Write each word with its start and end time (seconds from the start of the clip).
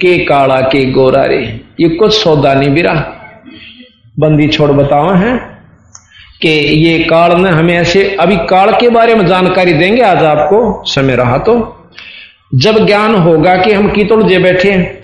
के 0.00 0.18
काला 0.18 0.60
के 0.60 0.84
गोरा 0.90 1.24
रे 1.24 1.60
ये 1.80 1.88
कुछ 1.88 2.14
सौदा 2.14 2.54
नहीं 2.54 2.70
बिरा 2.70 2.94
बंदी 4.18 4.48
छोड़ 4.48 4.70
बताओ 4.70 5.14
है 5.14 5.36
कि 6.42 6.48
ये 6.48 6.98
काल 6.98 7.40
ने 7.40 7.50
हमें 7.50 7.74
ऐसे, 7.74 8.16
अभी 8.20 8.36
काल 8.36 8.72
के 8.72 8.88
बारे 8.88 9.14
में 9.14 9.26
जानकारी 9.26 9.72
देंगे, 9.72 10.02
आज 10.02 10.24
आपको 10.24 10.82
समय 10.86 11.16
रहा 11.16 11.38
तो। 11.38 11.54
जब 12.54 12.86
ज्ञान 12.86 13.14
होगा 13.14 13.56
कि 13.56 13.72
हम 13.72 13.88
कीतुड़ 13.88 14.22
जे 14.22 14.38
बैठे 14.38 14.70
हैं, 14.70 15.02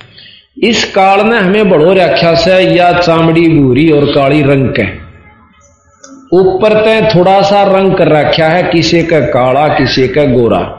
इस 0.63 0.85
काल 0.85 1.27
ने 1.27 1.39
हमें 1.39 1.71
बड़ो 1.71 1.93
रखा 1.93 2.35
से 2.35 2.59
या 2.61 2.93
चामड़ी, 2.93 3.49
भूरी 3.49 3.91
और 3.91 4.05
काली 4.05 4.43
रंग 4.43 4.69
के। 4.69 4.85
ऊपर 6.37 6.85
तय 6.85 7.13
थोड़ा 7.15 7.41
सा 7.43 7.63
रंग 7.63 7.95
कर 7.95 8.09
रखा 8.09 8.49
है, 8.49 8.63
किसी 8.63 9.03
का 9.03 9.21
काला, 9.21 9.69
किसी 9.69 10.09
का 10.09 10.25
गोरा। 10.25 10.79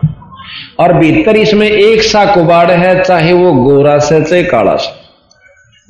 और 0.79 0.93
भीतर 0.93 1.35
इसमें 1.35 1.69
एक 1.69 2.01
सा 2.03 2.25
कुबाड़ 2.25 2.71
है, 2.71 3.03
चाहे 3.03 3.33
वो 3.33 3.53
गोरा 3.53 3.97
से, 3.99 4.21
चाहे 4.23 4.43
काला 4.43 4.75
से। 4.75 4.91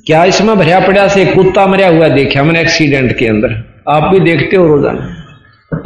क्या 0.06 0.24
इसमें 0.26 0.58
भरिया 0.58 0.80
पड़ा 0.80 1.08
से 1.08 1.26
कुत्ता 1.26 1.66
मरिया 1.68 1.88
हुआ 1.88 2.08
देखा 2.08 2.44
मैंने 2.44 2.62
एक्सीडेंट 2.62 3.18
के 3.18 3.28
अंदर? 3.28 3.56
आप 3.90 4.04
भी 4.04 4.20
देखते 4.20 4.56
हो 4.56 4.68
रोज़ाना। 4.68 5.20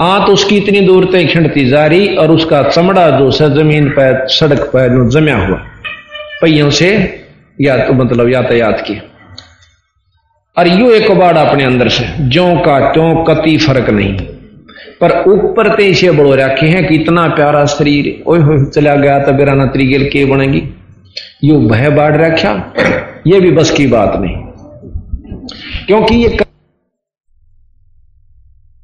आंत 0.03 0.29
उसकी 0.29 0.57
इतनी 0.57 0.79
दूर 0.81 1.05
तक 1.05 1.27
खिंडती 1.33 1.65
जा 1.65 1.85
रही 1.85 2.15
और 2.15 2.31
उसका 2.31 2.61
चमड़ा 2.63 3.09
जो 3.09 3.29
है 3.31 3.53
ज़मीन 3.55 3.89
पर 3.89 4.27
सड़क 4.27 4.59
पर 4.73 4.89
जो 4.89 5.09
जमया 5.09 5.35
हुआ। 5.37 5.57
पहियों 6.41 6.69
से 6.69 6.89
या 7.61 7.77
तो 7.77 7.93
मतलब 7.93 8.29
यातायात 8.29 8.83
की। 8.87 9.01
और 10.57 10.67
यू 10.67 10.89
एक 10.91 11.07
कबाड़ 11.11 11.37
अपने 11.37 11.63
अंदर 11.63 11.89
से, 11.89 12.05
ज्यो 12.19 12.45
का 12.65 12.79
त्यों 12.93 13.23
कति 13.23 13.57
फ़र्क 13.57 13.89
नहीं। 13.89 14.36
पर 15.01 15.11
ऊपर 15.27 15.75
ते 15.75 15.87
इसे 15.87 16.11
बड़ो 16.11 16.33
रखे 16.35 16.67
हैं 16.67 16.87
कि 16.87 16.95
इतना 16.95 17.27
प्यारा 17.27 17.65
शरीर। 17.65 18.23
ओए 18.27 18.39
हो 18.39 18.63
चला 18.65 18.95
गया 18.95 19.19
तो 19.19 19.33
बेरा 19.33 19.65
त्रिगेल 19.65 20.09
के 20.09 20.25
बनेगी। 20.25 20.63
यू 21.43 21.59
भय 21.59 21.89
बाढ़ 21.89 22.15
रखा, 22.15 22.51
ये 23.27 23.39
भी 23.39 23.51
बस 23.51 23.71
की 23.71 23.87
बात 23.87 24.15
नहीं। 24.17 24.35
क्योंकि 25.87 26.15
ये 26.15 26.37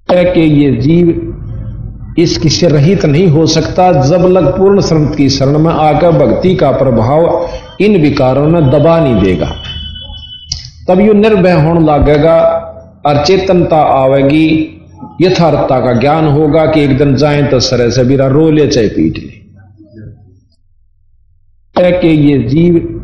कि 0.09 0.42
ये 0.42 0.72
जीव 0.72 2.16
इस 2.20 2.38
किसी 2.38 2.67
रहित 2.67 3.05
नहीं 3.05 3.27
हो 3.27 3.45
सकता, 3.45 3.92
जब 4.08 4.25
लग 4.27 4.48
पूर्ण 4.58 4.81
संत 4.81 5.16
की 5.16 5.30
शरण 5.30 5.58
में 5.59 5.72
आकर 5.72 6.11
भक्ति 6.11 6.55
का 6.55 6.72
प्रभाव 6.72 7.50
इन 7.81 8.02
विकारों 8.02 8.48
में 8.48 8.70
दबा 8.70 9.00
नहीं 9.00 9.22
देगा। 9.22 9.52
तब 10.88 11.00
यू 11.00 11.14
निर्भय 11.14 11.52
होने 11.52 11.80
लगेगा 11.81 12.38
और 13.05 13.23
चेतनता 13.25 13.77
आवेगी 13.77 14.48
यथार्थता 15.23 15.79
का 15.79 15.93
ज्ञान 15.93 16.27
होगा 16.27 16.66
कि 16.66 16.83
एक 16.83 16.97
दिन 16.97 17.16
जाए 17.16 17.43
तो 17.43 17.59
सरे 17.59 17.91
से 17.91 18.03
बीरा 18.03 18.27
रो 18.27 18.49
ले 18.52 18.67
चाहे 18.67 18.88
पीट 18.88 19.17
ले। 19.17 19.43
कि 21.91 22.07
ये 22.07 22.39
जीव 22.39 22.99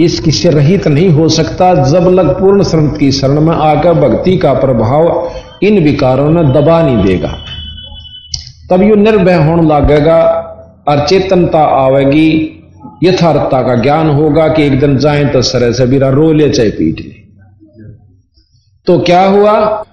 इस 0.00 0.20
किसी 0.20 0.48
रहित 0.48 0.88
नहीं 0.88 1.08
हो 1.08 1.28
सकता, 1.28 1.90
जब 1.90 2.08
लग 2.08 2.40
पूर्ण 2.40 2.62
संत 2.62 2.96
की 2.98 3.12
शरण 3.12 3.40
में 3.40 3.56
आकर 3.56 3.92
भक्ति 3.92 4.36
का 4.36 4.52
प्रभाव 4.54 5.30
इन 5.62 5.84
विकारों 5.84 6.30
में 6.30 6.52
दबा 6.52 6.82
नहीं 6.82 7.04
देगा। 7.04 7.44
तब 8.70 8.82
यू 8.82 8.94
निर्भय 8.94 9.34
होने 9.34 9.62
लगेगा 9.62 10.22
और 10.88 11.06
चेतनता 11.06 11.58
आवेगी, 11.58 12.54
यथार्थता 13.04 13.62
का 13.62 13.74
ज्ञान 13.74 14.10
होगा 14.10 14.48
कि 14.48 14.62
एक 14.62 14.80
दिन 14.80 14.98
जाए 14.98 15.24
तो 15.24 15.42
सरे 15.42 15.72
से 15.72 15.86
बीरा 15.86 16.08
रो 16.08 16.32
ले 16.32 16.50
चाहे 16.50 16.70
पीट 16.70 17.00
ले। 17.00 17.14
तो 18.86 18.98
क्या 18.98 19.24
हुआ? 19.26 19.84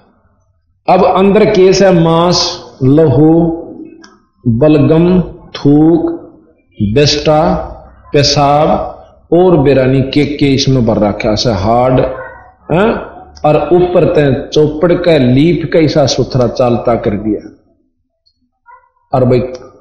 अब 0.88 1.04
अंदर 1.06 1.46
केस 1.46 1.82
है 1.82 1.92
मांस, 1.94 2.40
लहू, 2.84 3.32
बलगम, 4.48 5.22
थूक, 5.56 6.10
बेस्टा, 6.94 7.54
पेशाब 8.14 8.70
और 9.34 9.58
बेरानी 9.58 10.02
के 10.02 10.26
के 10.26 10.48
इसमें 10.48 10.86
भर 10.86 11.00
रखा 11.00 11.36
से 11.36 11.52
हार्ड, 11.52 12.00
है? 12.72 12.86
और 13.46 13.58
ऊपर 13.74 14.06
ते 14.06 14.26
चौपड़ 14.50 14.94
का 14.94 15.18
लीप 15.18 15.70
का 15.74 15.80
ऐसा 15.80 16.06
सुथरा 16.06 16.48
चालता 16.48 16.96
कर 16.96 17.16
दिया 17.18 17.42
और 19.14 19.26
भाई, 19.26 19.40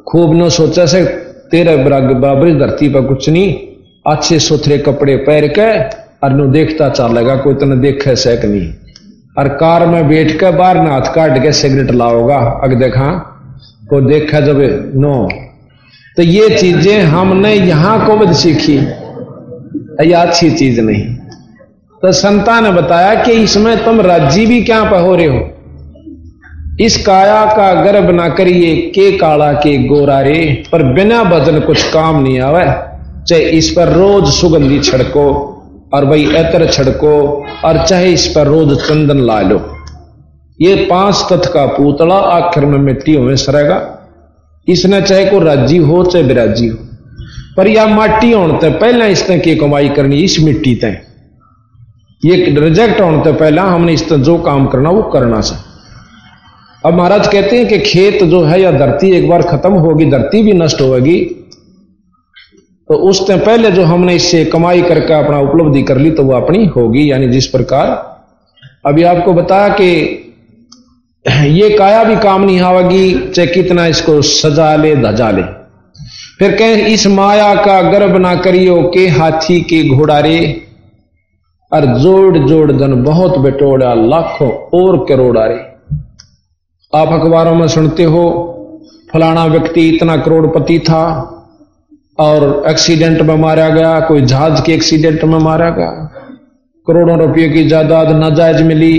खूब 0.09 0.35
न 0.35 0.49
सोचा 0.49 0.87
से, 0.87 1.05
तेरे 1.51 1.77
बराबर 1.77 2.59
धरती 2.59 2.89
पर 2.89 3.07
कुछ 3.07 3.29
नहीं, 3.29 3.53
अच्छे 4.07 4.39
सुथरे 4.39 4.79
कपड़े 4.79 5.17
पहन 5.17 5.49
के, 5.49 5.69
और 6.27 6.33
नो 6.33 6.47
देखता 6.47 6.89
चलेगा 6.89 7.37
कोई 7.37 7.55
तो 7.55 7.67
देखे 7.77 8.17
सक 8.17 8.45
नहीं 8.45 8.73
और 9.39 9.49
कार 9.49 9.87
में 9.87 10.09
बैठ 10.09 10.33
के 10.33 10.51
बाहर 10.51 10.79
न 10.79 10.87
हाथ 10.87 11.15
काट 11.15 11.43
के 11.43 11.53
सिगरेट 11.53 11.91
लाओगा। 11.91 12.37
अग 12.37 12.75
देखा 12.75 13.07
को 13.91 14.01
देखा 14.01 14.41
जब 14.41 14.59
नो। 14.97 15.29
तो 16.17 16.23
ये 16.23 16.59
चीज़ें 16.59 17.03
हमने 17.03 17.55
यहाँ 17.55 18.07
को 18.07 18.17
भी 18.17 18.35
सीखी। 18.35 18.77
ये 20.05 20.13
अच्छी 20.13 20.51
चीज़ 20.51 20.81
नहीं। 20.81 21.15
तो 22.03 22.13
संता 22.13 22.61
ने 22.61 22.71
बताया 22.71 23.15
कि 23.23 23.33
इसमें 23.33 23.85
तुम 23.85 24.01
राज्य 24.01 24.47
भी 24.47 24.63
क्या 24.63 24.85
पहो 24.85 25.17
रहे 25.17 25.27
हो? 25.27 25.51
इस 26.81 27.07
काया 27.07 27.45
का 27.45 27.85
गर्भ 27.85 28.11
ना 28.11 28.29
करिए, 28.29 28.77
के 28.77 29.19
काला, 29.19 29.53
के 29.53 29.85
गोरा 29.85 30.21
रे, 30.21 30.63
पर 30.73 30.83
बिना 30.83 31.25
भजन 31.25 31.61
कुछ 31.61 31.83
काम 31.83 32.23
नहीं 32.23 32.41
आवे। 32.41 32.65
चाहे 33.25 33.43
इस 33.43 33.71
पर 33.71 33.89
रोज 33.89 34.27
सुगंधी 34.27 34.81
छड़को। 34.81 35.51
और 35.95 36.05
भाई 36.05 36.25
एतर 36.27 36.67
छड़को, 36.71 37.45
और 37.65 37.87
चाहे 37.87 38.13
इस 38.13 38.27
पर 38.27 38.47
रोज 38.47 38.79
चंदन 38.79 39.19
ला 39.19 39.41
लो। 39.41 39.61
ये 40.61 40.75
पाँच 40.91 41.27
तथ 41.33 41.53
का 41.53 41.67
पूतला 41.67 42.15
आखिर 42.15 42.65
में 42.67 42.79
मिट्टी 42.79 43.17
में 43.17 43.37
सरेगा। 43.37 43.79
इसने 44.69 45.03
चाहे 45.03 45.25
को 45.25 45.39
राज़ी 45.39 45.77
हो, 45.77 46.05
चाहे 46.05 46.25
बिराजी 46.25 46.67
हो। 46.69 46.79
पर 47.57 47.69
या 47.69 47.87
माटी 47.87 48.33
होने 48.33 48.71
पहले 48.71 49.09
इसने 49.09 49.39
की 49.39 49.55
कमाई 49.57 49.89
करनी 49.89 50.17
इस 50.17 50.41
मिट्टी 50.41 50.75
तय। 50.75 51.01
ये 52.25 52.37
रिजेक्ट 52.59 53.01
होने 53.01 53.33
पहला 53.33 53.63
हमने 53.63 53.93
इस 53.93 54.09
तरह 54.09 54.19
जो 54.19 54.39
काम 54.39 54.67
करना, 54.67 54.91
वो 54.91 55.03
करना 55.03 55.41
से। 55.41 55.57
अब 56.89 56.95
महाराज 56.95 57.29
कहते 57.29 57.57
हैं 57.57 57.69
कि 57.69 57.79
खेत 57.79 58.23
जो 58.25 58.43
है 58.45 58.61
या 58.63 58.71
धरती 58.73 59.11
एक 59.11 59.29
बार 59.29 59.43
खत्म 59.43 59.73
होगी, 59.73 60.11
धरती 60.11 60.43
भी 60.43 60.53
नष्ट 60.53 60.81
होगी। 60.81 61.44
तो 62.95 62.99
उस 63.01 63.27
टाइम 63.29 63.41
पहले 63.41 63.71
जो 63.71 63.85
हमने 63.85 64.15
इससे 64.15 64.45
कमाई 64.45 64.83
करके 64.83 65.15
अपना 65.15 65.39
उपलब्धि 65.41 65.83
कर 65.83 65.99
ली 65.99 66.11
तो 66.11 66.23
वो 66.23 66.33
अपनी 66.33 66.65
होगी, 66.67 67.11
यानी 67.13 67.29
जिस 67.29 67.47
प्रकार। 67.47 67.89
अभी 68.87 69.03
आपको 69.03 69.33
बताया 69.33 69.69
कि 69.69 69.89
ये 71.51 71.71
काया 71.71 72.05
भी 72.05 72.17
काम 72.17 72.45
नहीं 72.45 72.61
आवेगी, 72.61 73.29
चाहे 73.29 73.47
कितना 73.49 73.87
इसको 73.87 74.21
सजा 74.23 74.75
ले, 74.77 74.95
धजा 74.97 75.31
ले। 75.31 75.43
फिर 76.39 76.57
कहें, 76.57 76.87
इस 76.87 77.07
माया 77.07 77.55
का 77.55 77.81
गर्भ 77.83 78.17
ना 78.17 78.35
करियो 78.37 78.83
के 78.95 79.09
हाथी 79.09 79.61
के 79.63 79.83
घोड़ारे। 79.89 80.39
और 81.73 81.87
जोड़ 81.99 82.39
जोड़ 82.39 82.73
धन 82.73 83.03
बहुत 83.03 83.39
बेटोड़ा, 83.39 83.95
लाखों 83.95 84.51
और 84.79 85.05
करोड़ारे। 85.09 85.61
आप 86.93 87.21
अखबारों 87.21 87.55
में 87.55 87.69
सुनते 87.69 88.05
हो, 88.05 88.25
फलाना 89.13 89.47
व्यक्ति 89.47 89.89
इतना 89.89 90.17
करोड़पति 90.17 90.79
था 90.79 91.31
और 92.19 92.65
एक्सीडेंट 92.69 93.23
में 93.23 93.37
मारा 93.37 93.69
गया, 93.69 94.01
कोई 94.01 94.21
जहाज़ 94.21 94.63
के 94.63 94.73
एक्सीडेंट 94.73 95.25
में 95.25 95.39
मारा 95.39 95.71
गया। 95.71 96.11
करोड़ों 96.87 97.19
रुपये 97.19 97.49
की 97.49 97.65
जायदाद 97.69 98.09
नाजायज 98.09 98.63
मिली। 98.63 98.99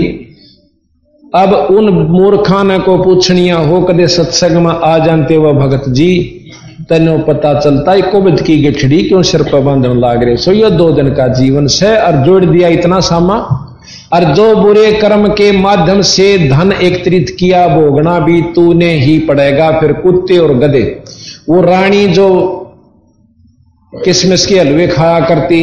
अब 1.34 1.52
उन 1.52 1.88
मूर्खान 1.88 2.78
को 2.78 2.96
पूछनिया 2.98 3.56
हो, 3.56 3.80
कदे 3.80 4.06
सत्संग 4.06 4.56
में 4.56 4.72
आ 4.72 4.98
जानते 4.98 5.36
वह 5.36 5.52
भगत 5.52 5.88
जी? 5.88 6.42
तेनो 6.88 7.18
पता 7.18 7.60
चलता 7.60 7.92
है 7.92 8.02
कोविद 8.02 8.40
की 8.40 8.56
गिठड़ी 8.56 9.02
क्यों 9.02 9.22
सिर 9.22 9.42
पर 9.42 9.60
बांधन 9.60 9.98
लाग 9.98 10.22
रहे 10.22 10.36
सो 10.36 10.52
यह 10.52 10.68
दो 10.68 10.90
दिन 10.92 11.08
का 11.14 11.26
जीवन 11.28 11.66
से 11.66 11.96
और 11.96 12.12
जोड़ 12.12 12.44
दिया 12.44 12.68
इतना 12.68 13.00
सामा। 13.00 13.36
और 14.12 14.24
जो 14.24 14.56
बुरे 14.56 14.92
कर्म 14.92 15.28
के 15.28 15.50
माध्यम 15.52 16.00
से 16.02 16.38
धन 16.48 16.72
एकत्रित 16.72 17.36
किया 17.38 17.66
भोगना 17.68 18.18
भी 18.18 18.42
तूने 18.42 18.90
ही 18.94 19.18
पड़ेगा, 19.18 19.70
फिर 19.80 19.92
कुत्ते 19.92 20.38
और 20.38 20.54
गधे। 20.54 21.02
वो 21.48 21.60
रानी 21.62 22.06
जो 22.06 22.28
किसमिस 24.04 24.46
के 24.46 24.58
हलवे 24.58 24.86
खाया 24.88 25.20
करती 25.20 25.62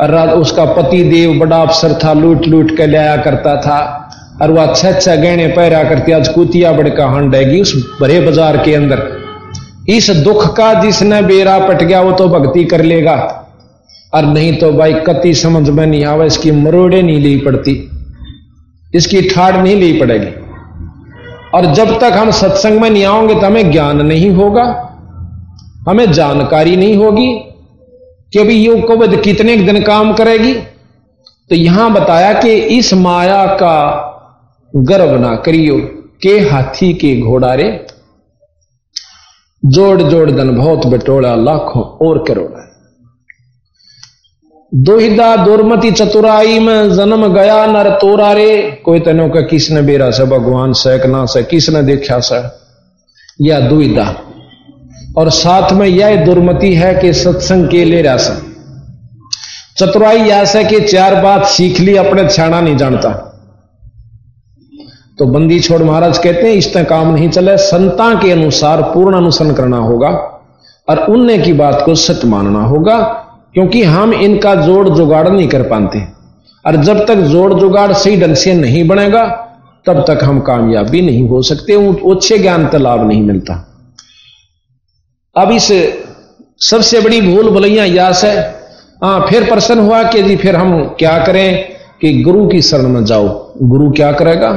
और 0.00 0.14
उसका 0.30 0.64
पति 0.74 1.02
देव 1.04 1.38
बड़ा 1.38 1.56
अफसर 1.56 1.92
था 2.04 2.12
लूट 2.12 2.46
लूट 2.46 2.76
के 2.76 2.86
लाया 2.86 3.16
करता 3.16 3.56
था। 3.56 3.80
और 4.42 4.50
वह 4.50 4.62
अच्छा 4.62 4.88
अच्छा 4.88 5.14
गहने 5.16 5.46
पहरा 5.48 5.82
करती, 5.84 6.12
आज 6.12 6.28
कुतिया 6.28 6.72
बड़का 6.72 7.06
हंडेगी 7.08 7.60
उस 7.60 7.74
बड़े 8.00 8.20
बाज़ार 8.20 8.56
के 8.56 8.74
अंदर। 8.74 9.02
इस 9.88 10.10
दुख 10.24 10.46
का 10.56 10.72
जिसने 10.74 11.20
बेरा 11.22 11.58
पट 11.58 11.82
गया, 11.82 12.00
वो 12.00 12.12
तो 12.12 12.28
भक्ति 12.28 12.64
कर 12.64 12.82
लेगा। 12.82 13.14
और 14.12 14.24
नहीं 14.24 14.56
तो 14.58 14.72
भाई, 14.72 14.92
कति 15.06 15.34
समझ 15.34 15.68
में 15.68 15.86
नहीं 15.86 16.04
आवा, 16.04 16.24
इसकी 16.24 16.50
मरोड़े 16.52 17.02
नहीं 17.02 17.20
ली 17.20 17.36
पड़ती। 17.36 17.72
इसकी 18.94 19.22
ठाड़ 19.28 19.56
नहीं 19.56 19.76
ली 19.76 19.92
पड़ेगी। 20.00 20.32
और 21.54 21.72
जब 21.74 21.98
तक 22.00 22.12
हम 22.12 22.30
सत्संग 22.32 22.80
में 22.80 22.90
नहीं 22.90 23.04
आओगे 23.04 23.34
तो 23.34 23.46
हमें 23.46 23.70
ज्ञान 23.72 24.06
नहीं 24.06 24.30
होगा, 24.30 24.64
हमें 25.88 26.10
जानकारी 26.12 26.76
नहीं 26.76 26.96
होगी। 26.96 27.28
कि 28.34 28.40
अभी 28.40 28.54
ये 28.54 28.80
कवद 28.82 29.20
कितने 29.20 29.56
दिन 29.56 29.82
काम 29.82 30.12
करेगी? 30.14 30.54
तो 31.50 31.54
यहाँ 31.54 31.92
बताया 31.92 32.32
कि 32.32 32.52
इस 32.52 32.94
माया 32.94 33.46
का 33.46 33.76
गर्व 34.76 35.18
ना 35.20 35.36
करियो 35.36 35.76
के 36.22 36.38
हाथी 36.40 36.92
के 36.94 37.20
घोड़ारे 37.20 37.86
जोड़ 39.64 40.02
जोड़ 40.02 40.30
धन 40.30 40.56
बहुत 40.56 40.86
बटोड़ा 40.86 41.34
लाखों 41.34 41.82
और 41.82 42.24
करोड़ा 42.28 42.60
दोहिदा 44.74 45.36
दुर्मति 45.36 45.90
चतुराई 45.90 46.58
में 46.58 46.94
जन्म 46.94 47.26
गया 47.34 47.66
नर 47.66 47.90
तोरा 47.90 48.32
रे 48.32 48.82
कोई 48.84 49.00
तेनों 49.00 49.28
का 49.30 49.40
किसने 49.40 49.82
बेरा 49.82 50.10
से, 50.10 50.24
भगवान 50.24 50.72
से 50.72 51.08
ना 51.08 51.26
से, 51.26 51.42
किसने 51.42 51.82
देखा 51.82 52.20
से? 52.20 52.42
या 53.40 53.60
दुविधा 53.60 54.14
और 55.14 55.30
साथ 55.30 55.72
में 55.72 55.86
यह 55.86 56.24
दुर्मति 56.24 56.74
है 56.74 56.94
कि 56.94 57.12
सत्संग 57.12 57.68
के 57.68 57.84
ले 57.84 58.02
रहा 58.02 58.16
से 58.16 58.32
चतुराई 59.78 60.28
ऐसे 60.30 60.64
कि 60.64 60.80
चार 60.80 61.14
बात 61.22 61.44
सीख 61.46 61.80
ली, 61.80 61.96
अपने 61.96 62.28
छाना 62.28 62.60
नहीं 62.60 62.76
जानता। 62.76 63.10
तो 65.18 65.26
बंदी 65.26 65.58
छोड़ 65.60 65.82
महाराज 65.82 66.18
कहते 66.18 66.46
हैं 66.48 66.54
इस 66.54 66.72
तरह 66.74 66.84
काम 66.84 67.12
नहीं 67.14 67.28
चले। 67.30 67.56
संता 67.56 68.14
के 68.14 68.30
अनुसार 68.32 68.82
पूर्ण 68.84 69.16
अनुसरण 69.16 69.52
करना 69.52 69.76
होगा 69.78 70.08
और 70.88 70.98
उनने 71.06 71.38
की 71.38 71.52
बात 71.52 71.82
को 71.84 71.94
सत्य 71.94 72.28
मानना 72.28 72.62
होगा, 72.62 72.96
क्योंकि 73.54 73.82
हम 73.82 74.12
इनका 74.14 74.54
जोड़ 74.54 74.88
जुगाड़ 74.88 75.28
नहीं 75.28 75.48
कर 75.48 75.62
पाते। 75.62 76.06
और 76.64 76.76
जब 76.76 77.04
तक 77.06 77.16
जोड़ 77.26 77.52
जुगाड़ 77.54 77.92
सही 77.92 78.20
ढंग 78.20 78.34
से 78.34 78.54
नहीं 78.54 78.86
बनेगा, 78.88 79.24
तब 79.86 80.04
तक 80.08 80.24
हम 80.24 80.40
कामयाबी 80.40 81.02
नहीं 81.02 81.28
हो 81.28 81.42
सकते 81.42 81.74
अच्छे 82.10 82.38
ज्ञान 82.38 82.66
का 82.68 82.78
लाभ 82.78 83.06
नहीं 83.08 83.22
मिलता। 83.22 83.73
अब 85.36 85.50
इस 85.50 85.92
सबसे 86.58 87.00
बड़ी 87.00 87.20
भूल 87.20 87.50
भलैया 87.50 87.84
यास 87.84 88.24
है। 88.24 88.54
हाँ 89.04 89.26
फिर 89.30 89.44
प्रश्न 89.44 89.78
हुआ 89.78 90.02
कि 90.02 90.22
जी, 90.22 90.36
फिर 90.36 90.56
हम 90.56 90.84
क्या 90.98 91.24
करें 91.24 91.68
कि 92.00 92.22
गुरु 92.22 92.48
की 92.48 92.62
शरण 92.62 92.88
में 92.88 93.04
जाओ। 93.04 93.52
गुरु 93.62 93.90
क्या 93.90 94.12
करेगा? 94.12 94.52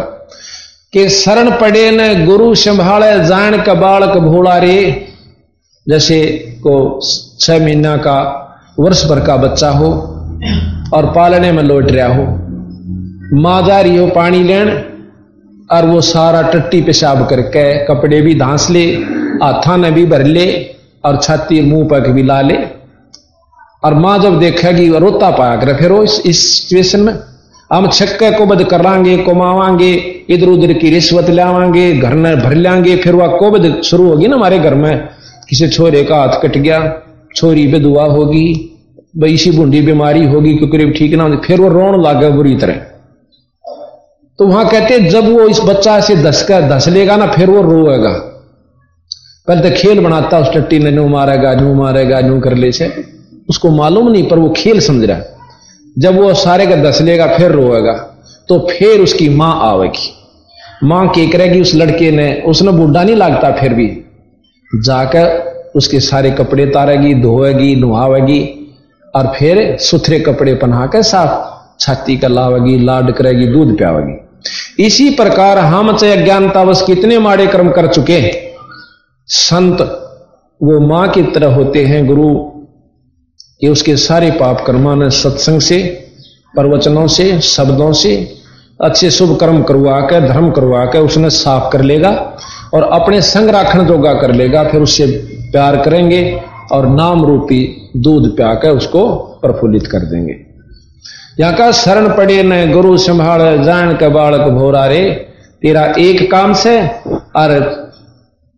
कि 0.94 1.10
शरण 1.10 1.52
पड़े 1.52 1.92
न, 1.92 2.26
गुरु 2.26 2.56
संभाले, 2.56 3.26
जान 3.26 3.62
का 3.62 3.74
बालक 3.74 4.18
भोला 4.18 4.58
रे। 4.58 5.08
जैसे 5.90 6.26
को 6.60 7.00
छह 7.40 7.64
महीना 7.64 7.98
का 7.98 8.44
वर्ष 8.80 9.06
भर 9.06 9.20
का 9.20 9.38
बच्चा 9.38 9.70
हो 9.70 9.92
और 10.94 11.06
पालने 11.06 11.52
में 11.52 11.64
लौट 11.64 11.92
रहा 11.92 12.16
हो। 12.16 12.24
माँ 13.34 13.62
जा 13.68 13.82
रही 13.82 13.98
हो 13.98 14.08
पानी 14.08 14.44
लेन 14.44 14.70
और 15.72 15.86
वो 15.86 16.02
सारा 16.02 16.42
टट्टी 16.42 16.82
पेशाब 16.82 17.30
करके 17.30 17.86
कपड़े 17.86 18.22
भी 18.22 18.34
धांस 18.34 18.70
ले। 18.70 19.17
हाथा 19.44 19.76
ने 19.76 19.92
भी 19.92 20.06
भर 20.06 20.24
ले 20.26 20.48
और 21.04 21.18
छाती 21.18 21.62
मुँह 21.62 21.88
पर 21.88 22.12
भी 22.12 22.24
ला 22.24 22.42
ले। 22.42 22.58
और 23.84 23.94
माँ 23.94 24.18
जब 24.20 24.40
देखेगी 24.40 24.88
रोता 24.90 25.30
पाया 25.32 25.56
करे 25.56 25.74
फिर 25.74 25.92
इस, 25.94 26.22
इस 26.26 26.40
सिचुएशन 26.52 27.00
में 27.00 27.14
हम 27.72 27.88
छक्के 27.90 28.32
को 28.32 28.46
बद 28.46 28.64
करांगे 28.64 29.18
कमावांगे 29.18 29.92
इधर 30.30 30.48
उधर 30.48 30.74
की 30.74 30.90
रिश्वत 30.90 31.30
लावांगे 31.30 31.92
घर 31.94 32.14
ने 32.14 32.36
भर 32.36 32.54
लेंगे। 32.56 32.96
फिर 32.98 33.16
वह 33.16 33.38
कोबद 33.38 33.82
शुरू 33.82 34.08
होगी 34.10 34.28
ना 34.28 34.36
हमारे 34.36 34.60
घर 34.60 34.76
में 34.76 35.08
किसी 35.50 35.68
छोरे 35.68 36.04
का 36.04 36.18
हाथ 36.18 36.42
कट 36.42 36.58
गया 36.58 36.80
छोरी 37.36 37.68
बेदुआ 37.68 38.06
होगी 38.06 38.46
बैसी 39.18 39.52
बूंदी 39.52 39.82
बीमारी 39.82 40.26
होगी 40.26 40.54
क्योंकि 40.54 40.90
ठीक 40.92 41.14
ना 41.14 41.24
होगी। 41.24 41.38
फिर 41.38 41.62
वो 41.62 41.68
रोन 41.68 42.02
लागे 42.04 42.30
बुरी 42.30 42.56
तरह। 42.56 42.74
तो 44.40 44.48
वहाँ 44.48 44.68
कहते 44.70 45.00
जब 45.10 45.30
वो 45.30 45.48
इस 45.48 45.60
बच्चा 45.62 46.00
से 46.00 46.16
का 46.44 46.60
दस 46.70 46.88
लेगा 46.88 47.16
ना 47.16 47.28
फिर 47.28 47.50
वो 47.50 47.62
रोएगा। 47.62 48.14
पहले 49.48 49.70
तो 49.70 49.76
खेल 49.78 50.00
बनाता, 50.00 50.40
उस 50.40 50.54
टट्टी 50.54 50.80
ने 50.80 50.92
नू 50.92 51.08
मारेगा 51.08 51.54
नू 51.54 51.74
मारेगा, 51.74 52.20
नू 52.22 52.40
कर 52.40 52.54
ले 52.54 52.72
से। 52.72 53.04
उसको 53.50 53.70
मालूम 53.70 54.12
नहीं, 54.12 54.24
पर 54.24 54.40
वो 54.40 54.50
खेल 54.58 54.80
समझ 54.80 55.06
रहा 55.06 55.18
है। 55.18 55.36
जब 55.98 56.20
वो 56.20 56.34
सारे 56.34 56.66
का 56.68 56.76
दस 56.76 57.02
लेगा, 57.02 57.28
फिर 57.28 57.52
रोएगा 57.52 57.94
तो 58.50 58.60
फिर 58.72 59.02
उसकी 59.02 59.30
माँ 59.30 59.54
आवेगी। 59.62 60.14
माँ 60.84 61.08
के 61.08 61.28
करेगी 61.28 61.62
उस 61.62 61.76
लड़के 61.76 62.12
ने, 62.12 62.44
उसने 62.48 62.72
बूढ़ा 62.72 63.04
नहीं 63.04 63.16
लगता 63.16 63.52
फिर 63.52 63.74
भी। 63.74 63.88
जाकर 64.72 65.72
उसके 65.76 66.00
सारे 66.00 66.32
कपड़े 66.32 66.66
तारेगी, 66.66 67.14
धोएगी, 67.14 67.76
नुहावेगी, 67.76 68.42
और 69.16 69.34
फिर 69.38 69.78
सुथरे 69.80 70.20
कपड़े 70.20 70.54
पहना 70.54 70.86
कर 70.88 71.02
साफ़ 71.02 71.56
छाती 71.80 72.18
का 72.18 72.28
लावेगी, 72.28 72.78
लाड 72.80 73.12
करेगी, 73.12 73.48
दूध 73.48 73.78
पियावेगी। 73.78 74.86
इसी 74.86 75.10
प्रकार 75.10 75.58
हम 75.58 75.96
चाहे 75.98 76.16
अज्ञानतावश 76.16 76.82
कितने 76.82 77.20
माड़े 77.20 77.48
कर्म 77.48 77.72
कर 77.72 77.88
चुके 77.88 78.18
संत 79.30 79.82
वो 80.62 80.80
माँ 80.88 81.08
की 81.10 81.22
तरह 81.24 81.54
होते 81.56 81.84
हैं 81.86 82.06
गुरु, 82.08 82.30
ये 83.62 83.70
उसके 83.70 83.96
सारे 83.98 84.30
पाप 84.32 84.64
कर्मा 84.68 84.96
ने 84.96 85.10
सत्संग 85.10 85.62
से, 85.62 85.82
प्रवचनों 86.54 87.08
से, 87.08 87.40
शब्दों 87.42 87.92
से, 87.94 88.16
अच्छे 88.80 89.10
शुभ 89.12 89.36
कर्म 89.40 89.62
करवा 89.64 90.00
कर 90.02 90.28
धर्म 90.28 90.50
करवा 90.52 90.86
कर 90.86 91.00
उसने 91.00 91.30
साफ़ 91.30 91.72
कर 91.72 91.82
लेगा 91.82 92.12
और 92.74 92.84
अपने 92.84 93.22
संग 93.22 93.50
राखण 93.50 93.86
जोगा 93.88 94.14
कर 94.14 94.34
लेगा, 94.34 94.64
फिर 94.64 94.82
उससे 94.82 95.06
प्यार 95.52 95.82
करेंगे 95.84 96.22
और 96.72 96.88
नाम 96.88 97.26
रूपी 97.26 97.92
दूध 97.98 98.36
प्याकर 98.36 98.72
उसको 98.72 99.08
प्रफुल्लित 99.42 99.88
कर 99.88 100.06
देंगे। 100.06 100.36
यहाँ 101.40 101.56
का 101.56 101.72
शरण 101.72 102.10
पड़े 102.18 102.42
न 102.44 102.72
गुरु 102.72 102.98
संभाल, 102.98 103.64
जान 103.64 103.94
के 103.98 104.08
बालक 104.10 104.48
भोरा 104.52 104.86
रे 104.86 105.04
तेरा 105.62 105.84
एक 106.00 106.32
काम 106.32 106.54
से 106.56 106.80
और 107.36 107.54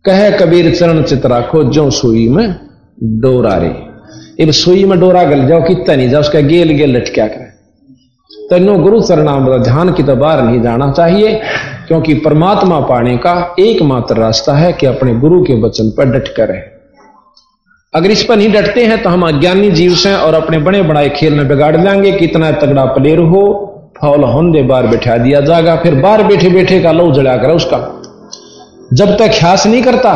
कहे 0.04 0.30
कबीर 0.30 0.74
चरण 0.74 1.02
चित 1.02 1.26
राखो 1.26 1.62
जो 1.64 1.90
सुई 1.90 2.28
में 2.28 2.54
डोरा 3.20 3.56
रे। 3.56 3.68
अब 4.44 4.50
सुई 4.52 4.84
में 4.84 4.98
डोरा 5.00 5.22
गल 5.24 5.46
जाओ 5.48 5.62
कितना 5.62 5.94
नहीं 5.96 6.08
जाओ, 6.10 6.20
उसका 6.20 6.40
गेल 6.42 6.70
गेल 6.72 6.96
लटक्या 6.96 7.26
करे। 7.26 7.48
तेनो 8.50 8.76
गुरु 8.78 9.00
चरणाम 9.00 9.48
ध्यान 9.58 9.92
की 9.92 10.02
तो 10.02 10.16
बाहर 10.16 10.42
नहीं 10.42 10.62
जाना 10.62 10.90
चाहिए, 10.92 11.34
क्योंकि 11.88 12.14
परमात्मा 12.20 12.80
पाने 12.80 13.16
का 13.16 13.34
एकमात्र 13.60 14.16
रास्ता 14.16 14.54
है 14.54 14.72
कि 14.72 14.86
अपने 14.86 15.14
गुरु 15.20 15.42
के 15.44 15.60
वचन 15.62 15.90
पर 15.90 16.12
डट 16.12 16.28
कर। 16.28 16.54
अगर 17.94 18.10
इस 18.10 18.22
पर 18.24 18.36
नहीं 18.36 18.52
डटते 18.52 18.84
हैं 18.84 19.02
तो 19.02 19.10
हम 19.10 19.28
अज्ञानी 19.28 19.70
जीव 19.70 19.94
से 19.96 20.14
और 20.14 20.34
अपने 20.34 20.58
बड़े 20.60 20.82
बड़ाए 20.82 21.08
खेल 21.10 21.34
में 21.34 21.48
बिगाड़ 21.48 21.76
लेंगे 21.76 22.12
कितना 22.12 22.50
तगड़ा 22.52 22.84
प्लेयर 22.88 23.18
हो, 23.18 23.44
फौल 24.00 24.24
होने 24.24 24.62
बार 24.62 24.86
बैठा 24.86 25.16
दिया 25.18 25.40
जाएगा, 25.40 25.76
फिर 25.76 25.94
बार 25.94 26.22
बैठे 26.22 26.50
बैठे 26.50 26.80
का 26.80 26.92
लहू 26.92 27.12
जला 27.12 27.36
कर 27.36 27.50
उसका। 27.52 27.78
जब 28.90 29.16
तक 29.18 29.30
ख्यास 29.30 29.66
नहीं 29.66 29.82
करता, 29.82 30.12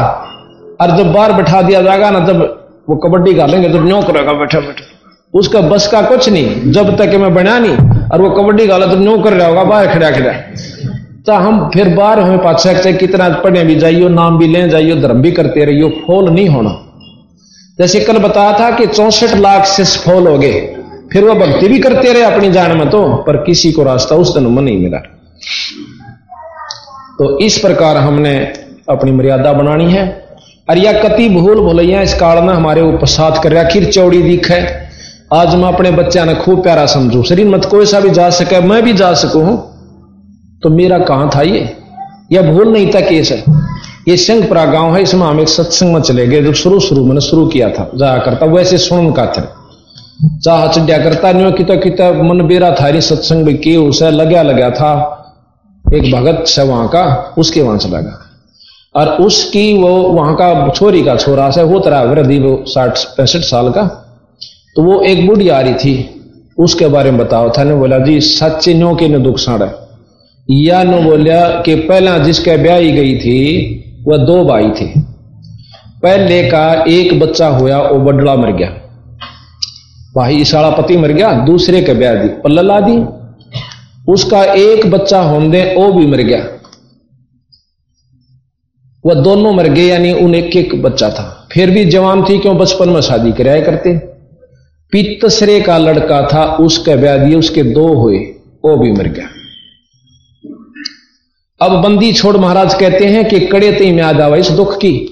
और 0.81 0.97
जब 0.97 1.13
बाहर 1.13 1.33
बैठा 1.33 1.63
दिया 1.63 1.83
जाएगा 1.83 2.11
ना, 2.11 2.21
जब 2.27 2.41
वो 2.89 2.97
कबड्डी 2.97 3.35
का 3.35 3.47
लेंगे, 3.47 3.69
जब 3.69 3.85
न्यो 3.87 4.01
करेगा 4.03 4.33
बैठे 4.33 4.61
बैठे। 4.61 4.93
उसका 5.35 5.61
बस 5.61 5.87
का 5.87 6.01
कुछ 6.03 6.29
नहीं, 6.29 6.73
जब 6.73 6.97
तक 6.97 7.15
मैं 7.21 7.33
बना 7.35 7.59
नहीं, 7.59 7.77
और 8.09 8.23
वो 8.23 8.31
कबड्डी 8.33 8.67
का 8.67 8.79
जब 8.79 9.01
न्यो 9.01 9.19
कर 9.19 9.33
रहा 9.33 9.49
होगा, 9.49 9.65
बाहर 9.65 9.87
खड़ा 9.89 10.11
खड़ा। 10.11 10.33
तो 11.27 11.33
हम 11.35 11.71
फिर 11.75 11.89
बाहर 11.89 12.21
हमें 12.21 12.39
पाछा 12.39 12.73
कितना 12.93 13.29
पढ़े 13.45 13.65
भी 13.65 13.75
जाइयो, 13.77 14.09
नाम 14.11 14.39
भी 14.39 14.47
ले 14.47 14.69
जाइयो, 14.69 14.97
धर्म 14.97 15.23
भी 15.23 15.31
करते 15.33 15.65
रहियो, 15.65 15.89
फोल 16.07 16.31
नहीं 16.31 16.49
होना। 16.49 16.81
जैसे 17.79 18.01
कल 18.01 18.19
बताया 18.19 18.59
था 18.59 18.71
कि 18.71 18.87
चौसठ 18.87 19.35
लाख 19.37 19.65
से 19.67 19.85
सफल 19.85 20.27
हो 20.27 20.39
गए, 20.39 20.61
फिर 21.13 21.25
वह 21.25 21.35
भक्ति 21.37 21.69
भी 21.69 21.79
करते 21.79 22.13
रहे 22.13 22.23
अपनी 22.23 22.51
जान 22.51 22.77
में 22.77 22.89
तो 22.91 23.07
पर 23.27 23.37
किसी 23.37 23.73
को 23.73 23.83
रास्ता 23.83 24.17
उस 24.17 24.35
दिन 24.35 24.47
में 24.47 24.63
नहीं 24.63 24.79
मिला। 24.79 24.99
तो 27.19 27.39
इस 27.39 27.59
प्रकार 27.59 27.97
हमने 27.97 28.35
अपनी 28.89 29.13
मर्यादा 29.13 29.53
बनानी 29.53 29.93
है। 29.93 30.07
और 30.69 30.79
कति 31.03 31.29
भूल 31.29 31.61
भूलैया, 31.61 32.01
इस 32.01 32.15
काल 32.15 32.43
में 32.45 32.53
हमारे 32.55 32.83
ऊपर 32.83 33.07
साथ 33.07 33.43
कर 33.43 33.53
रहा 33.53 33.63
खीर 33.65 33.85
चौड़ी 33.85 34.23
दिख 34.23 34.51
है। 34.51 34.63
आज 35.33 35.55
मैं 35.55 35.69
अपने 35.69 35.91
बच्चा 35.91 36.25
ने 36.25 36.35
खूब 36.35 36.63
प्यारा 36.63 36.87
समझू। 36.87 37.23
शरीर 37.23 37.49
मत 37.49 37.65
कोई 37.65 37.87
सा 37.87 38.01
भी 38.01 38.11
जा 38.11 38.29
सके, 38.31 38.61
मैं 38.61 38.83
भी 38.83 38.93
जा 38.93 39.13
सकूँ 39.15 39.57
तो 40.63 40.71
मेरा 40.71 40.99
कहाँ 41.01 41.31
था 41.35 41.43
ये? 41.43 41.69
यह 42.33 42.53
भूल 42.53 42.73
नहीं 42.73 42.93
था 42.95 43.01
केस 43.01 43.31
है 43.33 43.43
ये 44.09 44.17
संगपुरा 44.17 44.65
गाँव 44.65 44.95
है, 44.95 45.03
इसमें 45.03 45.27
हम 45.27 45.41
एक 45.41 45.49
सत्संग 45.49 45.95
में 45.95 46.01
चले 46.03 46.27
गए। 46.27 46.43
जो 46.43 46.53
शुरू 46.53 46.81
शुरू 46.81 47.05
मैंने 47.07 47.21
शुरू 47.21 47.47
किया 47.47 47.69
था, 47.69 47.91
जाया 47.97 48.19
करता, 48.19 48.47
वैसे 48.47 48.79
सुन 48.79 49.13
का 49.13 49.27
थे। 49.27 49.43
चाह 50.41 50.67
चढ़िया 50.69 50.99
करता 50.99 51.33
नहीं 51.33 51.53
किता 51.53 51.75
किता 51.77 52.11
मन 52.23 52.47
बेरा 52.47 52.71
था 52.71 52.89
रे 52.89 53.01
सत्संग 53.01 53.49
की 53.59 53.77
उसे 53.77 54.11
लगा 54.11 54.43
लगा 54.43 54.71
था। 54.71 54.93
एक 55.85 56.13
भगत 56.13 56.45
से 56.47 56.63
वहाँ 56.63 56.89
का, 56.89 57.35
उसके 57.39 57.63
वहाँ 57.63 57.79
चला 57.79 58.01
गया। 58.01 58.21
और 58.95 59.09
उसकी 59.09 59.79
वो 59.79 59.89
वहाँ 59.89 60.35
का 60.35 60.69
छोरी 60.69 61.03
का 61.03 61.17
छोरा 61.17 61.51
से 61.51 61.63
वो 61.63 61.79
तरह 61.81 62.03
वृद्धि 62.03 62.39
वो 62.39 62.65
साठ, 62.67 62.99
पैंसठ 63.17 63.41
साल 63.41 63.71
का 63.71 63.83
तो 64.77 64.83
वो 64.83 65.01
एक 65.03 65.27
बुढ़ी 65.27 65.49
आ 65.49 65.61
रही 65.61 65.75
थी। 65.75 66.11
उसके 66.59 66.87
बारे 66.87 67.11
में 67.11 67.21
बताओ, 67.21 67.51
था 67.51 67.65
ने 67.65 67.75
बोला, 67.75 67.99
जी, 67.99 68.21
सच्चे 68.21 68.75
न्यो 68.75 68.95
के 68.95 69.09
ने 69.09 69.19
दुख 69.19 69.39
साड़ा 69.39 69.67
या 70.51 70.83
नो 70.83 71.01
बोलिया 71.01 71.49
कि 71.49 71.75
पहला 71.75 72.19
जिसके 72.19 72.57
ब्याही 72.57 72.93
गई 72.93 73.15
थी, 73.17 74.05
वह 74.09 74.17
दो 74.17 74.45
भाई 74.45 74.71
थे। 74.71 74.87
पहले 76.03 76.43
का 76.43 76.85
एक 76.89 77.21
बच्चा 77.21 77.49
होया, 77.49 77.79
वो 77.81 77.99
बडड़ा 77.99 78.35
मर 78.35 78.53
गया। 78.53 78.69
भाई 80.17 80.37
इसाड़ा 80.37 80.71
पति 80.71 80.97
मर 80.97 81.09
गया, 81.09 81.33
दूसरे 81.33 81.83
के 81.83 81.95
ब्याह 81.95 82.15
दी 82.15 82.29
पल्ला 82.29 82.81
दी। 82.81 82.99
उसका 84.13 84.43
एक 84.45 84.91
बच्चा 84.91 85.21
होने 85.23 85.63
वो 85.79 85.93
भी 85.93 86.07
मर 86.07 86.17
गया। 86.17 86.39
वह 89.07 89.15
दोनों 89.15 89.53
मर 89.53 89.69
गए, 89.69 89.83
यानी 89.83 90.13
उन 90.13 90.35
एक 90.35 90.57
एक 90.57 90.83
बच्चा 90.83 91.11
था। 91.11 91.49
फिर 91.53 91.71
भी 91.71 91.85
जवान 91.85 92.25
थी, 92.25 92.39
क्यों? 92.39 92.57
बचपन 92.57 92.89
में 92.89 93.01
शादी 93.01 93.33
कराया 93.33 93.61
करते। 93.61 93.97
पितसरे 94.93 95.61
का 95.61 95.79
लड़का 95.79 96.29
था, 96.33 96.57
उसके 96.57 96.97
दिए, 96.97 97.35
उसके 97.35 97.63
दो 97.63 97.89
हुए, 97.89 98.19
वो 98.65 98.77
भी 98.77 98.93
मर 98.93 99.09
गया। 99.09 99.29
अब 101.61 101.83
बंदी 101.83 102.13
छोड़ 102.13 102.37
महाराज 102.37 102.75
कहते 102.75 103.05
हैं 103.05 103.29
कि 103.29 103.41
कड़े 103.41 103.73
ती 103.73 103.93
में 103.93 103.99
याद 103.99 104.21
आवा 104.21 104.37
इस 104.37 104.51
दुख 104.51 104.77
की। 104.77 105.11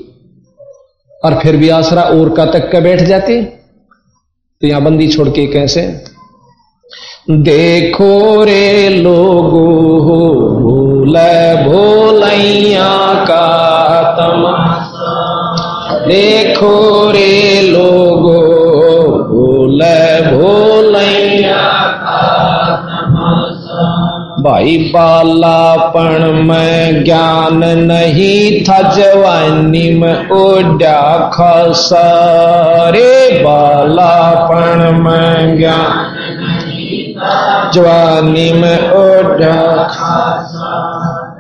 और 1.25 1.41
फिर 1.43 1.57
भी 1.57 1.69
आसरा 1.69 2.03
और 2.03 2.35
का 2.35 2.47
तक 2.47 2.71
के 2.71 2.81
बैठ 2.81 3.01
जाते। 3.01 3.43
तो 4.61 4.67
यहाँ 4.67 4.83
बंदी 4.83 5.09
छोड़ 5.09 5.29
के 5.29 5.47
कैसे? 5.47 6.05
देखो 7.31 8.45
रे 8.45 8.89
लोगो 8.89 10.82
भूल 11.03 11.17
भोलैया 11.63 12.91
का 13.25 13.47
तमाशा 14.19 15.15
देखो 16.07 17.11
रे 17.11 17.63
लोगो, 17.63 18.39
भूल 19.31 19.83
भोलैया 20.29 21.59
भाई 24.41 24.77
बालापण 24.95 26.33
में 26.43 27.05
ज्ञान 27.05 27.65
नहीं 27.65 28.65
था 28.65 28.81
जवानी 28.93 29.89
में 29.99 30.31
ओडा 30.31 31.31
खसारे 31.35 33.11
बालापण 33.43 34.91
में 34.99 35.59
ज्ञान 35.59 36.12
जवानी 37.75 38.53
में 38.53 38.93
ओडा 38.93 39.89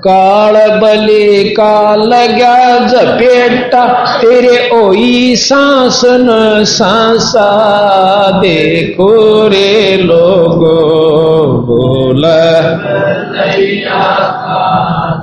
काल 0.06 0.54
बलि 0.80 1.54
का 1.60 1.94
लगा 1.94 2.86
जपेटा 2.86 3.86
तेरे 4.20 4.70
ओई 4.74 5.36
सांस 5.36 6.02
न 6.04 6.64
सांसा। 6.64 7.50
देखो 8.30 9.48
रे 9.48 9.96
लोगो, 9.96 10.76
बोल। 11.66 12.22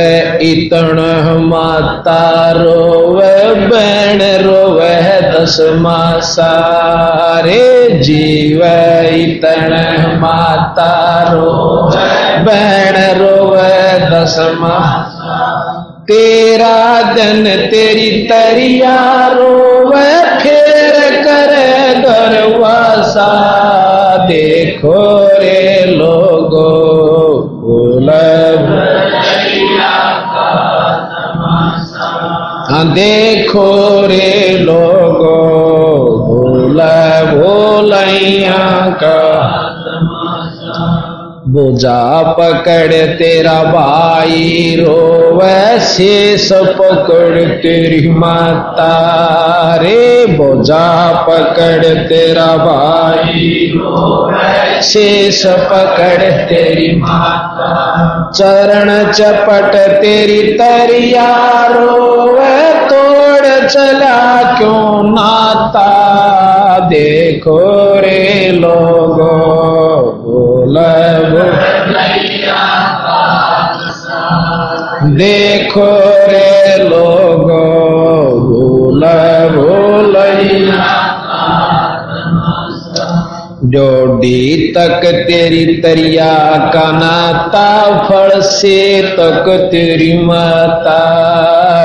इतण 0.42 0.96
माता 1.40 2.50
रोवे 2.50 3.54
बैण 3.54 4.44
रोवे, 4.44 5.20
दस 5.20 5.56
मासा। 5.60 6.52
रे 7.44 7.90
जीव 7.98 8.60
इतण 9.14 9.70
माता 10.18 11.22
रोवे 11.32 12.36
बैण 12.42 13.18
रोवे, 13.18 13.98
दस 14.10 14.36
मासा। 14.38 15.38
तेरा 16.02 17.02
दिन 17.02 17.44
तेरी 17.56 18.22
तरिया 18.22 19.28
रोवे, 19.28 20.38
फेर 20.38 21.22
करे 21.22 21.94
दरवासा। 21.94 23.28
देखो 24.28 25.26
रे 25.26 25.67
देखो 32.84 33.66
रे 34.06 34.58
लोगो 34.58 35.36
भूल 36.26 36.80
भोलैया 37.32 38.58
का 39.02 39.27
बोझा 41.58 42.22
पकड़ 42.22 43.06
तेरा 43.06 43.62
भाई, 43.64 44.76
रोवे 44.80 45.80
शेष 45.80 46.52
पकड़ 46.52 47.44
तेरी 47.44 48.10
माता। 48.10 48.92
रे 49.82 50.26
बोझा 50.26 51.12
पकड़ 51.12 51.84
तेरा 51.84 52.56
भाई, 52.56 53.72
रोवे 53.76 54.82
शेष 54.82 55.46
पकड़ 55.46 56.22
तेरी 56.22 56.96
माता। 56.96 57.68
चरण 58.34 59.12
चपट 59.12 60.00
तेरी 60.00 60.42
तरिया, 60.42 61.66
रोवे 61.66 62.72
तोड़ 62.72 63.17
चला 63.48 64.42
क्यों 64.58 65.02
नाता? 65.02 65.88
देखो 66.78 67.58
रे 68.00 68.50
लोगो 68.52 69.32
बोल 70.24 70.78
देखो 75.16 75.86
रे 76.30 76.76
लोगो। 76.84 77.27
जोड़ी 83.68 84.72
तक 84.76 85.00
तेरी 85.04 85.76
तरिया 85.76 86.34
का 86.74 86.92
नाता, 86.92 87.98
फल 88.08 88.40
से 88.40 89.02
तक 89.02 89.68
तेरी 89.70 90.18
माता। 90.18 91.28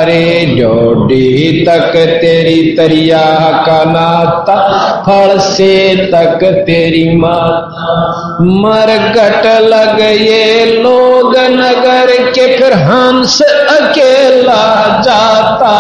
रे 0.04 0.46
जोड़ी 0.46 1.66
तक 1.70 1.96
तेरी 1.96 2.72
तरिया 2.72 3.52
का 3.66 3.84
नाता, 3.92 4.56
फल 5.08 5.40
से 5.40 5.96
तक 5.96 6.46
तेरी 6.46 7.18
माता। 7.18 8.10
मरगट 8.42 9.46
लग 9.46 10.00
ये 10.02 10.66
लोग 10.66 11.38
नगर 11.38 12.32
के 12.32 12.58
फिर 12.58 12.74
हंस 12.74 13.42
अकेला 13.70 15.02
जाता। 15.06 15.80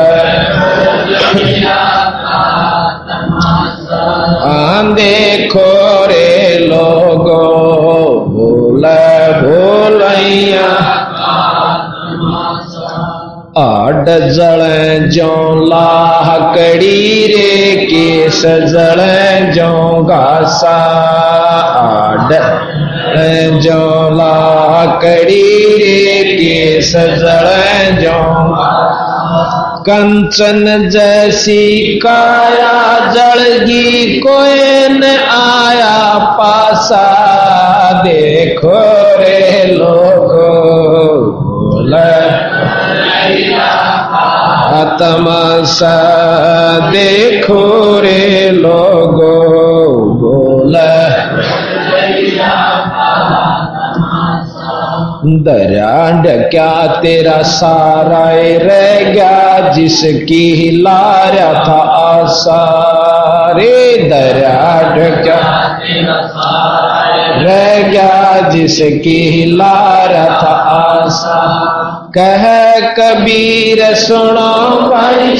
देखो 4.94 6.06
रे 6.06 6.58
लोगो, 6.58 7.38
भूल 8.28 8.82
भोलैया। 9.42 10.68
आड 13.58 14.04
जल 14.08 14.62
जो 15.12 15.64
लाहकड़ी 15.66 17.26
रे, 17.26 17.76
केस 17.86 18.42
जल 18.46 19.00
जो 19.52 20.02
घासा। 20.04 20.78
आड 21.76 22.32
जो 23.60 24.10
लाहकड़ी 24.12 25.64
रे, 25.76 26.32
केस 26.32 26.92
जल 26.96 27.48
जो 28.00 28.42
कंचन 29.88 30.88
जैसी 30.88 32.00
काया 32.06 32.98
जड़गी 33.12 34.18
कोई 34.18 34.88
न 34.88 35.04
आया 35.34 36.18
पासा। 36.38 37.06
देखो 38.02 38.80
रे 39.18 39.64
लोगो 39.74 40.52
तमाशा 45.00 45.98
देखो 46.90 48.00
रे 48.00 48.50
लोगो, 48.50 49.34
बोल 50.20 50.76
दरिया 55.24 56.48
क्या 56.50 56.86
तेरा 56.86 57.42
सारा 57.42 58.24
रह 58.62 59.12
गया, 59.12 59.68
जिसकी 59.68 60.70
लारा 60.82 61.52
था 61.64 61.78
आशा। 61.98 62.62
रे 63.56 63.96
दरिया 64.02 64.82
क्या 65.22 65.38
रह 67.38 67.88
गया, 67.88 68.48
जिसकी 68.48 69.44
लारा 69.56 70.26
था 70.42 70.54
आशा। 70.72 71.40
कह 72.18 72.44
कबीर, 72.94 73.94
सुनो 73.94 74.80
भाई 74.88 75.36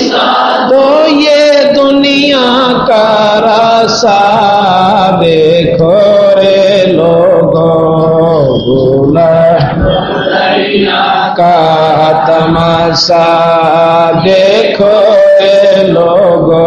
तो 0.69 1.07
ये 1.17 1.73
दुनिया 1.73 2.73
का 2.89 3.39
रासा 3.39 4.21
देखो 5.23 5.93
रे 6.41 6.87
लोगो 6.87 7.71
बोला 8.65 9.52
का 11.31 12.13
तमाशा 12.27 13.25
देखो 14.13 14.93
लोगो 15.93 16.63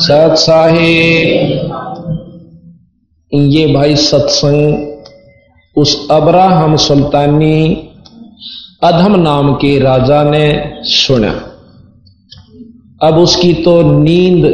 सत्साही, 0.00 1.02
ये 3.32 3.66
भाई 3.74 3.96
सत्संग, 3.96 4.96
उस 5.76 6.08
अब्राहम 6.10 6.76
सुल्तानी 6.76 7.88
अधम 8.82 9.16
नाम 9.16 9.52
के 9.54 9.78
राजा 9.78 10.22
ने 10.22 10.72
सुना। 10.82 11.32
अब 13.08 13.18
उसकी 13.18 13.52
तो 13.54 13.82
नींद 13.82 14.44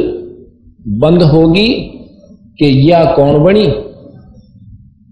बंद 0.87 1.23
होगी 1.23 1.92
कि 2.59 2.65
यह 2.89 3.03
कौन 3.15 3.43
बनी? 3.43 3.65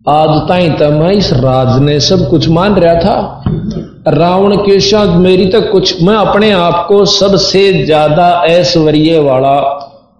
आज 0.05 0.29
ताई 0.49 0.69
तो 0.69 0.89
मैं 0.91 1.11
इस 1.11 1.31
राज 1.33 1.81
ने 1.81 1.99
सब 1.99 2.29
कुछ 2.29 2.47
मान 2.49 2.75
रहा 2.75 2.95
था। 2.95 3.43
रावण 4.07 4.55
के 4.57 4.79
साथ 4.79 5.15
मेरी 5.17 5.45
तक 5.45 5.59
तो 5.59 5.71
कुछ, 5.71 6.01
मैं 6.03 6.15
अपने 6.15 6.51
आप 6.51 6.85
को 6.87 7.03
सबसे 7.05 7.83
ज़्यादा 7.85 8.29
ऐश्वर्य 8.45 9.19
वाला 9.19 9.57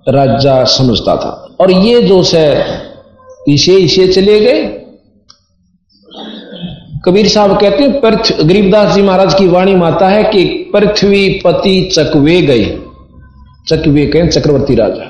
राजा 0.08 0.64
समझता 0.64 1.16
था। 1.16 1.56
और 1.62 1.72
ये 1.72 2.02
जो 2.02 2.22
से 2.24 2.44
इसे 3.48 3.76
इसे 3.78 4.08
चले 4.08 4.40
गए। 4.40 4.62
कबीर 7.06 7.28
साहब 7.28 7.60
कहते 7.60 7.84
हैं 7.84 8.00
पृथ्वी 8.02 8.44
गरीबदास 8.44 8.94
जी 8.96 9.02
महाराज 9.02 9.34
की 9.34 9.48
वाणी 9.48 9.76
माता 9.76 10.08
है 10.08 10.24
कि 10.24 10.44
पृथ्वी 10.74 11.28
पति 11.46 11.82
चकवे 11.94 12.42
गए 12.42 12.66
चकवे 13.68 14.06
कहें, 14.06 14.30
चक्रवर्ती 14.30 14.76
राजा। 14.76 15.08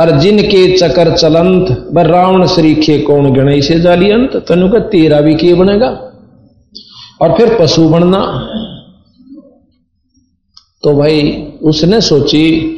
और 0.00 0.10
जिनके 0.10 0.76
चकर 0.76 1.16
चलंत 1.16 1.88
ब 1.92 1.98
रावण 1.98 2.46
श्रीखे 2.46 2.98
कौन 2.98 3.32
गणई 3.32 3.62
से 3.62 3.80
जाली 3.80 4.10
अंत 4.10 4.44
तनु 4.48 4.68
का 4.68 4.78
तेरा 4.78 5.20
भी 5.20 5.34
के 5.34 5.54
बनेगा? 5.54 5.88
और 7.20 7.36
फिर 7.36 7.58
पशु 7.60 7.88
बनना। 7.88 8.48
तो 10.82 10.96
भाई, 10.96 11.52
उसने 11.62 12.00
सोची, 12.00 12.74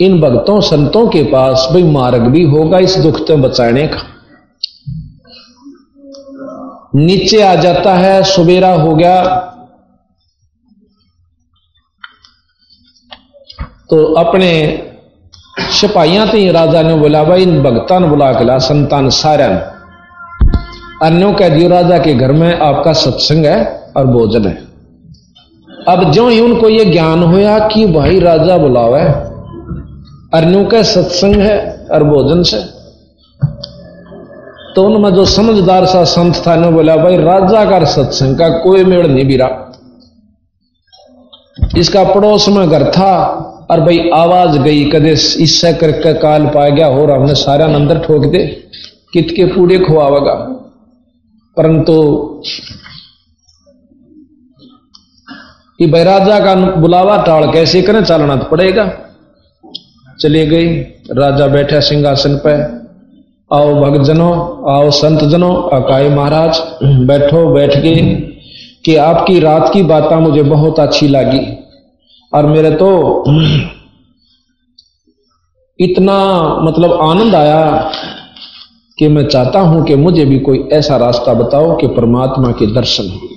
इन 0.00 0.20
भक्तों, 0.20 0.60
संतों 0.60 1.08
के 1.08 1.22
पास 1.22 1.68
भाई 1.72 1.82
मार्ग 1.82 2.22
भी 2.22 2.42
होगा 2.42 2.78
इस 2.78 2.96
दुख 2.96 3.26
से 3.26 3.36
बचाने 3.36 3.86
का। 3.86 4.02
नीचे 6.94 7.42
आ 7.42 7.54
जाता 7.54 7.94
है, 7.94 8.22
सुबेरा 8.22 8.74
हो 8.74 8.96
गया। 8.96 9.24
तो 13.90 14.14
अपने 14.14 14.82
सिपाहियाँ 15.60 16.26
थी 16.26 16.50
राजा 16.50 16.82
ने 16.82 16.94
बोला 16.94 17.24
भाई 17.24 17.42
इन 17.42 17.62
भगता 17.62 17.98
ने 17.98 18.06
बुला 18.06 18.32
के 18.32 18.44
ला 18.44 18.58
संतान 18.58 19.08
सारा 19.08 19.46
अन्यों 21.02 21.32
कह 21.32 21.48
दियो, 21.48 21.68
राजा 21.68 21.98
के 21.98 22.14
घर 22.14 22.32
में 22.32 22.58
आपका 22.58 22.92
सत्संग 22.92 23.46
है 23.46 23.92
और 23.96 24.06
भोजन 24.06 24.46
है। 24.46 24.66
अब 25.88 26.12
जो 26.12 26.28
ही 26.28 26.40
उनको 26.40 26.68
ये 26.68 26.84
ज्ञान 26.84 27.22
होया 27.22 27.58
कि 27.58 27.86
भाई 27.86 28.20
राजा 28.20 28.56
बुलावा 28.56 28.98
है, 28.98 29.12
अन्यों 30.34 30.64
का 30.64 30.82
सत्संग 30.82 31.36
है 31.36 31.86
और 31.92 32.04
भोजन 32.04 32.42
से। 32.42 32.58
तो 34.74 34.84
उनमें 34.84 35.14
जो 35.14 35.24
समझदार 35.24 35.86
सा 35.86 36.04
संत 36.04 36.34
था 36.46 36.56
ने 36.56 36.70
बोला, 36.70 36.96
भाई, 36.96 37.16
राजा 37.16 37.64
का 37.64 37.84
सत्संग 37.84 38.38
का 38.38 38.48
कोई 38.48 38.84
मेड़ 38.84 39.06
नहीं 39.06 39.26
बिरा। 39.26 39.72
इसका 41.76 42.04
पड़ोस 42.04 42.48
में 42.48 42.70
घर 42.70 42.90
था 42.90 43.12
और 43.70 43.80
भाई 43.80 44.10
आवाज़ 44.14 44.58
गई, 44.58 44.90
कदे 44.90 45.10
इससे 45.12 45.72
करके 45.72 46.14
काल 46.14 46.46
पा 46.46 46.68
गया 46.68 46.88
और 46.88 47.10
हमने 47.10 47.34
सारा 47.34 47.64
अंदर 47.64 47.98
ठोक 47.98 48.26
दे 48.26 48.46
कित 49.12 49.28
के 49.36 49.44
पूरे 49.44 49.78
खुआवेगा। 49.78 50.34
परंतु 51.56 51.94
कि 55.78 55.86
भाई 55.86 56.04
राजा 56.04 56.40
का 56.40 56.54
बुलावा 56.54 57.22
टाल 57.22 57.52
कैसे 57.52 57.82
करें, 57.82 58.04
चालना 58.04 58.36
तो 58.36 58.44
पड़ेगा। 58.44 58.92
चले 60.20 60.46
गई, 60.46 60.80
राजा 61.12 61.46
बैठा 61.46 61.80
सिंहासन 61.80 62.40
पे। 62.46 62.86
आओ 63.56 63.74
भक्तजनों, 63.74 64.32
आओ 64.74 64.90
संत 64.90 65.24
जनों 65.24 65.82
अकाई 65.82 66.08
महाराज, 66.08 66.62
बैठो, 66.82 67.54
बैठ 67.54 67.76
गए, 67.76 68.14
कि 68.84 68.96
आपकी 68.96 69.40
रात 69.40 69.70
की 69.72 69.82
बातें 69.82 70.16
मुझे 70.16 70.42
बहुत 70.42 70.80
अच्छी 70.80 71.08
लगी। 71.08 71.65
और 72.32 72.46
मेरे 72.46 72.70
तो 72.70 72.88
इतना 75.78 76.16
मतलब 76.62 76.92
आनंद 77.02 77.34
आया 77.34 77.92
कि 78.98 79.08
मैं 79.08 79.26
चाहता 79.26 79.60
हूँ 79.60 79.84
कि 79.84 79.94
मुझे 79.94 80.24
भी 80.24 80.38
कोई 80.38 80.58
ऐसा 80.72 80.96
रास्ता 80.96 81.34
बताओ 81.34 81.76
कि 81.76 81.86
परमात्मा 81.86 82.50
के 82.50 82.66
दर्शन 82.66 83.08
हो। 83.08 83.28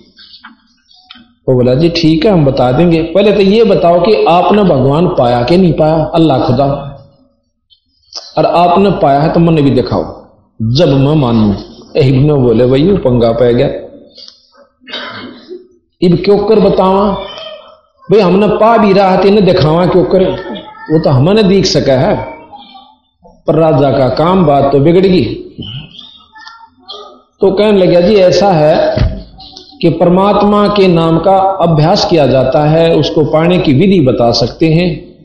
वो 1.49 1.55
बोला, 1.55 1.73
जी 1.73 1.89
ठीक 1.89 2.25
है, 2.25 2.31
हम 2.31 2.45
बता 2.45 2.71
देंगे। 2.71 3.01
पहले 3.03 3.31
तो 3.31 3.41
ये 3.41 3.63
बताओ 3.63 3.99
कि 4.01 4.25
आपने 4.25 4.63
भगवान 4.63 5.07
पाया 5.07 5.43
कि 5.43 5.57
नहीं 5.57 5.73
पाया? 5.73 6.03
अल्लाह 6.15 6.45
खुदा। 6.47 6.65
और 8.37 8.45
आपने 8.45 8.91
पाया 8.91 9.19
है 9.19 9.33
तो 9.33 9.39
मैंने 9.39 9.61
भी 9.61 9.69
दिखाओ। 9.69 10.03
जब 10.61 10.89
मैं 10.89 11.15
मानू 11.15 11.53
इब्ने 11.95 12.33
बोले 12.33 12.65
भाई 12.65 12.97
पंगा 12.97 13.31
पै 13.31 13.53
गया। 13.53 13.67
इब 16.01 16.21
क्यों 16.25 16.37
कर 16.39 16.59
बतावा? 16.59 17.28
भाई, 18.11 18.19
हमने 18.19 18.47
पा 18.47 18.77
भी 18.77 18.93
रहा 18.93 19.17
था 19.17 19.21
इन्हें 19.21 19.45
दिखावा 19.45 19.85
क्यों 19.85 20.03
करे? 20.03 20.25
वो 20.91 20.99
तो 20.99 21.09
हमने 21.09 21.43
देख 21.43 21.65
सका 21.65 21.93
है। 21.93 22.27
पर 23.47 23.55
राजा 23.55 23.91
का 23.91 24.09
काम 24.09 24.45
बात 24.45 24.71
तो 24.71 24.79
बिगड़ 24.79 25.05
गई। 25.05 25.25
तो 27.41 27.51
कहने 27.51 27.77
लगे 27.77 28.01
जी, 28.01 28.15
ऐसा 28.15 28.51
है 28.51 28.95
कि 29.81 29.89
परमात्मा 29.89 30.67
के 30.67 30.87
नाम 30.87 31.19
का 31.19 31.37
अभ्यास 31.37 32.05
किया 32.09 32.27
जाता 32.27 32.69
है, 32.69 32.95
उसको 32.95 33.23
पाने 33.23 33.57
की 33.57 33.73
विधि 33.73 33.99
बता 33.99 34.31
सकते 34.31 34.65
हैं। 34.65 35.15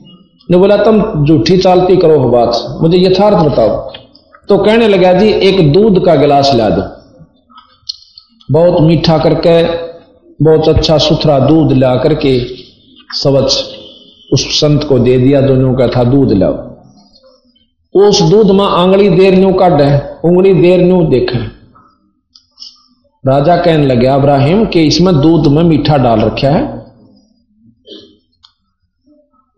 ने 0.51 0.57
बोला, 0.57 0.77
तुम 0.77 1.25
झूठी 1.25 1.59
चालती 1.59 1.97
करो 1.97 2.19
हो 2.19 2.29
बात। 2.29 2.79
मुझे 2.81 2.99
यथार्थ 2.99 3.37
बताओ। 3.37 3.93
तो 4.49 4.59
कहने 4.59 4.89
लगा 4.89 5.13
जी, 5.13 5.29
एक 5.29 5.73
दूध 5.73 6.05
का 6.05 6.15
गिलास 6.15 6.53
ला 6.55 6.71
दो। 6.71 6.83
बहुत 8.51 8.83
मीठा 8.83 9.19
करके, 9.19 9.63
बहुत 10.45 10.69
अच्छा 10.69 10.99
सुथरा 10.99 11.39
दूध 11.39 11.73
ला 11.73 11.97
करके 11.97 12.64
सवच 13.15 13.65
उस 14.33 14.61
संत 14.61 14.85
को 14.85 14.99
दे 14.99 15.19
दिया, 15.19 15.41
दोनों 15.41 15.75
का 15.75 15.87
था 15.89 16.05
दूध 16.05 16.33
लाओ। 16.33 16.75
उस 17.95 18.23
दूध 18.23 18.51
में 18.51 18.65
आंगली 18.65 19.09
देर 19.09 19.35
न्यू 19.35 19.53
काट 19.53 19.81
है, 19.81 20.21
उंगली 20.25 20.55
देर 20.55 20.81
न्यू 20.81 21.03
देखे। 21.03 21.39
राजा 23.25 23.57
कहने 23.57 23.87
लगे, 23.87 24.07
अब्राहिम, 24.07 24.65
कि 24.67 24.83
इसमें 24.83 25.21
दूध 25.21 25.47
में 25.47 25.63
मीठा 25.63 25.97
डाल 25.97 26.21
रखा 26.21 26.49
है? 26.49 26.85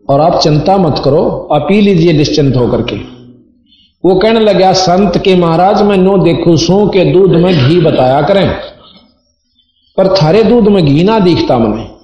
और 0.09 0.21
आप 0.21 0.39
चिंता 0.41 0.77
मत 0.77 1.01
करो, 1.05 1.49
आप 1.51 1.61
पी 1.61 1.81
लीजिए 1.81 2.13
निश्चिंत 2.13 2.55
होकर 2.55 2.81
के। 2.81 2.95
वो 4.03 4.15
कहने 4.15 4.39
लगा, 4.39 4.73
संत 4.73 5.17
के 5.17 5.35
महाराज, 5.35 5.81
मैं 5.81 5.97
नो 5.97 6.17
देखू 6.17 6.57
सू 6.57 6.87
के 6.87 7.11
दूध 7.13 7.31
में 7.31 7.69
घी 7.69 7.79
बताया 7.79 8.21
करें, 8.21 8.49
पर 9.97 10.15
थारे 10.15 10.43
दूध 10.43 10.67
में 10.67 10.85
घी 10.85 11.03
ना 11.03 11.19
दिखता 11.19 11.57
मैंने। 11.57 11.96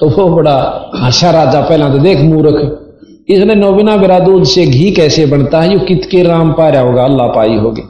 तो 0.00 0.08
वो 0.08 0.28
बड़ा 0.28 0.90
हंसा 0.96 1.30
राजा 1.30 1.60
पहला 1.60 1.90
तो 1.90 1.98
देख 1.98 2.18
मूर्ख। 2.18 2.84
इसने 3.28 3.54
नोबिना 3.54 3.96
बिरा 3.96 4.18
दूध 4.18 4.44
से 4.44 4.66
घी 4.66 4.90
कैसे 4.90 5.26
बनता 5.26 5.60
है? 5.60 5.72
यो 5.72 5.78
कित 5.78 6.08
के 6.10 6.22
राम 6.22 6.52
पा 6.52 6.68
रहा 6.68 6.82
होगा? 6.82 7.04
अल्लाह 7.04 7.26
पाई 7.26 7.56
होगी। 7.56 7.82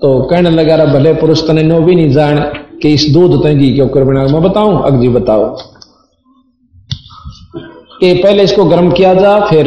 तो 0.00 0.22
कहने 0.22 0.50
लगा 0.50 0.74
रहा 0.74 0.86
भले 0.86 1.14
पुरुष 1.14 1.46
तने 1.46 1.62
नो 1.62 1.80
भी 1.80 1.94
नहीं 1.94 2.10
जान 2.10 2.40
कि 2.82 2.88
इस 2.88 3.06
दूध 3.12 3.42
तय 3.42 3.54
घी 3.54 3.74
क्यों 3.74 3.88
कर 3.88 4.04
बना 4.04 4.26
मैं 4.26 4.42
बताऊँ? 4.42 4.82
अगजी 4.84 5.08
बताओ। 5.08 5.58
कि 8.00 8.14
पहले 8.14 8.42
इसको 8.42 8.64
गर्म 8.64 8.90
किया 8.90 9.14
जा, 9.14 9.40
फिर 9.40 9.66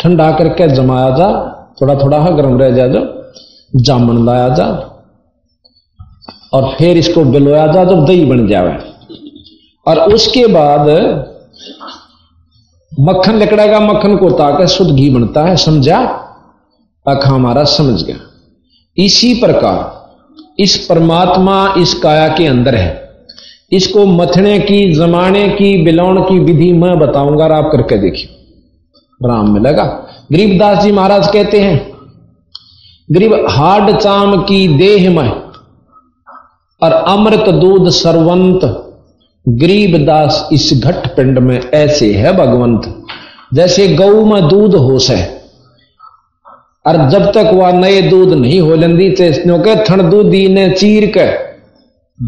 ठंडा 0.00 0.32
करके 0.32 0.68
जमाया 0.68 1.10
जा। 1.10 1.52
थोड़ा 1.80 1.94
थोड़ा 1.94 2.18
हा 2.18 2.30
गर्म 2.30 2.58
रह 2.58 2.88
जो। 2.88 3.22
जामन 3.76 4.26
लाया 4.26 4.48
जा। 4.48 4.92
और 6.56 6.68
फिर 6.78 6.96
इसको 6.96 7.24
बिलोया 7.24 7.66
जा 7.66 7.84
जब 7.84 8.04
दही 8.04 8.24
बन 8.24 8.46
जावे। 8.48 8.76
और 9.86 10.00
उसके 10.14 10.46
बाद 10.46 10.88
मक्खन 13.00 13.36
लिकड़ेगा 13.36 13.80
मक्खन 13.80 14.16
को 14.16 14.30
ताके 14.30 14.66
शुद्ध 14.66 14.90
घी 14.92 15.08
बनता 15.10 15.44
है, 15.44 15.56
समझा? 15.56 15.98
अखा 17.06 17.30
हमारा 17.30 17.64
समझ 17.64 18.02
गया। 18.02 18.16
इसी 18.96 19.34
प्रकार 19.34 19.94
इस 20.58 20.76
परमात्मा 20.86 21.74
इस 21.78 21.94
काया 21.94 22.28
के 22.28 22.46
अंदर 22.46 22.74
है। 22.74 23.24
इसको 23.72 24.04
मथने 24.06 24.58
की, 24.58 24.94
जमाने 24.94 25.48
की, 25.48 25.82
बिलौन 25.82 26.22
की 26.22 26.38
विधि 26.38 26.72
मैं 26.72 26.98
बताऊँगा 26.98 27.44
आप 27.46 27.68
करके 27.72 27.98
देखिए। 27.98 28.28
राम 29.20 29.52
मिलेगा 29.54 29.84
गरीबदास 30.32 30.82
जी 30.84 30.92
महाराज 30.92 31.26
कहते 31.26 31.60
हैं, 31.60 31.92
गरीब 33.12 33.34
हार्ड 33.50 33.96
चाम 33.96 34.36
की 34.42 34.66
देह 34.68 35.10
में 35.10 35.28
और 36.82 36.92
अमृत 36.92 37.48
दूध 37.54 37.88
सरवंत, 37.88 38.60
गरीब 39.48 40.06
दास 40.06 40.48
इस 40.52 40.80
घट 40.84 41.06
पिंड 41.16 41.38
में 41.38 41.70
ऐसे 41.70 42.12
है 42.14 42.32
भगवंत, 42.36 43.02
जैसे 43.54 43.88
गऊ 43.88 44.24
में 44.24 44.48
दूध 44.48 44.74
होश 44.74 45.10
है। 45.10 45.42
और 46.86 47.08
जब 47.10 47.32
तक 47.32 47.50
वह 47.54 47.72
नए 47.72 48.02
दूध 48.02 48.32
नहीं 48.32 48.60
हो 48.60 48.74
लेंदी 48.74 49.10
चेस्तियों 49.12 49.58
के 49.58 49.74
थन 49.84 50.10
दूधी 50.10 50.48
ने 50.48 50.70
चीर 50.70 51.12
के 51.16 51.26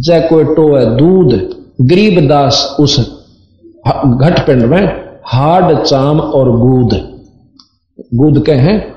जय 0.00 0.20
कोई 0.20 0.44
टो 0.44 0.76
है 0.76 0.96
दूध, 0.96 1.34
गरीब 1.80 2.28
दास 2.28 2.76
उस 2.80 2.98
घट 4.06 4.46
पिंड 4.46 4.62
में 4.62 4.86
हार्ड 5.24 5.78
चाम 5.78 6.20
और 6.20 6.50
गूद। 6.58 7.18
गुद 8.14 8.44
के 8.46 8.52
हैं? 8.52 8.94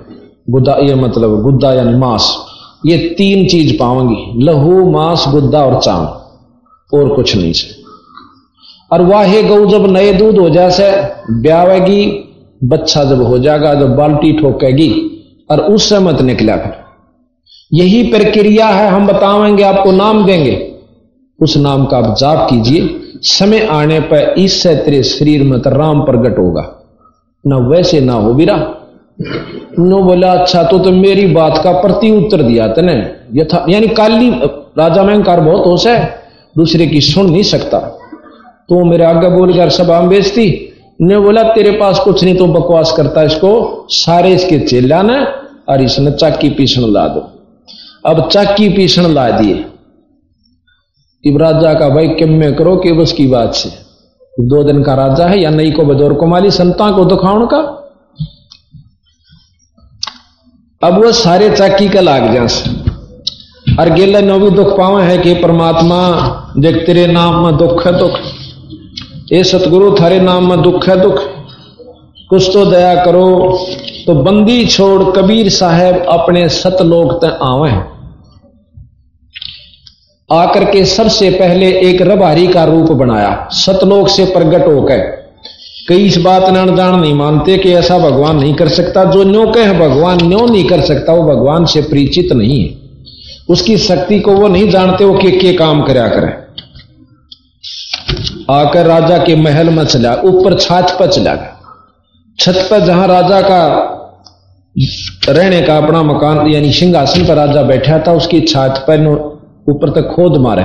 गुदा, 0.50 0.74
ये 0.74 0.96
मतलब 0.96 1.42
गुद्दा 1.42 1.74
यानी 1.74 1.98
मांस। 1.98 2.38
ये 2.86 2.98
तीन 3.18 3.48
चीज़ 3.48 3.80
पाऊँगी, 3.80 4.44
लहू, 4.44 4.90
मांस, 4.90 5.26
गुद्दा 5.28 5.66
और 5.66 5.82
चाम 5.82 6.06
और 6.94 7.16
कुछ 7.16 7.36
नहीं 7.36 7.54
से 7.54 7.82
और 8.92 9.02
वाहे 9.02 9.44
गऊ 9.44 9.66
जब 9.66 9.86
नए 9.86 10.14
दूध 10.14 10.38
हो 10.38 10.50
जैसे 10.50 10.92
ब्यावेगी, 11.32 12.30
बच्चा 12.64 13.04
जब 13.04 13.24
हो 13.24 13.40
जाएगा, 13.40 13.74
जब 13.74 13.96
बाल्टी 13.96 14.34
ठोकेगी, 14.34 15.18
और 15.52 15.60
उससे 15.60 16.00
मत 16.00 16.22
निकला 16.22 16.58
फिर 16.58 16.74
यही 17.74 18.04
प्रक्रिया 18.04 18.68
है, 18.68 18.90
हम 18.90 19.08
बतावेंगे, 19.08 19.64
आपको 19.64 19.92
नाम 19.92 20.26
देंगे। 20.26 20.72
उस 21.42 21.58
नाम 21.58 21.86
का 21.86 21.98
आप 21.98 22.16
जाप 22.18 22.50
कीजिए। 22.50 23.02
समय 23.22 23.60
आने 23.60 24.00
पर 24.00 24.36
इससे 24.38 24.76
तेरे 24.76 25.04
शरीर 25.04 25.44
में 25.44 25.62
तो 25.62 25.70
राम 25.70 26.02
प्रगट 26.02 26.40
होगा। 26.40 26.92
ना 27.48 27.58
वैसे 27.58 28.02
ना 28.02 28.14
हो 28.14 28.34
बिरा 28.34 28.58
नो 29.80 30.02
बोला 30.04 30.32
अच्छा 30.34 30.64
तो 30.64 30.80
तो 30.80 30.92
मेरी 30.92 31.26
बात 31.28 31.62
का 31.64 31.72
प्रति 31.72 32.10
उत्तर 32.12 32.42
दिया 32.42 32.68
तने। 32.68 32.94
यथा, 33.34 33.66
यानी 33.70 33.88
काली, 33.88 34.30
राजा 34.78 35.04
में 35.04 35.24
बहुत 35.24 35.66
होश 35.66 35.88
है, 35.88 36.16
दूसरे 36.58 36.88
की 36.88 37.02
सुन 37.02 37.30
नहीं 37.32 37.44
सकता। 37.44 37.80
तो 38.70 38.86
मेरे 38.86 39.04
आगे 39.04 39.30
बोल 39.30 39.54
कर 39.54 39.70
सभा 39.70 40.00
में 40.00 40.10
बेचती 40.10 40.74
ने 41.02 41.20
बोला, 41.20 41.44
तेरे 41.44 41.72
पास 41.72 42.00
कुछ 42.00 42.24
नहीं 42.24 42.36
तो 42.36 42.48
बकवास 42.48 42.94
करता 42.98 43.24
इसको। 43.24 43.86
सारे 43.90 44.30
इसके 44.30 44.60
चेला 44.60 45.02
ने, 45.02 45.26
और 45.70 45.82
इसने 45.82 46.12
चाकी 46.12 46.50
पीसन 46.50 46.82
ला 46.94 47.08
दो। 47.08 47.30
अब 48.06 48.30
चाकी 48.30 48.70
पीसन 48.70 49.14
ला 49.14 49.30
दिए। 49.32 49.66
इब 51.26 51.38
राजा 51.38 51.74
का 51.74 51.90
भाई 51.90 52.08
किम 52.08 52.34
में 52.34 52.56
करो 52.56 52.76
कि 52.76 52.92
बस 52.92 53.12
की 53.12 53.28
बात 53.28 53.54
से। 53.54 53.70
दो 54.40 54.64
दिन 54.64 54.84
का 54.84 54.94
राजा 54.94 55.26
है, 55.26 55.42
या 55.42 55.50
नहीं 55.50 55.72
को 55.72 55.84
बदौर 55.84 56.14
को 56.14 56.26
माली 56.26 56.52
संता 56.52 56.92
को 56.92 57.06
दुखाउन 57.06 57.46
का? 57.46 57.81
अब 60.82 61.04
वो 61.04 61.12
सारे 61.12 61.50
चाकी 61.50 61.88
का 61.90 62.02
लाग 62.02 62.24
जा 62.34 62.44
और 63.80 63.90
गेला 63.90 64.20
नो 64.20 64.38
भी 64.40 64.50
दुख 64.50 64.68
पावे 64.78 65.04
है 65.04 65.18
कि 65.18 65.34
परमात्मा 65.34 65.98
देख 66.58 66.76
तेरे 66.86 67.06
नाम 67.08 67.44
में 67.46 67.58
दुख 67.58 67.86
है 67.88 67.98
दुख। 67.98 68.18
ये 69.32 69.44
सतगुरु, 69.44 69.92
थारे 70.00 70.20
नाम 70.20 70.50
में 70.50 70.62
दुख 70.62 70.88
है 70.90 71.00
दुख। 71.02 71.20
कुछ 72.30 72.50
तो 72.54 72.66
दया 72.66 72.96
करो 73.06 73.28
तो 74.08 74.14
बंदी 74.24 74.66
छोड़ 74.66 75.04
कबीर 75.12 75.50
साहब 75.50 76.06
अपने 76.10 76.48
सतलोक 76.50 77.14
तक 77.24 77.40
आवे। 77.44 77.72
आकर 80.30 80.66
के 80.66 80.86
सबसे 80.88 81.30
पहले 81.30 81.72
एक 81.82 82.02
रबारी 82.02 82.48
का 82.48 82.64
रूप 82.64 82.92
बनाया, 82.98 83.48
सतलोक 83.54 84.10
से 84.10 84.26
प्रगट 84.26 84.68
होकर। 84.68 85.21
कई 85.92 86.04
इस 86.06 86.18
बात 86.18 86.44
न 86.48 86.76
जान 86.76 87.00
नहीं 87.00 87.14
मानते 87.14 87.58
कि 87.58 87.72
ऐसा 87.74 87.98
भगवान 88.00 88.36
नहीं 88.36 88.54
कर 88.54 88.68
सकता। 88.68 89.04
जो 89.04 89.24
न्यो 89.24 89.46
कह 89.52 89.72
भगवान 89.80 90.22
न्यो 90.22 90.46
नहीं 90.46 90.64
कर 90.64 90.82
सकता 90.82 91.14
वो 91.14 91.24
भगवान 91.24 91.66
से 91.66 91.82
परिचित 91.82 92.32
नहीं 92.34 92.64
है। 92.64 92.70
उसकी 93.50 93.78
शक्ति 93.78 94.20
को 94.20 94.32
वो 94.32 94.48
नहीं 94.48 94.70
जानते 94.70 95.06
वो 95.06 95.14
के, 95.14 95.32
के 95.32 95.54
काम 95.54 95.82
कराया 95.84 96.08
करे। 96.08 96.30
आकर 98.50 98.86
राजा 98.86 99.18
के 99.18 99.36
महल 99.36 99.70
में 99.70 99.84
चला 99.86 100.14
ऊपर 100.16 100.58
छाछ 100.60 100.92
पर 100.92 101.08
चला 101.08 101.34
गया। 101.36 101.58
छत 102.40 102.68
पर 102.72 102.86
जहाँ 102.86 103.08
राजा 103.08 103.42
का 103.42 103.62
रहने 105.30 105.62
का 105.62 105.78
अपना 105.78 106.04
मकान 106.04 106.48
यानी 106.48 106.72
सिंहासन 106.72 107.26
पर 107.26 107.36
राजा 107.36 107.62
बैठा 107.64 108.00
था 108.00 108.14
उसकी 108.14 108.42
छात 108.42 108.86
पर 108.90 109.08
ऊपर 109.68 109.90
तक 109.90 110.14
खोद 110.16 110.38
मारे। 110.38 110.64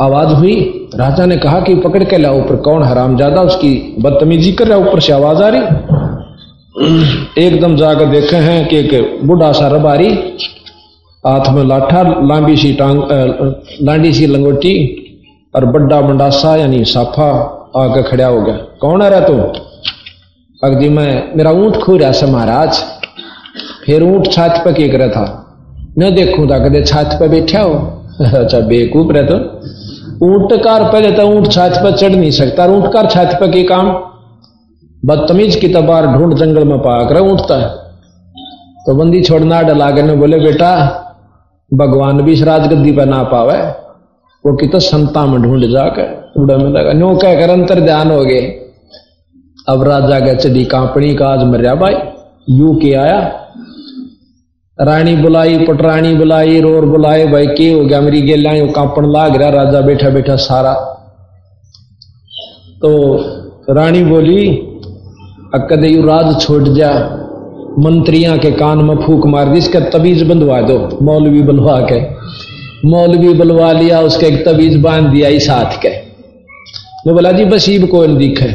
आवाज़ 0.00 0.34
हुई 0.34 0.77
राजा 0.94 1.26
ने 1.26 1.36
कहा 1.36 1.60
कि 1.60 1.74
पकड़ 1.74 2.04
के 2.04 2.18
लाओ 2.18 2.38
ऊपर 2.40 2.56
कौन 2.56 2.82
हराम 2.82 3.16
ज़्यादा 3.16 3.42
उसकी 3.42 3.96
बदतमीजी 4.00 4.52
कर 4.52 4.66
रहा 4.66 4.78
ऊपर 4.78 5.00
से 5.00 5.12
आवाज़ 5.12 5.42
आ 5.42 5.48
रही। 5.48 5.62
एकदम 7.46 7.76
जाकर 7.76 8.06
देखे 8.06 8.36
हैं 8.36 8.68
कि 8.68 8.76
एक 8.76 9.20
बुढ़ा 9.24 9.52
सा 9.52 9.68
रबारी, 9.68 10.08
हाथ 11.26 11.52
में 11.52 11.64
लाठा, 11.64 12.02
लांबी 12.02 12.56
सी 12.56 12.72
टांग 12.72 13.02
लांडी 13.82 14.12
सी 14.12 14.26
लंगोटी, 14.26 15.04
और 15.54 15.64
बड्डा 15.64 16.00
मंडासा 16.00 16.56
यानी 16.56 16.84
साफा 16.84 17.30
आकर 17.76 18.02
खड़ा 18.02 18.26
हो 18.26 18.40
गया। 18.40 18.54
कौन 18.54 19.02
आ 19.02 19.08
रहा 19.08 19.20
तू? 19.20 19.34
अगदी 20.64 20.88
मैं, 20.88 21.36
मेरा 21.36 21.50
ऊँट 21.50 21.76
खो 21.76 21.96
रहा 21.96 22.12
से 22.12 22.26
महाराज। 22.26 22.84
फिर 23.86 24.02
ऊँट 24.02 24.32
छात 24.32 24.62
पर 24.64 24.72
क्या 24.72 24.98
रहा 24.98 25.08
था? 25.08 25.44
मैं 25.98 26.14
देखूँ 26.14 26.50
था 26.50 26.58
कदे 26.58 26.82
छात 26.82 27.16
पर 27.20 27.28
बैठा 27.28 27.60
हो। 27.60 27.74
अच्छा 28.34 28.60
बेकूफ 28.60 29.12
रहे 29.12 29.22
तो। 29.22 29.34
ऊँट 30.22 30.52
कार 30.62 30.82
पहले 30.84 31.10
तो 31.12 31.26
ऊँट 31.28 31.50
छात 31.52 31.72
पर 31.74 31.96
चढ़ 31.96 32.10
नहीं 32.10 32.30
सकता। 32.30 32.64
ऊँट 32.66 32.92
कार 32.92 33.06
छात 33.06 33.34
पर 33.40 33.50
के 33.50 33.62
काम? 33.62 33.90
बदतमीज 35.02 35.56
की 35.56 35.68
तबार 35.68 36.06
ढूंढ 36.06 36.34
जंगल 36.34 36.64
में 36.64 36.78
पाकर 36.78 37.18
उठता 37.22 37.56
है। 37.56 37.68
तो 38.86 38.94
बंदी 38.94 39.22
छोड़ना 39.22 39.60
डला 39.62 39.90
ने 39.90 40.14
बोले, 40.14 40.38
बेटा, 40.38 40.70
भगवान 41.70 42.22
भी 42.22 42.32
इस 42.32 42.42
राजगद्दी 42.42 42.92
पर 42.92 43.06
ना 43.06 43.22
पावे, 43.22 43.58
वो 44.44 44.56
कि 44.56 44.66
तो 44.66 44.78
संता 44.78 45.24
में 45.26 45.40
ढूंढ 45.42 45.64
जाकर 45.64 46.32
उड़ा 46.36 46.56
में 46.56 46.70
लगा। 46.70 46.92
नो 46.92 47.14
कहकर 47.16 47.50
अंतर 47.50 47.80
ध्यान 47.80 48.10
हो 48.10 48.24
गए। 48.24 48.40
अब 49.68 49.82
राजा 49.82 50.20
का 50.20 50.34
चढ़ी 50.34 50.64
कांपनी 50.64 51.14
का 51.14 51.28
आज 51.28 51.44
मरिया 51.44 51.74
भाई, 51.74 51.94
यू 52.50 52.74
के 52.74 52.92
आया 52.94 53.20
रानी 54.80 55.16
बुलाई, 55.16 55.58
पटरानी 55.58 56.14
बुलाई, 56.14 56.60
रोर 56.60 56.84
बुलाए 56.84 57.26
भाई 57.26 57.46
के 57.46 57.72
हो 57.72 57.84
गया, 57.84 58.00
मेरी 58.00 58.20
गेला 58.20 58.52
कांपन 58.52 59.12
लाग 59.12 59.36
रहा, 59.36 59.48
राजा 59.48 59.80
बैठा 59.80 60.10
बैठा 60.10 60.36
सारा। 60.36 60.74
तो 62.82 63.16
रानी 63.70 64.04
बोली 64.04 64.48
अकद 65.54 65.84
यू 65.84 66.02
राज 66.02 66.40
छोड़ 66.40 66.62
जा, 66.62 66.90
मंत्रियों 67.78 68.38
के 68.38 68.50
कान 68.50 68.78
में 68.78 68.96
फूक 68.96 69.26
मार 69.26 69.48
दी, 69.48 69.58
इसका 69.58 69.80
तबीज 69.80 70.22
बंधवा 70.22 70.60
दो, 70.60 70.98
मौलवी 71.02 71.42
बलवा 71.42 71.80
के। 71.80 72.00
मौलवी 72.88 73.34
बलवा 73.34 73.72
लिया, 73.72 74.00
उसके 74.00 74.26
एक 74.26 74.48
तबीज 74.48 74.82
बाँध 74.82 75.06
दिया, 75.06 75.28
इस 75.28 75.50
हाथ 75.50 75.82
के। 75.82 75.88
वो 77.06 77.12
बोला, 77.12 77.32
जी 77.32 77.44
बसीब 77.44 77.88
को 77.88 78.06
दिखे? 78.06 78.48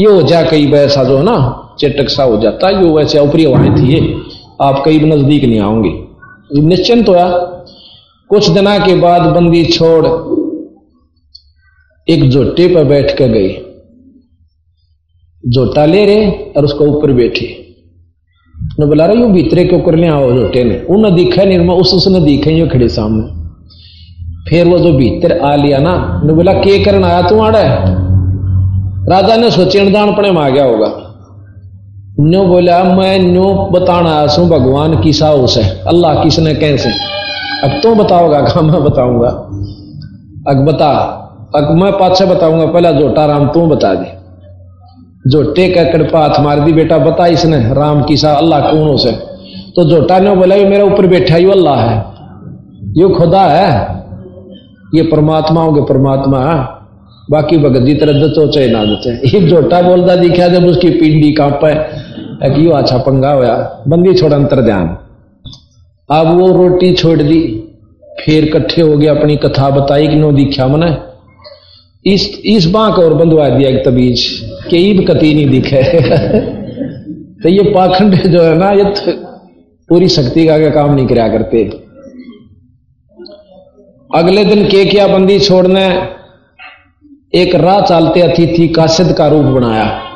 ये 0.00 0.06
हो 0.06 0.22
जा 0.22 0.42
कई 0.42 0.66
वैसा 0.66 1.04
जो 1.04 1.22
ना, 1.22 1.68
चेटक 1.80 2.08
सा 2.08 2.22
हो 2.22 2.40
जाता, 2.40 2.70
ये 2.70 2.90
वैसे 2.90 3.20
ऊपरी 3.20 3.44
हवाएँ 3.44 3.74
थी 3.76 3.92
ये। 3.92 4.27
आप 4.60 4.82
कई 4.84 4.98
नज़दीक 5.00 5.44
नहीं 5.44 5.60
आओगे। 5.60 6.60
निश्चिंत 6.60 7.08
हुआ 7.08 7.28
कुछ 8.30 8.48
दिना 8.48 8.78
के 8.78 8.94
बाद 8.94 9.22
बंदी 9.22 9.64
छोड़ 9.64 10.06
एक 12.08 12.28
जोटे 12.30 12.66
पर 12.74 12.84
बैठ 12.84 13.16
कर 13.18 13.28
गई। 13.28 13.48
जोटा 15.44 15.84
ले 15.84 16.04
रहे 16.06 16.30
और 16.30 16.64
उसको 16.64 16.84
ऊपर 16.84 17.12
बैठे। 17.12 17.46
ने 18.80 18.86
बोला 18.86 19.06
रहा 19.06 19.20
यू 19.20 19.28
भीतरे 19.28 19.64
क्यों 19.64 19.80
कर 19.80 19.94
लिया 19.94 20.14
आओ 20.14 20.32
जोटे 20.32 20.64
ने? 20.64 20.80
उन्हें 20.90 21.14
दिखा 21.14 21.44
निर्मा 21.44 21.74
उस 21.74 21.94
उसने 21.94 22.20
दिखे 22.20 22.52
यो 22.52 22.66
खड़े 22.66 22.88
सामने। 22.88 23.36
फिर 24.50 24.66
वो 24.66 24.78
जो 24.78 24.92
भीतर 24.92 25.38
आ 25.38 25.54
लिया 25.54 25.78
ना 25.78 26.22
ने 26.24 26.32
बोला, 26.32 26.52
के 26.52 26.84
करन 26.84 27.04
आया 27.04 27.22
तू, 27.22 27.40
आड़ा 27.40 27.62
राजा 29.08 29.36
ने 29.36 29.50
सोचे 29.50 29.90
दान 29.90 30.14
पड़े 30.16 30.30
में 30.30 30.40
आ 30.42 30.48
गया 30.48 30.64
होगा। 30.64 31.07
न्यो 32.18 32.42
बोला, 32.44 32.82
मैं 32.84 33.18
न्यो 33.20 33.48
बताना 33.72 34.26
सू 34.26 34.44
भगवान 34.46 34.96
किसा 35.02 35.28
है। 35.28 35.62
अल्लाह 35.86 36.22
किसने 36.22 36.54
कैसे 36.54 36.90
अब 37.64 37.80
तो 37.82 37.94
बताओगा, 37.94 38.40
कहा 38.40 38.60
मैं 38.62 38.82
बताऊँगा। 38.84 39.28
अग 40.48 40.64
बता 40.66 40.90
अग 41.56 41.70
मैं 41.72 41.92
पाछे 41.92 42.24
बताऊँगा, 42.26 42.64
पहला 42.66 42.90
जोटा 42.92 43.26
राम 43.26 43.46
तू 43.48 43.66
बता 43.66 43.92
दे। 43.94 44.10
जोटे 45.24 45.68
का 45.68 45.84
कड़पा 45.84 46.20
हाथ 46.20 46.40
मार 46.40 46.60
दी, 46.60 46.72
बेटा, 46.72 46.98
बता 46.98 47.26
इसने, 47.26 47.58
राम 47.74 48.02
किसा 48.02 48.32
अल्लाह 48.34 48.70
कौन 48.70 48.96
से 48.96 49.12
तो 49.76 49.84
जोटा 49.84 50.18
ने 50.18 50.34
बोला, 50.34 50.54
ये 50.54 50.68
मेरे 50.68 50.82
ऊपर 50.82 51.06
बैठा 51.06 51.36
यू 51.36 51.50
अल्लाह 51.50 51.80
है। 51.80 51.96
यो 52.96 53.08
खुदा 53.08 53.42
है। 53.42 53.70
ये 54.94 55.02
परमात्मा 55.02 55.62
होगे, 55.62 55.80
परमात्मा। 55.82 56.40
है 56.44 56.76
बाकी 57.30 57.56
भगत 57.58 57.82
जी 57.82 57.94
तरह 57.94 58.12
दचो 58.20 58.46
चाहे 58.46 58.68
ना 58.68 58.84
दचे 58.84 59.10
ये 59.28 59.40
जोटा 59.48 59.80
बोलता 59.82 60.14
दिखा 60.16 60.46
जब 60.48 60.64
उसकी 60.66 60.90
पिंडी 60.90 61.32
कांपे। 61.32 61.72
क्यों 62.42 62.72
अच्छा 62.72 62.98
पंगा 62.98 63.32
होया। 63.32 63.84
बंदी 63.88 64.14
छोड़ 64.14 64.32
अंतर 64.32 64.60
ध्यान 64.60 64.98
अब 66.10 66.38
वो 66.38 66.52
रोटी 66.52 66.94
छोड़ 66.94 67.22
दी। 67.22 67.64
फिर 68.24 68.50
कट्ठे 68.52 68.82
हो 68.82 68.98
गए, 68.98 69.06
अपनी 69.06 69.36
कथा 69.36 69.70
बताई 69.70 70.08
कि 70.08 70.16
नो 70.16 70.32
दिखा 70.32 70.66
मने। 70.66 70.96
इस 72.14 72.42
इस 72.44 72.66
बांक 72.66 72.98
और 72.98 73.14
बंधवा 73.14 73.48
दिया 73.48 73.70
एक 73.70 73.84
तबीज। 73.84 74.48
के 74.70 74.76
ईब 74.76 75.10
कती 75.10 75.34
नहीं 75.34 75.50
दिखे। 75.50 75.82
तो 77.42 77.48
ये 77.48 77.62
पाखंड 77.62 78.14
जो 78.14 78.42
है 78.42 78.58
ना, 78.58 78.70
ये 78.70 78.84
तो 78.84 79.12
पूरी 79.88 80.08
शक्ति 80.08 80.46
का 80.46 80.54
आगे 80.54 80.70
काम 80.70 80.94
नहीं 80.94 81.06
कराया 81.06 81.28
करते। 81.28 81.64
अगले 84.14 84.44
दिन 84.44 84.64
के 84.64 84.84
क्या 84.84 85.06
बंदी 85.06 85.38
छोड़ने, 85.38 86.08
एक 87.34 87.54
राह 87.54 87.80
चालते 87.80 88.20
अतिथि 88.20 88.68
कासिद 88.68 89.12
का 89.12 89.28
रूप 89.28 89.44
बनाया। 89.44 90.07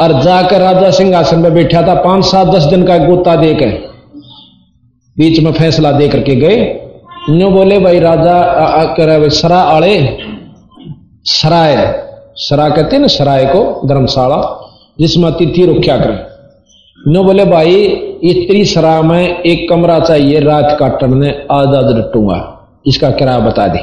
और 0.00 0.22
जाकर 0.22 0.60
राजा 0.60 0.90
सिंहासन 0.90 1.38
में 1.38 1.54
बैठा 1.54 1.82
था, 1.82 1.94
पाँच 1.94 2.24
सात 2.24 2.46
दस 2.46 2.62
दिन 2.62 2.84
का 2.84 2.96
गोता 2.98 3.36
देकर। 3.36 3.66
बीच 5.16 5.40
में 5.40 5.52
फैसला 5.52 5.92
दे 5.92 6.08
करके 6.08 6.36
गए। 6.36 6.56
न्यू 7.30 7.50
बोले, 7.50 7.78
भाई 7.78 7.98
राजा 7.98 8.84
कर 8.94 9.28
सरा 9.28 9.58
आड़े, 9.58 10.18
सराय, 11.24 11.76
सरा 12.36 12.68
कहते 12.68 12.98
ना, 12.98 13.06
सराय 13.06 13.44
को, 13.46 13.88
धर्मशाला, 13.88 14.40
जिसमें 15.00 15.30
अतिथि 15.30 15.66
रुख्या 15.66 15.96
करें। 15.96 16.18
नो 17.12 17.24
बोले, 17.24 17.44
भाई, 17.44 17.74
इतनी 18.24 18.64
सरा 18.64 19.02
में 19.02 19.40
एक 19.40 19.68
कमरा 19.70 20.00
चाहिए, 20.00 20.40
रात 20.40 20.76
काटने 20.80 21.16
ने 21.16 21.30
आधा 21.50 21.80
डटूँगा 21.92 22.38
इसका 22.86 23.10
किराया 23.10 23.38
बता 23.38 23.66
दे। 23.68 23.78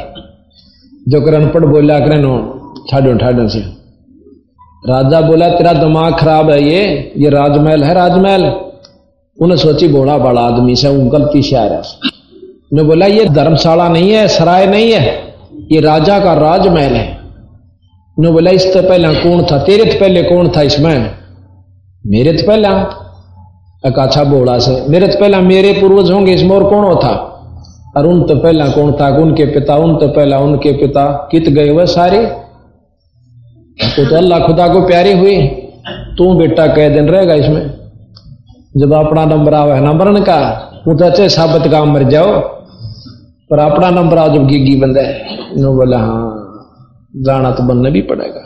जो 1.08 1.22
कर 1.22 1.34
अनपढ़ 1.34 1.66
बोला 1.66 2.00
करे 2.00 2.18
नो 2.18 2.38
ठाडो 2.92 3.14
ठाडो 3.14 3.48
से 3.48 3.79
राजा 4.84 5.20
बोला, 5.22 5.48
तेरा 5.50 5.74
दिमाग 5.74 6.14
खराब 6.18 6.50
है 6.50 6.62
ये 6.64 7.12
ये 7.18 7.30
राजमहल 7.30 7.84
है 7.84 7.94
राजमहल। 7.94 8.44
उन्हें 9.38 9.58
सोची 9.58 9.88
बोला 9.88 10.18
बड़ा 10.18 10.42
आदमी 10.42 10.76
से 10.76 10.90
गलती 11.10 11.56
आ 11.56 11.66
रहा 11.66 11.82
ने 12.74 12.84
बोला, 12.84 13.06
ये 13.06 13.26
धर्मशाला 13.26 13.88
नहीं 13.90 14.12
है, 14.12 14.28
सराय 14.28 14.66
नहीं 14.68 14.92
है, 14.92 15.14
ये 15.72 15.80
राजा 15.82 16.20
का 16.20 16.34
राजमहल 16.36 16.94
है। 16.94 17.18
ने 18.18 18.32
बोला 18.32 18.52
इससे 18.52 18.82
पहले 18.82 19.14
कौन 19.16 19.44
था, 19.44 19.58
तेरे 19.64 19.86
तो 19.86 20.00
पहले 20.00 20.24
कौन 20.24 20.50
था 20.50 20.62
इसमें 20.62 21.10
मेरे 22.04 22.34
तो 22.34 22.48
पहला? 22.48 22.70
अच्छा 23.84 24.24
बोला 24.24 24.58
से, 24.60 24.82
मेरे 24.90 25.08
तो 25.08 25.20
पहला 25.20 25.40
मेरे 25.42 25.72
पूर्वज 25.74 26.12
होंगे, 26.12 26.34
इसमें 26.34 26.56
और 26.56 26.70
कौन 26.70 26.84
होता? 26.84 27.10
और 27.98 28.06
उन 28.06 28.22
तो 28.24 28.36
पहला 28.36 28.68
कौन 28.68 28.92
था, 28.92 29.08
उनके 29.18 29.46
पिता, 29.46 29.76
उन 29.76 29.96
तो 29.98 30.08
पहला 30.08 30.40
उनके 30.40 30.72
पिता, 30.72 31.06
कित 31.32 31.50
गए 31.50 31.70
वह 31.70 31.86
सारे? 31.86 32.20
तो, 33.80 34.06
तो 34.06 34.16
अल्लाह 34.16 34.40
खुदा 34.40 34.68
को 34.68 34.86
प्यारे 34.88 35.14
हुए 35.14 35.36
तू 36.18 36.34
बेटा 36.36 36.66
कह 36.68 36.90
दिन 36.90 37.10
रहेगा 37.10 37.34
इसमें। 37.36 37.64
जब 38.76 38.94
अपना 38.96 39.24
नंबर 39.26 39.54
आवे 39.54 39.74
है 39.74 39.82
नंबर 39.84 40.20
का 40.24 40.38
वो 40.88 40.94
तो 40.96 41.06
अच्छे 41.06 41.28
साबित 41.30 41.72
काम 41.72 41.94
मर 41.94 42.04
जाओ। 42.10 42.40
पर 43.50 43.60
अपना 43.60 43.90
नंबर 43.92 44.18
आओ 44.18 44.34
जब 44.34 44.46
गिगी 44.48 44.76
बंदा 44.82 45.02
है 45.02 45.74
बोला 45.74 45.98
हाँ 46.00 46.28
जाना 47.26 47.52
तो 47.52 47.64
बनना 47.64 47.90
भी 47.90 48.02
पड़ेगा। 48.02 48.46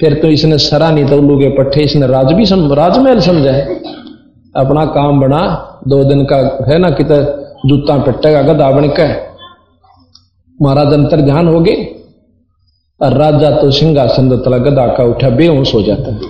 फिर 0.00 0.14
तो 0.22 0.28
इसने 0.28 0.58
सरा 0.58 0.90
नहीं 0.90 1.06
तो 1.06 1.16
उल्लू 1.16 1.38
के 1.38 1.48
पट्टे 1.56 1.82
इसने 1.82 2.06
राज 2.06 2.32
भी 2.32 2.46
सम, 2.46 2.72
राजमहल 2.72 3.20
समझा 3.20 3.52
है। 3.52 3.64
अपना 4.54 4.84
काम 4.94 5.20
बना 5.20 5.40
दो 5.88 6.02
दिन 6.04 6.24
का 6.24 6.36
है 6.68 6.78
ना 6.78 6.90
कित 6.90 7.12
जूता 7.66 7.96
पिटेगा 8.04 8.42
गदा 8.42 8.70
बन 8.70 8.88
के। 8.90 9.08
महाराज 10.58 10.92
अंतर 10.92 11.20
ध्यान 11.20 11.48
हो 11.48 11.60
गए। 11.60 11.76
और 13.02 13.12
राजा 13.12 13.50
तो 13.50 13.70
सिंहासन 13.70 14.30
तला 14.30 14.58
गदा 14.58 14.86
का 14.86 15.04
उठा 15.04 15.28
बेहोश 15.28 15.74
हो 15.74 15.82
जाता 15.82 16.14
है। 16.14 16.20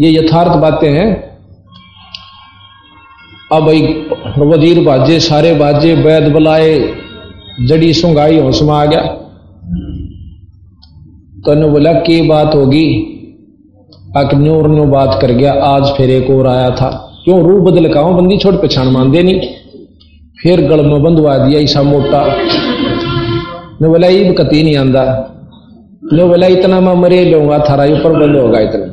ये 0.00 0.10
यथार्थ 0.10 0.52
बातें 0.52 0.90
हैं। 0.92 1.36
अब 3.52 3.62
भाई, 3.62 3.82
वज़ीर 4.38 4.84
बाजे, 4.84 5.20
सारे 5.20 5.54
बाजे 5.54 5.94
वैद 5.94 6.32
बुलाए, 6.32 6.94
जड़ी 7.68 7.94
सुंगाई 7.94 8.38
होश 8.38 8.62
में 8.62 8.74
आ 8.74 8.84
गया। 8.84 9.00
तो 11.46 11.54
ने 11.54 11.68
बोला, 11.68 11.92
की 11.92 12.22
बात 12.22 12.54
होगी? 12.54 13.12
न्योर 14.16 14.68
न्यो 14.68 14.84
बात 14.84 15.18
कर 15.22 15.30
गया। 15.30 15.52
आज 15.52 15.84
फिर 15.84 16.10
एक 16.10 16.30
और 16.30 16.46
आया 16.46 16.70
था। 16.70 16.88
क्यों 17.24 17.40
रूप 17.42 17.62
बदल 17.64 17.88
का 17.88 18.02
बंदी 18.02 18.38
छोड़ 18.38 18.54
पछाण 18.54 18.86
मान 18.86 19.10
दे 19.10 19.22
नहीं। 19.22 19.40
फिर 20.42 20.60
गल 20.60 20.86
में 20.86 21.02
बंधवा 21.02 21.38
दिया 21.38 21.60
ईसा 21.60 21.82
मोटा। 21.82 22.24
ने 23.82 23.88
बोला 23.88 24.06
ईब 24.08 24.34
कती 24.38 24.62
नहीं 24.62 24.76
आंदा। 24.76 25.02
ने 26.12 26.24
बोला 26.24 26.46
इतना 26.46 26.80
मैं 26.80 26.94
मरे 26.94 27.24
लूँगा 27.24 27.58
थारा 27.58 27.84
ऊपर 27.92 28.12
बंद 28.12 28.36
होगा 28.36 28.58
इतना। 28.60 28.86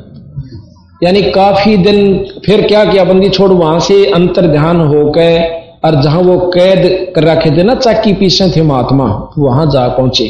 यानी 1.04 1.22
काफ़ी 1.32 1.76
दिन 1.78 1.98
फिर 2.46 2.62
क्या 2.68 2.84
किया 2.86 3.04
बंदी 3.04 3.30
छोड़ 3.30 3.52
वहाँ 3.52 3.80
से 3.80 4.06
अंतर 4.12 4.48
ध्यान 4.48 4.80
होकर 4.88 5.62
और 5.86 6.02
जहाँ 6.02 6.22
वो 6.22 6.38
कैद 6.50 7.14
कर 7.16 7.24
रखे 7.24 7.50
थे 7.58 7.64
ना 7.64 7.76
चाकी 7.76 8.14
पीछे 8.14 8.50
थे 8.56 8.62
महात्मा 8.62 9.06
वहाँ 9.38 9.66
जा 9.72 9.88
पहुँचे। 9.88 10.28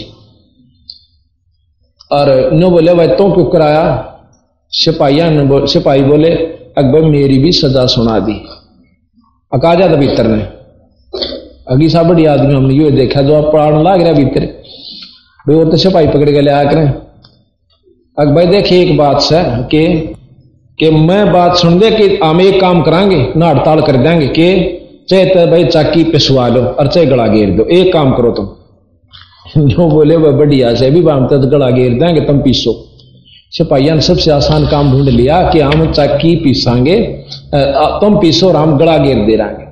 और 2.12 2.54
नो 2.54 2.70
बोले 2.70 2.94
भाई 2.94 3.08
तो 3.10 3.32
क्यों 3.34 3.46
कराया? 3.46 4.10
सिपाहिया 4.72 5.30
ने 5.30 5.44
बो, 5.44 5.66
सिपाही 5.68 6.02
बोले 6.04 6.30
अकबर 6.78 7.02
मेरी 7.02 7.38
भी 7.40 7.52
सजा 7.52 7.86
सुना 7.86 8.20
दी। 8.20 8.34
अकाजा 9.52 9.88
था 9.88 9.96
भीतर 9.96 10.28
ने। 10.28 10.42
अगी 11.72 11.90
सा 11.90 12.04
बड़ी 12.04 12.26
आदमी 12.26 12.54
हमने 12.54 12.74
यो 12.76 12.90
देखा 12.92 13.22
जो 13.22 13.36
आप 13.36 13.52
पढ़ाने 13.54 13.84
लाग 13.84 14.02
रहा 14.02 14.14
भीतर। 14.14 14.48
भाई, 15.46 15.56
वो 15.56 15.64
तो 15.66 15.78
सिपाही 15.78 16.08
पकड़ 16.08 16.30
के 16.32 16.42
ले 16.42 16.52
करें। 16.66 16.88
अकबर 18.18 18.46
देखिए 18.46 18.82
एक 18.82 18.98
बात 18.98 19.22
से 19.22 19.42
कि 19.72 19.88
कि 20.80 20.90
मैं 20.90 21.32
बात 21.34 21.56
सुन 21.58 21.78
दे 21.80 21.90
कि 21.92 22.06
हम 22.24 22.42
एक 22.42 22.60
काम 22.62 22.82
करांगे 22.82 23.18
ना 23.38 23.48
हड़ताल 23.48 23.82
कर 23.82 23.98
देंगे 23.98 24.28
कि 24.28 24.48
चाहे 25.10 25.26
तो 25.26 25.46
भाई 25.48 25.66
चाकी 25.66 26.04
पिसवा 26.04 26.48
लो 26.48 26.62
और 26.62 26.88
चाहे 26.88 27.06
गला 27.06 27.28
घेर 27.28 27.50
दो। 27.50 27.64
एक 27.72 27.92
काम 27.94 28.12
करो 28.14 28.32
तुम। 28.32 28.48
जो 29.68 29.88
बोले 29.90 30.16
वह 30.16 30.32
बढ़िया 30.32 30.74
से 30.76 30.90
भी 30.92 31.02
बांधते 31.02 31.42
तो 31.42 31.48
गला 31.48 31.70
घेर 31.70 31.94
देंगे, 31.94 32.22
तुम 32.22 32.40
पीसो। 32.42 32.74
सिपाहिया 33.52 33.96
ने 33.96 34.02
सबसे 34.02 34.32
आसान 34.32 34.68
काम 34.68 34.92
ढूंढ 34.92 35.10
लिया 35.10 35.42
कि 35.52 35.60
हम 35.60 35.92
चाकी 35.92 36.36
पीसांगे 36.36 37.00
तुम 38.02 38.18
पीसो 38.20 38.48
और 38.48 38.56
हम 38.56 38.78
गला 38.78 38.98
घेर 38.98 39.26
दे 39.26 39.36
रहे 39.36 39.72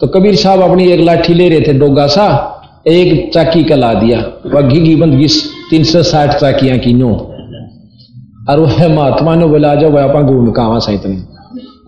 तो 0.00 0.06
कबीर 0.06 0.36
साहब 0.36 0.62
अपनी 0.62 0.88
एक 0.92 1.00
लाठी 1.00 1.34
ले 1.34 1.48
रहे 1.48 1.60
थे, 1.60 1.72
डोगा 1.72 2.06
सा 2.06 2.55
एक 2.86 3.32
चाकी 3.34 3.64
का 3.64 3.76
ला 3.76 3.94
दिया। 3.94 4.18
वह 4.46 4.60
घी 4.60 4.80
घी 4.80 4.96
बंद 4.96 5.28
तीन 5.70 5.84
सौ 5.84 6.02
साठ 6.02 6.40
चाकियाँ 6.40 6.78
की 6.78 6.92
नो। 6.92 7.32
और 8.50 8.60
वह 8.60 8.94
महात्मा 8.94 9.34
ने 9.34 9.46
बोला 9.46 9.74
जाओ, 9.74 9.90
वह 9.90 10.04
आप 10.04 10.24
घूम, 10.24 10.50
कहा 10.50 10.78
सा 10.78 10.92
इतने 10.92 11.36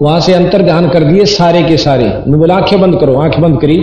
वहाँ 0.03 0.21
से 0.21 0.33
अंतर 0.35 0.63
ध्यान 0.63 0.89
कर 0.89 1.05
दिए 1.05 1.25
सारे 1.25 1.63
के 1.63 1.77
सारे। 1.77 2.23
ने 2.27 2.37
बोला, 2.37 2.57
आँखें 2.57 2.81
बंद 2.81 3.01
करो, 3.01 3.15
आँखें 3.15 3.43
बंद 3.43 3.61
करी। 3.61 3.79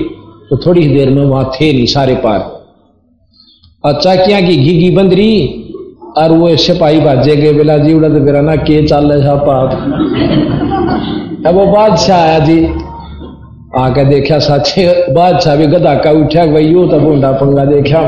तो 0.50 0.58
थोड़ी 0.58 0.88
देर 0.88 1.10
में 1.10 1.26
वहाँ 1.26 1.52
थे 1.62 1.74
नहीं, 1.74 1.86
सारे 1.86 2.16
पार। 2.16 2.40
और 3.84 4.02
चाकिया 4.02 4.42
की 4.42 4.58
घी 4.58 4.74
घी 4.78 4.96
बंद 4.96 5.14
रही, 5.14 5.48
और 6.18 6.32
वो 6.32 6.56
सिपाही 6.58 7.00
भाजे 7.00 7.36
गए, 7.36 7.54
बेला 7.54 7.78
जी, 7.78 7.94
उड़ा 7.94 8.10
तो 8.10 8.16
मेरा 8.16 8.42
ना, 8.42 8.56
के 8.56 8.88
चाल 8.88 9.12
रहा 9.12 9.36
पाप? 9.36 9.72
अब 11.48 11.56
वो 11.56 11.66
बादशाह 11.66 12.22
आया 12.22 12.40
जी। 12.40 12.68
आके 13.78 14.06
देखा 14.06 14.40
साचे 14.40 15.14
बादशाह 15.14 15.56
भी 15.56 15.68
गदा 15.68 15.96
का 15.96 16.12
उठा 16.12 16.46
भाई 16.46 16.66
यू 16.66 16.88
तो 16.88 17.00
बूंदा 17.00 17.32
पंगा 17.32 17.66
देखा 17.66 18.02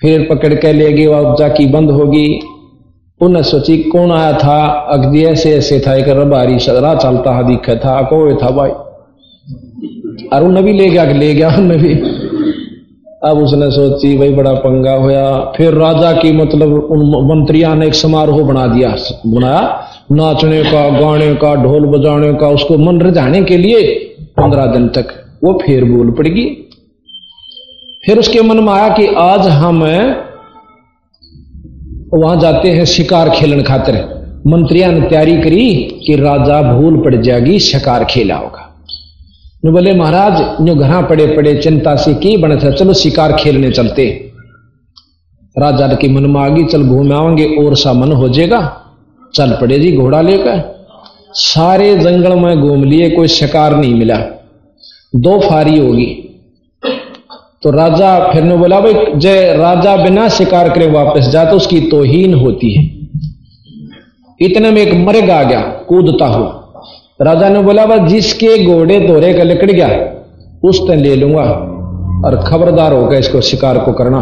फिर 0.00 0.26
पकड़ 0.30 0.54
के 0.54 0.72
ले 0.72 0.92
गए 0.92 1.06
वह 1.06 1.34
चाकी 1.34 1.66
बंद 1.66 1.90
होगी 1.90 2.40
उन्हें 3.22 3.42
सोची, 3.42 3.78
कौन 3.78 4.12
आया 4.12 4.32
था? 4.32 4.66
अगदी 4.66 5.24
ऐसे 5.24 5.50
ऐसे 5.50 5.80
था, 5.80 5.94
एक 5.94 6.08
रबारी 6.08 6.58
सदरा 6.58 6.94
चलता 6.94 7.34
हा 7.34 7.42
दिखा 7.42 7.74
था। 7.74 8.02
को 8.02 8.36
था 8.36 8.50
भाई। 8.50 8.70
और 10.32 10.44
उन्हें 10.44 10.64
भी 10.64 10.72
ले 10.72 10.90
गया 10.90 11.04
ले 11.04 11.34
गया 11.34 11.48
उन्हें 11.48 11.80
भी। 11.80 11.94
अब 13.24 13.38
उसने 13.38 13.70
सोची 13.70 14.18
भाई 14.18 14.30
बड़ा 14.30 14.52
पंगा 14.52 14.92
होया। 14.92 15.52
फिर 15.56 15.74
राजा 15.74 16.12
की 16.12 16.32
मतलब 16.32 16.74
उन 16.74 16.98
मंत्रियों 17.28 17.74
ने 17.74 17.86
एक 17.86 17.94
समारोह 17.94 18.44
बना 18.44 18.66
दिया, 18.66 18.96
बनाया। 19.26 19.84
नाचने 20.12 20.62
का, 20.62 20.88
गाने 20.88 21.34
का, 21.34 21.54
ढोल 21.54 21.86
बजाने 21.86 22.32
का, 22.34 22.48
उसको 22.48 22.78
मन 22.78 23.00
रजाने 23.00 23.42
के 23.42 23.56
लिए 23.56 24.06
पंद्रह 24.40 24.66
दिन 24.66 24.88
तक, 24.88 25.38
वो 25.44 25.62
फिर 25.66 25.84
बोल 25.84 26.10
पड़गी। 26.10 26.44
फिर 28.06 28.18
उसके 28.18 28.42
मन 28.42 28.56
में 28.56 28.72
आया 28.72 28.88
कि 28.88 29.06
आज 29.06 29.40
हम, 29.40 29.84
वहाँ 32.14 32.40
जाते 32.40 32.70
हैं 32.70 32.84
शिकार 32.84 33.30
खेलन 33.30 33.62
खातर। 33.62 34.20
मंत्रिया 34.46 34.90
ने 34.90 35.00
तैयारी 35.00 35.36
करी 35.36 35.74
कि 36.06 36.16
राजा 36.16 36.74
भूल 36.74 36.96
पड़ 36.96 37.16
जाएगी, 37.16 37.58
शिकार 37.58 38.04
खेला 38.04 38.36
होगा 38.36 38.66
बोले, 39.66 39.94
महाराज 39.94 40.66
जो 40.66 40.74
घर 40.74 41.04
पड़े 41.04 41.26
पड़े, 41.26 41.54
चिंता 41.56 41.96
से 41.96 42.14
की 42.14 42.36
बने 42.36 42.56
था? 42.56 42.70
चलो 42.70 42.94
शिकार 42.94 43.32
खेलने 43.32 43.70
चलते। 43.70 44.32
राजा 45.58 45.88
के 45.88 46.08
मन 46.08 46.26
में 46.30 46.40
आ 46.40 46.48
गई 46.48 46.64
चल 46.64 46.82
घूम 46.82 47.12
आवेंगे, 47.12 47.44
और 47.44 47.76
सा 47.76 47.92
मन 47.92 48.12
हो 48.12 48.28
जाएगा। 48.28 48.82
चल 49.34 49.50
पड़े 49.60 49.78
जी, 49.78 49.96
घोड़ा 49.96 50.20
लेकर। 50.20 50.79
सारे 51.32 51.96
जंगल 51.96 52.36
में 52.36 52.60
घूम 52.60 52.84
लिए, 52.84 53.10
कोई 53.10 53.28
शिकार 53.28 53.76
नहीं 53.76 53.94
मिला। 53.94 54.16
दो 55.16 55.38
फारी 55.40 55.78
होगी 55.78 56.06
तो 57.62 57.70
राजा 57.70 58.30
फिर 58.32 58.42
ने 58.42 58.56
बोला, 58.56 58.80
भाई, 58.80 58.94
जय 59.16 59.52
राजा 59.56 59.96
बिना 59.96 60.28
शिकार 60.28 60.68
करे 60.68 60.86
वापस 60.90 61.28
जा 61.28 61.44
तो 61.44 61.56
उसकी 61.56 61.80
तोहीन 61.80 62.34
होती 62.34 62.72
है। 62.72 62.84
इतने 64.40 64.70
में 64.70 64.82
एक 64.82 64.94
मर्ग 64.94 65.30
आ 65.30 65.42
गया, 65.42 65.60
कूदता 65.60 66.26
हुआ। 66.26 66.72
राजा 67.22 67.48
ने 67.48 67.60
बोला, 67.60 67.86
भाई, 67.86 67.98
जिसके 67.98 68.64
घोड़े 68.66 69.00
दोहरे 69.00 69.34
का 69.34 69.42
लिकड़ 69.42 69.70
गया 69.70 69.88
उस 70.68 70.80
दिन 70.82 70.98
ले 70.98 71.14
लूँगा। 71.16 71.76
और 72.24 72.36
खबरदार 72.36 72.92
होगा 72.92 73.18
इसको 73.18 73.40
शिकार 73.40 73.78
को 73.78 73.92
करना। 73.92 74.18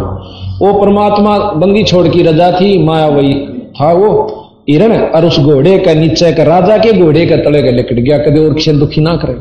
वो 0.61 0.73
परमात्मा 0.73 1.39
बंदी 1.39 1.83
छोड़ 1.85 2.09
की 2.09 2.23
रजा 2.23 2.51
थी, 2.53 2.79
माया 2.85 3.07
वही 3.07 3.35
था 3.81 3.93
वो। 3.93 4.38
हिरण 4.69 4.97
और 4.99 5.25
उस 5.25 5.39
घोड़े 5.39 5.79
का 5.79 5.95
नीचे 5.95 6.33
का 6.33 6.43
राजा 6.43 6.77
के 6.79 6.93
घोड़े 6.93 7.27
का 7.27 7.37
तले 7.37 7.63
का 7.63 7.71
लिकट 7.71 7.95
गया, 7.95 8.19
कभी 8.19 8.41
और 8.41 8.55
किसी 8.55 8.73
दुखी 8.73 9.01
ना 9.01 9.17
करे। 9.17 9.35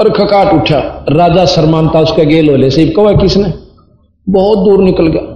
और 0.00 0.10
खकाट 0.10 0.52
उठा, 0.54 0.78
राजा 1.10 1.44
शर्मानता 1.46 2.00
उसके 2.00 2.24
गेल 2.24 2.48
होले 2.50 2.70
से, 2.70 2.86
कहा 2.86 3.12
किसने? 3.12 3.52
बहुत 4.26 4.58
दूर 4.58 4.82
निकल 4.84 5.06
गया। 5.06 5.30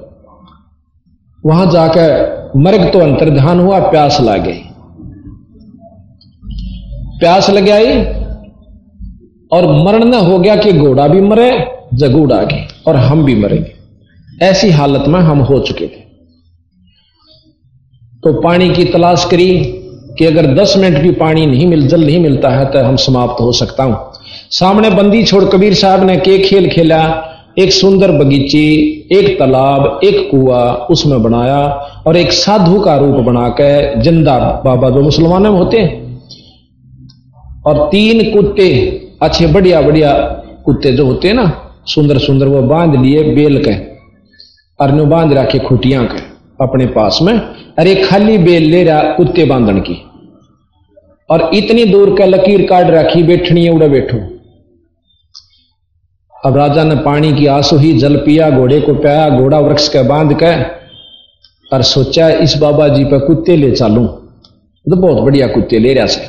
वहाँ 1.47 1.67
जाकर 1.71 2.53
मर्ग 2.57 2.93
तो 2.93 2.99
अंतर 2.99 3.31
ध्यान 3.31 3.61
हुआ, 3.61 3.79
प्यास 3.81 4.21
ला 4.21 4.37
गई 4.37 4.61
प्यास 7.21 7.51
लग 7.51 7.69
आई 7.71 8.03
और 9.53 9.67
मरण 9.85 10.05
न 10.05 10.15
हो 10.15 10.39
गया 10.39 10.57
कि 10.57 10.73
घोड़ा 10.73 11.07
भी 11.09 11.21
मरे, 11.21 11.51
जगूड़ 11.95 12.33
आ 12.33 12.43
गई 12.43 12.67
और 12.87 12.97
हम 12.97 13.25
भी 13.25 13.35
मरेंगे 13.35 14.47
ऐसी 14.47 14.71
हालत 14.71 15.09
में 15.09 15.21
हम 15.21 15.39
हो 15.41 15.59
चुके 15.59 15.87
थे। 15.87 16.08
तो 18.23 18.33
पानी 18.43 18.69
की 18.71 18.85
तलाश 18.85 19.25
करी 19.25 19.51
कि 20.19 20.25
अगर 20.25 20.47
10 20.55 20.77
मिनट 20.77 20.99
भी 20.99 21.11
पानी 21.13 21.47
नहीं 21.47 21.67
मिल, 21.67 21.87
जल 21.89 22.05
नहीं 22.05 22.19
मिलता 22.19 22.49
है 22.51 22.65
तो 22.71 22.79
हम 22.79 22.97
समाप्त 22.97 23.41
हो 23.41 23.53
सकता 23.53 23.85
हूँ। 23.85 23.97
सामने 24.51 24.91
बंदी 24.91 25.23
छोड़ 25.25 25.45
कबीर 25.45 25.75
साहब 25.75 26.05
ने 26.05 26.17
के 26.17 26.39
खेल 26.39 26.69
खेला, 26.69 27.01
एक 27.59 27.73
सुंदर 27.73 28.13
बगीचे, 28.13 28.65
एक 29.19 29.39
तालाब, 29.39 30.01
एक 30.05 30.29
कुआ 30.31 30.63
उसमें 30.91 31.23
बनाया 31.23 31.61
और 32.07 32.17
एक 32.17 32.33
साधु 32.33 32.81
का 32.81 32.97
रूप 32.97 33.15
बनाकर 33.27 34.01
ज़िंदा 34.03 34.39
बाबा 34.65 34.91
जो 34.91 35.03
मुसलमान 35.03 35.43
में 35.43 35.51
होते 35.51 35.79
हैं। 35.79 36.07
और 37.67 37.89
तीन 37.89 38.31
कुत्ते, 38.33 38.71
अच्छे 39.23 39.47
बढ़िया 39.47 39.81
बढ़िया 39.81 40.13
कुत्ते 40.65 40.93
जो 40.93 41.07
होते 41.07 41.29
हैं 41.29 41.35
ना, 41.35 41.53
सुंदर 41.87 42.19
सुंदर 42.19 42.47
वो 42.47 42.63
बाँध 42.65 43.01
लिए 43.03 43.23
बेल 43.35 43.63
के, 43.65 43.75
और 44.79 44.93
बाँध 45.07 45.33
रखे 45.33 45.59
खुटियाँ 45.59 46.05
के। 46.07 46.38
अपने 46.61 46.87
पास 46.87 47.19
में। 47.23 47.35
अरे 47.35 47.95
खाली 48.05 48.39
बेल 48.39 48.71
ले 48.71 48.83
रहा, 48.85 49.03
कुत्ते 49.13 49.45
बांधन 49.45 49.81
की। 49.81 50.03
और 51.31 51.51
इतनी 51.55 51.85
दूर 51.85 52.15
का 52.19 52.25
लकीर 52.25 52.63
काट 52.63 52.87
रखी 52.87 53.23
बैठनी 53.23 53.65
है, 53.65 53.71
उड़ा 53.71 53.87
बैठो। 53.87 54.19
अब 56.35 56.57
राजा 56.57 56.85
ने 56.85 56.95
पानी 56.97 57.33
की 57.33 57.47
आँसू 57.47 57.77
ही 57.77 57.93
जल 57.99 58.17
पिया, 58.17 58.51
घोड़े 58.51 58.81
को 58.81 58.95
पाया, 58.95 59.29
घोड़ा 59.31 59.59
वृक्ष 59.59 59.89
के 59.89 60.03
बाँध 60.03 60.37
के। 60.43 60.55
और 61.73 61.83
सोचा, 61.83 62.29
इस 62.29 62.57
बाबा 62.57 62.89
जी 62.89 63.05
पर 63.05 63.19
कुत्ते 63.19 63.57
ले 63.57 63.71
चालू। 63.71 64.05
तो 64.07 64.97
बहुत 64.97 65.23
बढ़िया 65.23 65.47
कुत्ते 65.47 65.79
ले 65.79 65.95
रहा 65.95 66.07
से। 66.07 66.21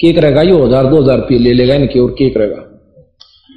के 0.00 0.12
करेगा 0.12 0.42
ये 0.42 0.62
हज़ार, 0.62 0.86
दो 0.86 1.02
हज़ार 1.02 1.18
रुपये 1.18 1.38
ले 1.38 1.52
लेगा, 1.52 1.74
इनकी 1.74 1.98
और 1.98 2.10
के 2.10 2.28
करेगा 2.30 2.62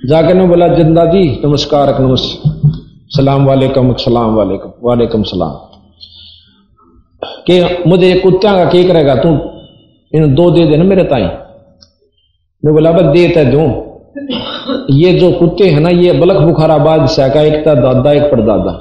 जाकर 0.01 0.33
ने 0.33 0.45
बोला, 0.47 0.67
ज़िंदा 0.67 1.05
जी, 1.05 1.23
नमस्कार 1.45 1.99
नमस्कार। 2.01 2.87
सलाम 3.11 3.45
वालेकुम 3.45 3.93
सलाम 3.93 4.35
वालेकुम 4.35 4.71
वालेकुम 4.83 5.23
सलाम। 5.23 5.53
के 7.47 7.89
मुझे 7.89 8.13
कुत्तिया 8.19 8.53
का 8.53 8.65
के 8.65 8.83
करेगा 8.83 9.15
तू 9.15 9.29
इन 10.13 10.35
दो 10.35 10.49
दे 10.51 10.65
देना 10.65 10.83
मेरे 10.83 11.03
ताई। 11.03 11.23
मैं 12.63 12.73
बोला 12.73 12.91
बस 12.91 13.03
दे 13.03 13.27
तो 13.27 13.43
दू। 13.43 13.63
ये 14.93 15.13
जो 15.13 15.31
कुत्ते 15.31 15.69
हैं 15.69 15.79
ना, 15.79 15.89
ये 15.89 16.11
बलख 16.13 16.41
बुखाराबाद 16.41 17.07
से 17.07 17.29
का 17.29 17.41
एक 17.41 17.67
था 17.67 17.73
दादा, 17.73 18.11
एक 18.11 18.23
परदादा। 18.23 18.71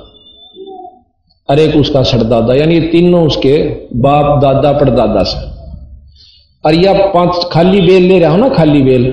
और 1.48 1.58
एक 1.58 1.76
उसका 1.76 2.02
सरदादा, 2.02 2.54
यानी 2.54 2.80
तीनों 2.80 3.26
उसके 3.26 3.56
बाप, 3.94 4.40
दादा, 4.42 4.72
परदादा 4.72 5.22
से। 5.22 5.46
और 6.64 6.74
या 6.74 6.92
पाँच 6.92 7.48
खाली 7.52 7.80
बेल 7.80 8.02
ले 8.02 8.18
रहा 8.18 8.30
हूँ 8.30 8.40
ना, 8.40 8.48
खाली 8.48 8.82
बेल, 8.82 9.06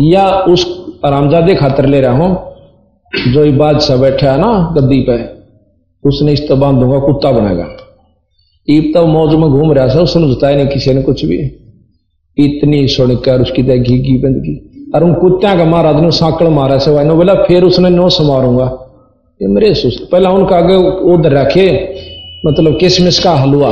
या 0.00 0.28
उस 0.30 0.66
आरामजादे 1.04 1.54
खातर 1.54 1.86
ले 1.86 2.00
रहा 2.00 2.16
हूँ 2.16 2.47
जो 3.12 3.52
बादशाह 3.52 3.96
बैठा 3.96 4.32
है 4.32 4.38
ना 4.38 4.52
गद्दी 4.76 5.00
पे, 5.00 5.18
उसने 6.04 6.32
इस 6.32 6.48
तो 6.48 6.56
बांधूँगा, 6.56 6.98
कुत्ता 6.98 7.30
बनेगा। 7.32 7.66
ईब 8.68 8.90
तो 8.94 9.06
मौज 9.06 9.34
में 9.34 9.48
घूम 9.50 9.72
रहा 9.72 9.94
था, 9.94 10.00
उसने 10.00 10.26
बताया 10.26 10.56
नहीं 10.56 10.66
किसी 10.66 10.94
ने 10.94 11.02
कुछ 11.02 11.24
भी। 11.24 11.38
इतनी 12.36 12.86
सुनकर 12.88 13.40
उसकी 13.40 13.62
तो 13.62 13.78
घी 13.78 13.98
घी 13.98 14.18
बंद 14.18 14.36
की। 14.36 14.92
और 14.94 15.04
उन 15.04 15.14
कुत्तिया 15.14 15.56
का 15.56 15.64
महाराज 15.64 16.00
ने 16.02 16.10
साकड़ 16.10 16.48
मारा 16.48 16.78
से 16.78 16.90
वाइनो 16.90 17.14
बोला, 17.16 17.34
फिर 17.34 17.64
उसने 17.64 17.90
नो 17.90 18.08
समारूँगा 18.08 18.66
ये 19.40 19.48
मेरे 19.48 19.74
सुस्त 19.74 20.08
पहला 20.12 20.30
उनका 20.30 20.56
आगे 20.56 20.76
उधर 21.12 21.32
रखे 21.32 21.70
मतलब 22.46 22.78
किसमिस 22.78 23.18
का 23.18 23.34
हलवा? 23.34 23.70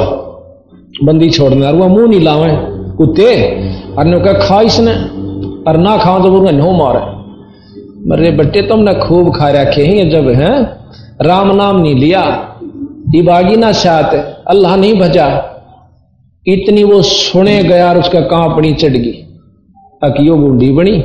बंदी 1.05 1.31
छोड़ने 1.31 1.70
वह 1.70 1.88
मुँह 1.88 2.09
नहीं 2.09 2.20
लावे, 2.20 2.51
कुत्ते। 2.96 3.31
और 3.94 4.05
ने 4.05 4.20
कहा 4.20 4.33
खा 4.33 4.61
इसने, 4.61 4.92
और 5.62 5.77
ना 5.77 5.96
खाओ 5.99 6.22
तो 6.22 6.31
बोलूँगा, 6.31 6.51
नो 6.51 6.72
मारे। 6.72 7.15
मरे 8.07 8.31
बट्टे 8.31 8.62
तुमने 8.62 8.95
खूब 8.95 9.37
खा 9.37 9.51
रखे 9.51 9.85
हैं 9.85 10.11
जब, 10.11 10.29
है? 10.29 10.62
राम 11.23 11.57
नाम 11.57 11.81
नहीं 11.81 11.95
लिया। 11.95 12.23
इबागी 13.14 13.57
ना 13.57 13.73
शात 13.73 14.14
अल्लाह 14.49 14.77
नहीं 14.77 14.95
भजा। 14.95 15.27
इतनी 16.47 16.85
वो 16.85 17.03
सुने 17.03 17.62
गया 17.62 17.88
और 17.88 17.99
उसका 17.99 18.21
कांपड़ी 18.21 18.73
चढ़ 18.73 18.88
गई। 18.88 19.25
अकियो 20.03 20.37
बूढ़ी 20.37 20.71
बनी। 20.73 21.05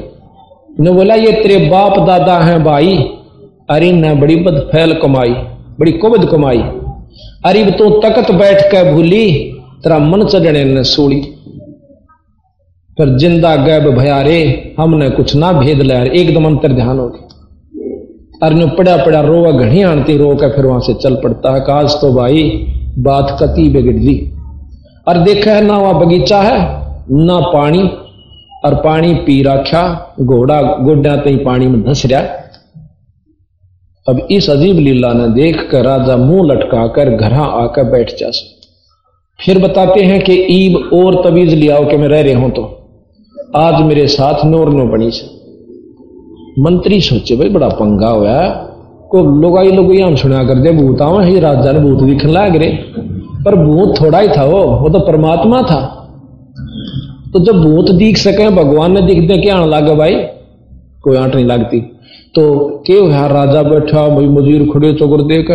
ने 0.80 0.92
बोला, 0.92 1.16
ये 1.16 1.32
तेरे 1.32 1.58
बाप 1.70 2.00
दादा 2.08 2.40
हैं 2.40 2.64
भाई। 2.64 2.98
अरे 3.70 3.92
न, 3.92 4.20
बड़ी 4.20 4.36
बद 4.36 4.70
फैल 4.72 4.94
कमाई, 4.94 5.30
बड़ी 5.80 5.92
कुबद 5.92 6.26
कमाई। 6.26 6.58
अरे 7.46 7.72
तो 7.72 7.90
तकत 8.00 8.32
बैठ 8.32 8.72
कर 8.72 8.94
भूली, 8.94 9.32
तेरा 9.84 10.00
मन 10.00 10.24
चढ़ने 10.24 10.64
ने 10.66 10.84
सोड़ी 10.84 11.22
पर 13.02 13.18
ज़िंदा 13.18 13.56
गैब 13.58 13.88
भयारे 13.94 14.40
हमने 14.80 15.10
कुछ 15.10 15.36
ना 15.36 15.52
भेद 15.54 15.82
लिया 15.82 16.02
एकदम 16.16 16.46
अंतर 16.48 16.74
ध्यान 16.74 17.00
हो 17.00 17.08
गया। 17.08 17.30
अरे 18.44 18.66
पड़ा 18.78 18.96
पड़ा 18.98 19.22
रोवा 19.22 19.52
घनी 19.60 19.82
आनती 19.84 20.18
रो 20.18 20.36
के 20.36 20.50
फिर 20.52 20.66
वहाँ 20.66 20.80
से 20.82 20.94
चल 21.02 21.16
पड़ता। 21.16 21.54
है 21.54 21.60
काज 21.62 21.94
तो 22.02 22.12
भाई, 22.14 22.44
बात 23.00 23.38
कति 23.42 23.68
बिगड़ 23.70 23.94
दी 23.96 24.16
और 25.08 25.18
देखा 25.24 25.52
है 25.52 25.62
ना 25.62 25.78
वहाँ 25.78 26.00
बगीचा 26.00 26.42
है, 26.42 26.60
ना 27.18 27.40
पानी। 27.48 27.82
और 28.66 28.76
पानी 28.76 29.14
पी 29.26 29.42
रखा 29.44 29.84
घोड़ा 30.22 30.62
गोड्या 30.62 31.16
तई 31.18 31.36
पानी 31.46 31.68
में 31.68 31.82
धस 31.84 32.06
रहा 32.06 32.22
अब 34.08 34.28
इस 34.32 34.50
अजीब 34.50 34.80
लीला 34.80 35.14
ने 35.14 35.28
देख 35.34 35.68
कर 35.72 35.84
राजा 35.86 36.18
मुँह 36.18 36.46
लटका 36.46 36.86
कर 36.88 37.10
घर 37.12 37.34
आकर 37.34 37.90
बैठ 37.92 38.12
जा 38.20 38.30
फिर 39.40 39.60
बताते 39.60 40.04
हैं 40.04 40.20
कि 40.22 40.34
ईब 40.52 40.76
और 40.94 41.22
तवीज 41.24 41.54
लियाओ 41.54 41.86
के 41.86 41.98
मैं 41.98 42.08
रह 42.08 42.22
रहे 42.22 42.34
हूँ 42.34 42.52
तो। 42.52 42.64
आज 43.56 43.82
मेरे 43.82 44.08
साथ 44.08 44.46
नोर 44.46 44.70
नो 44.70 44.86
बनी 44.86 45.10
से। 45.12 45.26
मंत्री 46.62 47.00
सोचे, 47.02 47.36
भाई, 47.36 47.50
बड़ा 47.50 47.68
पंगा 47.70 48.08
हुआ 48.08 48.48
को 49.12 49.24
लोग 49.42 49.58
आई 49.58 49.72
लोग 49.72 49.92
हम 49.96 50.16
सुना 50.16 50.44
कर 50.44 50.56
दे 50.56 50.72
भूत 50.72 51.02
आवा 51.02 51.24
ही 51.24 51.40
राजा 51.40 51.72
ने 51.72 51.80
भूत 51.80 52.04
दिखने 52.04 52.32
लाग 52.32 52.56
रहे 52.56 52.70
पर 53.44 53.56
भूत 53.56 54.02
थोड़ा 54.02 54.20
ही 54.20 54.28
था 54.28 54.46
वो 54.46 54.62
वो 54.80 54.90
तो 54.90 55.00
परमात्मा 55.00 55.62
था। 55.62 55.82
तो 57.34 57.40
जब 57.40 57.62
भूत 57.62 57.92
दिख 57.92 58.18
सके, 58.18 58.50
भगवान 58.50 58.92
ने 58.92 59.02
दिखते 59.02 59.38
क्या 59.38 59.56
आने 59.56 59.66
लगा, 59.66 59.94
भाई, 59.94 60.16
कोई 61.04 61.18
आंट 61.18 61.36
नहीं 61.36 61.46
लगती। 61.46 61.80
तो 62.36 62.84
के 62.88 62.94
हुआ 62.94 63.28
राजा 63.28 63.64
बैठा 63.64 64.08
भाई 64.08 64.26
मजूर 64.26 64.68
खड़े 64.74 64.94
चौकर 64.94 65.24
देख 65.24 65.52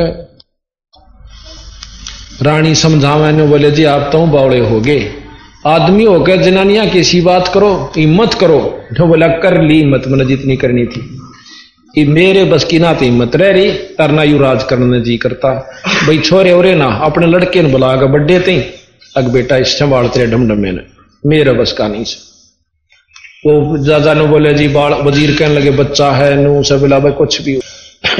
रानी 2.43 2.75
समझावे 2.75 3.33
ने 3.33 3.47
बोले, 3.47 3.71
जी, 3.71 3.85
आप 3.85 4.11
तो 4.13 4.27
बावड़े 4.27 4.59
हो 4.71 4.81
गए। 4.81 5.26
आदमी 5.67 6.05
होकर 6.05 6.43
जनानिया, 6.43 6.85
कैसी 6.85 7.21
बात 7.21 7.49
करो, 7.55 7.71
हिम्मत 7.97 8.35
करो। 8.35 8.59
जो 8.93 9.07
बोला, 9.07 9.29
कर 9.39 9.61
ली 9.63 9.79
हिम्मत, 9.79 10.07
मैंने 10.07 10.25
जितनी 10.25 10.57
करनी 10.57 10.85
थी। 10.87 11.01
ये 11.95 12.05
मेरे 12.07 12.45
बस 12.45 12.65
की 12.65 12.79
ना 12.79 12.93
तो 12.93 13.05
हिम्मत 13.05 13.37
रह 13.37 13.51
रही 13.53 13.71
तरना 13.99 14.23
यू 14.23 14.39
राज 14.39 14.63
करने 14.63 15.01
जी 15.01 15.17
करता। 15.17 15.53
भाई 16.07 16.19
छोरे, 16.19 16.53
ओरे 16.53 16.75
ना, 16.75 16.87
अपने 17.05 17.27
लड़के 17.27 17.63
ने 17.63 17.69
बुला 17.69 17.95
कर 17.97 18.07
बड्डे 18.09 18.39
थे 18.41 18.61
अग 19.17 19.29
बेटा, 19.33 19.57
इस 19.57 19.79
संभाल 19.79 20.09
तेरे 20.09 20.27
ढमढमे 20.27 20.73
ने। 20.73 20.83
मेरे 21.25 21.53
बस 21.53 21.73
का 21.73 21.89
नहीं 21.89 22.05
से 22.05 22.25
वो 23.45 23.79
जाजा 23.79 24.15
ने 24.15 24.27
बोले, 24.27 24.53
जी, 24.55 24.69
बाल 24.69 24.93
वज़ीर 25.03 25.35
कहने 25.39 25.55
लगे, 25.55 25.71
बच्चा 25.73 26.11
है, 26.13 26.35
नू 26.37 26.63
से 26.63 26.77
बोला 26.77 26.99
भाई 26.99 27.13
कुछ 27.13 27.41
भी 27.43 27.59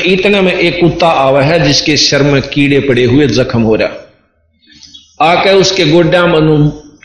इतने 0.05 0.41
में 0.41 0.53
एक 0.53 0.81
कुत्ता 0.81 1.09
आवा 1.21 1.43
है, 1.43 1.59
जिसके 1.61 1.97
शर 1.99 2.23
में 2.23 2.41
कीड़े 2.45 2.81
पड़े 2.81 3.05
हुए 3.05 3.27
जख्म 3.29 3.63
हो 3.63 3.75
रहा। 3.75 5.29
आके 5.31 5.53
उसके 5.57 5.85
गोड्या 5.87 6.27
में 6.27 6.41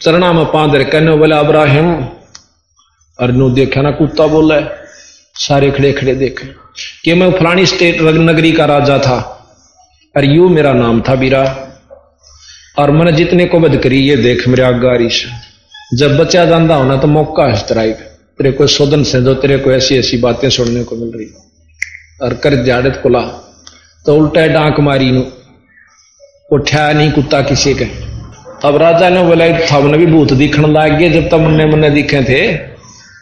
चरणा 0.02 0.34
में 0.34 0.46
पादर 0.46 0.84
कहने 0.84 1.16
बोला, 1.16 1.40
अब्राहिम 1.40 1.96
और 3.20 3.54
देखा 3.54 3.82
ना, 3.82 3.92
कुत्ता 3.92 4.28
बोला 4.28 4.56
है, 4.56 4.72
सारे 5.36 5.72
खड़े 5.72 5.92
खड़े 5.92 6.16
देखे। 6.16 6.48
कि 7.04 7.14
मैं 7.14 7.32
फलानी 7.32 7.66
स्टेट 7.66 8.02
नगरी 8.02 8.52
का 8.52 8.66
राजा 8.66 8.98
था 8.98 9.18
और 10.18 10.26
यू 10.26 10.50
मेरा 10.50 10.74
नाम 10.74 11.02
था 11.02 11.16
बीरा। 11.16 11.68
और 12.80 12.92
मैंने 12.92 13.12
जितने 13.12 13.46
को 13.46 13.60
बद 13.60 13.78
करी, 13.78 14.00
ये 14.00 14.16
देख 14.16 14.48
मेरे 14.48 14.64
आगारिश 14.64 15.28
जब 15.94 16.18
बचा 16.18 16.46
जाता 16.46 16.76
होना 16.76 16.96
तो 16.96 17.08
मौका 17.08 17.44
है 17.44 17.68
तराई 17.68 17.92
तेरे 17.92 18.52
को 18.52 18.68
शोधन 18.68 19.04
से 19.04 19.22
जो 19.22 19.34
तेरे 19.34 19.58
को 19.58 19.72
ऐसी 19.72 19.98
ऐसी 19.98 20.18
बातें 20.18 20.50
सुनने 20.50 20.84
को 20.84 20.96
मिल 20.96 21.12
रही। 21.16 21.26
और 22.22 22.34
कर 22.34 22.64
जाड़त 22.64 23.00
कुला 23.04 23.22
तो 24.06 24.16
उल्टा 24.16 24.48
डांक 24.48 24.80
मारी 24.80 25.12
नु। 25.12 25.24
उठा 26.52 26.92
नहीं 26.92 27.12
कुत्ता 27.12 27.42
किसी 27.42 27.74
के। 27.74 28.11
अब 28.66 28.76
राजा 28.76 29.10
ने 29.10 29.24
बोला 29.24 29.46
था 29.60 29.80
ने 29.80 29.98
भी 29.98 30.06
भूत 30.06 30.34
दिखने 30.34 30.68
लग 30.68 30.98
गए 31.00 31.10
जब 31.10 31.30
तब 31.30 31.40
मुन्ने 31.40 31.66
मुन्ने 31.66 31.90
दिखे 31.90 32.22
थे। 32.24 32.42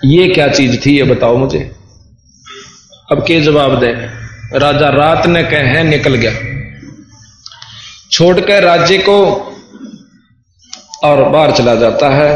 ये 0.06 0.28
क्या 0.28 0.48
चीज़ 0.48 0.76
थी 0.86 0.98
ये 0.98 1.04
बताओ 1.04 1.38
मुझे? 1.38 1.60
अब 3.12 3.24
के 3.28 3.42
जवाब 3.42 3.80
दे, 3.80 3.92
राजा 4.60 4.90
रात 4.90 5.28
ने 5.28 5.44
कहे 5.44 5.84
निकल 5.84 6.16
गया। 6.16 6.32
छोड़ 8.12 8.40
कर 8.40 8.64
राज्य 8.64 8.98
को 8.98 9.18
और 11.04 11.30
बाहर 11.30 11.52
चला 11.52 11.76
जाता 11.76 12.10
है। 12.10 12.32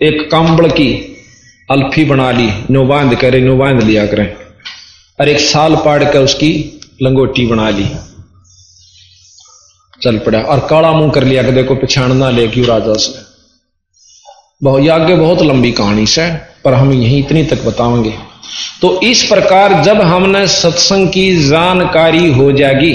एक 0.00 0.28
कंबल 0.30 0.70
की 0.70 0.90
अल्फी 1.70 2.04
बना 2.04 2.30
ली 2.30 2.50
नो 2.70 2.84
बाँध 2.84 3.14
करे 3.14 3.40
नो 3.40 3.56
बाँध 3.56 3.82
लिया 3.82 4.06
करें। 4.06 4.32
और 5.20 5.28
एक 5.28 5.40
साल 5.40 5.76
पाड़ 5.76 6.04
कर 6.04 6.18
उसकी 6.18 6.50
लंगोटी 7.02 7.46
बना 7.46 7.70
ली। 7.70 7.86
चल 10.04 10.18
पड़ा। 10.18 10.38
और 10.40 10.66
काला 10.70 10.92
मुँह 10.92 11.10
कर 11.10 11.24
लिया 11.24 11.42
कि 11.42 11.52
देखो 11.52 11.74
पिछाड़ना 11.74 12.30
ले 12.30 12.46
क्यों 12.48 12.66
राजा 12.66 12.94
से? 12.94 13.22
बहुत 14.62 14.88
आगे 14.90 15.14
बहुत 15.14 15.42
लंबी 15.42 15.72
कहानी 15.72 16.06
से 16.06 16.28
पर 16.64 16.74
हम 16.74 16.92
यही 16.92 17.18
इतनी 17.18 17.44
तक 17.44 17.64
बताएँगे। 17.64 18.12
तो 18.80 19.00
इस 19.00 19.22
प्रकार 19.22 19.72
जब 19.82 20.00
हमने 20.02 20.46
सत्संग 20.48 21.08
की 21.08 21.48
जानकारी 21.48 22.32
हो 22.32 22.50
जाएगी 22.52 22.94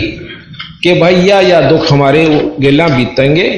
कि 0.83 0.93
भैया, 0.93 1.39
या 1.41 1.61
दुख 1.61 1.91
हमारे 1.91 2.25
गेला 2.59 2.87
बीतेंगे 2.87 3.49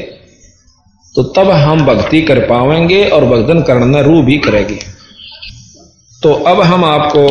तो 1.16 1.24
तब 1.24 1.49
हम 1.52 1.86
भक्ति 1.86 2.22
कर 2.22 2.39
पाएँगे 2.39 3.04
और 3.06 3.26
भक्तन 3.26 3.62
करना 3.62 3.99
रू 3.99 4.22
भी 4.22 4.38
करेगी। 4.38 4.80
तो 6.24 6.34
अब 6.34 6.62
हम 6.62 6.86
आपको 6.86 7.24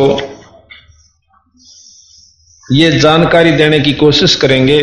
ये 2.75 2.91
जानकारी 2.99 3.51
देने 3.51 3.79
की 3.79 3.93
कोशिश 3.93 4.35
करेंगे 4.35 4.81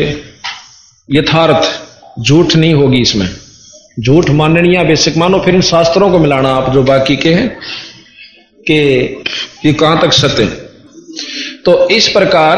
यथार्थ 1.09 2.21
झूठ 2.21 2.55
नहीं 2.55 2.73
होगी 2.73 3.01
इसमें। 3.01 3.29
झूठ 3.99 4.29
माननीय 4.29 4.83
बेसिक 4.83 5.17
मानो 5.17 5.39
फिर 5.39 5.55
इन 5.55 5.61
शास्त्रों 5.61 6.09
को 6.11 6.19
मिलाना 6.19 6.49
आप 6.55 6.71
जो 6.73 6.83
बाकी 6.83 7.15
के 7.15 7.33
हैं 7.33 7.47
कि 8.67 8.75
ये 9.65 9.73
कहाँ 9.73 9.99
तक 10.01 10.13
सत्य 10.13 10.45
तो 11.65 11.89
इस 11.89 12.07
प्रकार 12.07 12.57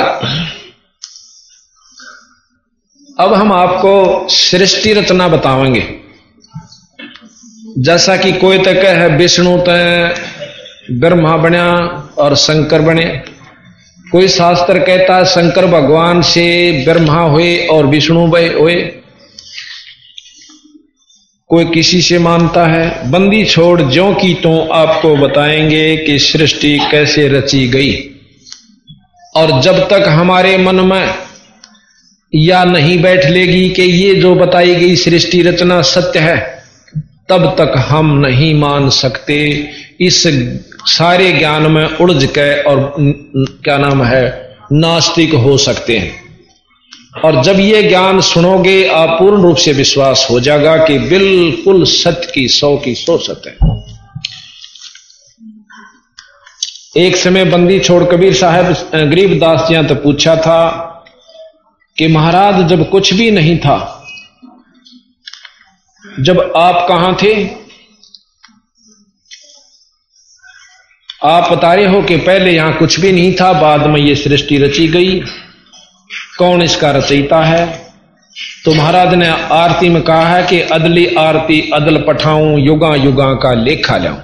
अब 3.20 3.34
हम 3.34 3.52
आपको 3.54 3.94
सृष्टि 4.30 4.94
रचना 4.94 5.28
बतावेंगे 5.28 5.84
जैसा 7.78 8.16
कि 8.18 8.32
कोई 8.34 8.58
तक 8.58 8.78
है 8.86 9.08
विष्णु 9.18 9.58
तय, 9.58 10.16
ब्रह्मा 10.92 11.36
बना 11.38 11.68
और 12.18 12.36
शंकर 12.36 12.82
बने। 12.82 13.06
कोई 14.12 14.28
शास्त्र 14.28 14.80
कहता 14.80 15.24
शंकर 15.24 15.66
भगवान 15.66 16.22
से 16.22 16.72
ब्रह्मा 16.88 17.22
हुए 17.22 17.58
और 17.58 17.86
विष्णु 17.86 18.28
हुए। 18.48 18.76
कोई 21.48 21.66
किसी 21.66 22.02
से 22.02 22.20
मानता 22.20 22.68
है, 22.68 23.12
बंदी 23.12 23.46
छोड़ 23.46 23.82
जो 23.82 24.14
की 24.14 24.34
तो 24.34 24.62
आपको 24.62 25.16
बताएँगे 25.16 25.98
कि 25.98 26.20
सृष्टि 26.20 26.80
कैसे 26.92 27.28
रची 27.28 27.68
गई। 27.68 28.10
और 29.36 29.62
जब 29.62 29.90
तक 29.90 30.06
हमारे 30.08 30.58
मन 30.58 30.76
में 30.76 31.14
या 32.36 32.64
नहीं 32.64 33.02
बैठ 33.02 33.26
लेगी 33.26 33.70
कि 33.70 33.82
ये 33.82 34.16
जो 34.16 34.36
बताई 34.36 34.76
गई 34.76 34.96
सृष्टि 34.96 35.42
रचना 35.42 35.82
सत्य 35.82 36.20
है, 36.20 36.64
तब 37.30 37.56
तक 37.58 37.74
हम 37.78 38.18
नहीं 38.18 38.56
मान 38.56 38.90
सकते। 38.90 39.70
इस 40.02 40.28
सारे 40.86 41.32
ज्ञान 41.32 41.72
में 41.72 41.98
उड़ज 41.98 42.26
के 42.26 42.62
और 42.64 42.94
क्या 43.64 43.78
नाम 43.78 44.04
है, 44.04 44.58
नास्तिक 44.72 45.34
हो 45.34 45.58
सकते 45.58 45.98
हैं। 45.98 46.20
और 47.24 47.42
जब 47.44 47.60
ये 47.60 47.84
ज्ञान 47.84 48.22
सुनोगे 48.22 48.88
आप 48.88 49.10
पूर्ण 49.20 49.42
रूप 49.42 49.58
से 49.58 49.72
विश्वास 49.74 50.28
हो 50.32 50.40
जाएगा 50.40 50.78
कि 50.78 50.98
बिल्कुल 51.00 51.84
सत्य 51.86 52.32
की, 52.36 52.48
सौ 52.48 52.76
की, 52.78 52.96
सौ 52.96 53.18
सत्य 53.18 53.50
है। 53.50 53.80
एक 56.98 57.16
समय 57.16 57.46
बंदी 57.46 57.80
छोड़ 57.80 58.04
कबीर 58.04 58.34
साहब 58.34 58.66
गरीबदास 59.10 59.68
जी 59.70 59.84
तो 59.84 59.96
पूछा 59.96 60.36
था 60.36 60.88
कि 61.98 62.08
महाराज, 62.08 62.68
जब 62.68 62.90
कुछ 62.90 63.14
भी 63.14 63.32
नहीं 63.32 63.58
था, 63.58 63.98
जब 66.20 66.40
आप 66.56 66.86
कहाँ 66.88 67.16
थे? 67.16 67.61
आप 71.24 71.52
बता 71.52 71.74
रहे 71.74 71.86
हो 71.86 72.02
कि 72.02 72.16
पहले 72.18 72.52
यहाँ 72.52 72.74
कुछ 72.74 73.00
भी 73.00 73.12
नहीं 73.12 73.34
था, 73.34 73.54
बाद 73.54 73.88
में 73.88 74.02
ये 74.02 74.16
सृष्टि 74.16 74.58
रची 74.58 74.88
गई। 74.88 75.20
कौन 76.38 76.62
इसका 76.62 76.92
रचयिता 76.92 77.42
है? 77.44 77.92
तो 78.66 78.74
महाराज 78.74 79.14
ने 79.14 79.28
आरती 79.52 79.90
में 79.90 80.02
कहा 80.04 80.26
है 80.28 80.44
कि 80.44 80.62
अदली 80.62 81.16
आरती 81.16 81.72
अदल 81.74 81.98
पठाऊं 81.98 82.60
युगा 82.60 82.96
युगा 82.96 83.34
का 83.34 83.54
लेखा 83.54 83.98
लाऊं। 83.98 84.18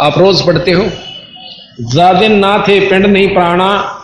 आप 0.00 0.18
रोज 0.18 0.46
पढ़ते 0.46 0.70
हो? 0.70 0.84
जादिन 1.80 2.32
ना 2.32 2.64
थे 2.68 2.80
पिंड 2.80 3.06
नहीं 3.06 3.28
प्राणा, 3.28 4.00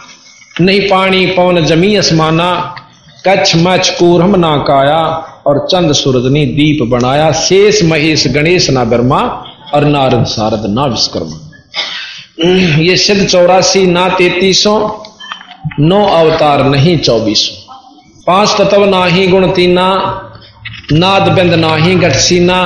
नहीं 0.60 0.80
पानी 0.80 1.26
पवन 1.26 1.64
जमी 1.64 1.96
असमाना 1.96 2.74
कच्छ 3.28 3.56
मच 3.56 3.90
कूरम 3.98 4.36
ना 4.36 4.56
काया, 4.56 5.02
और 5.46 5.66
चंद 5.72 5.92
सूरजनी 5.92 6.46
दीप 6.46 6.88
बनाया, 6.88 7.32
शेष 7.32 7.84
महेश 7.84 8.26
गणेश 8.26 8.70
ना 8.70 8.84
ब्रह्मा, 8.84 9.44
और 9.74 9.84
नारद 9.84 10.24
सारद 10.24 10.66
ना 10.66 10.84
विश्वकर्मा। 10.84 11.44
ये 12.38 12.96
सिद्ध 12.96 13.26
चौरासी 13.26 13.86
ना 13.86 14.08
तैतीसों, 14.08 14.78
नौ 15.80 16.04
अवतार 16.06 16.62
नहीं 16.64 16.96
चौबीसों। 16.98 17.54
पाँच 18.26 18.50
तत्व 18.50 18.84
ना 18.84 19.04
ही 19.04 19.26
गुण 19.26 19.50
तीना, 19.52 19.86
नाद 20.92 21.28
बिंद 21.28 21.54
ना 21.54 21.74
ही 21.76 21.94
घटसीना 21.94 22.58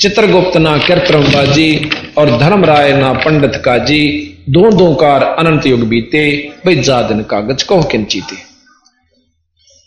चित्रगुप्त 0.00 0.56
ना 0.56 0.76
बाजी 0.76 1.90
और 2.18 2.30
धर्म 2.38 2.64
राय 2.64 2.92
ना 2.92 3.12
पंडित 3.12 3.60
काजी, 3.64 4.00
दो 4.48 4.70
दो 4.70 4.92
कार 4.94 5.22
अनंत 5.22 5.66
युग 5.66 5.86
बीते 5.88 6.26
भाई 6.66 6.76
जा 6.80 7.00
दिन 7.02 7.22
कागज़ 7.22 7.64
कहो 7.64 7.82
किंचीते 7.82 8.36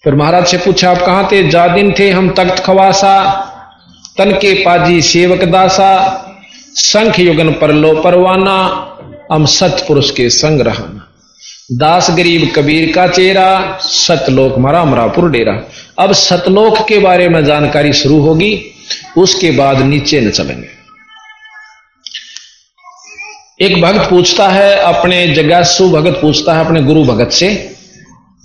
फिर 0.03 0.15
महाराज 0.15 0.45
से 0.47 0.57
पूछा, 0.57 0.91
आप 0.91 1.05
कहाँ 1.05 1.27
थे? 1.31 1.47
जा 1.49 1.67
दिन 1.67 1.93
थे 1.99 2.09
हम 2.09 2.29
तख्त 2.29 2.63
खवासा, 2.63 3.19
तन 4.17 4.31
के 4.31 4.53
पाजी 4.63 5.01
सेवक 5.01 5.43
दासा, 5.43 5.91
संख 6.73 7.19
युगन 7.19 7.51
पर 7.51 7.71
लो 7.71 7.93
परवाना 8.01 8.57
हम 9.33 9.45
सतपुरुष 9.45 10.11
के 10.11 10.29
संग 10.29 10.61
रहना 10.61 11.07
दास 11.71 12.11
गरीब 12.11 12.53
कबीर 12.55 12.91
का 12.93 13.07
चेहरा, 13.07 13.77
सतलोक 13.81 14.57
मरा 14.57 14.85
मरापुर 14.85 15.31
डेरा। 15.31 15.69
अब 15.99 16.11
सतलोक 16.11 16.87
के 16.87 16.99
बारे 16.99 17.29
में 17.29 17.45
जानकारी 17.45 17.93
शुरू 17.93 18.19
होगी, 18.19 18.71
उसके 19.17 19.51
बाद 19.51 19.81
नीचे 19.81 20.21
न 20.21 20.29
चलेंगे। 20.29 20.67
एक 23.65 23.81
भक्त 23.81 24.09
पूछता 24.09 24.47
है, 24.47 24.75
अपने 24.75 25.27
जगासु 25.27 25.89
भगत 25.89 26.19
पूछता 26.21 26.53
है, 26.53 26.65
अपने 26.65 26.81
गुरु 26.81 27.03
भगत 27.03 27.31
से, 27.31 27.75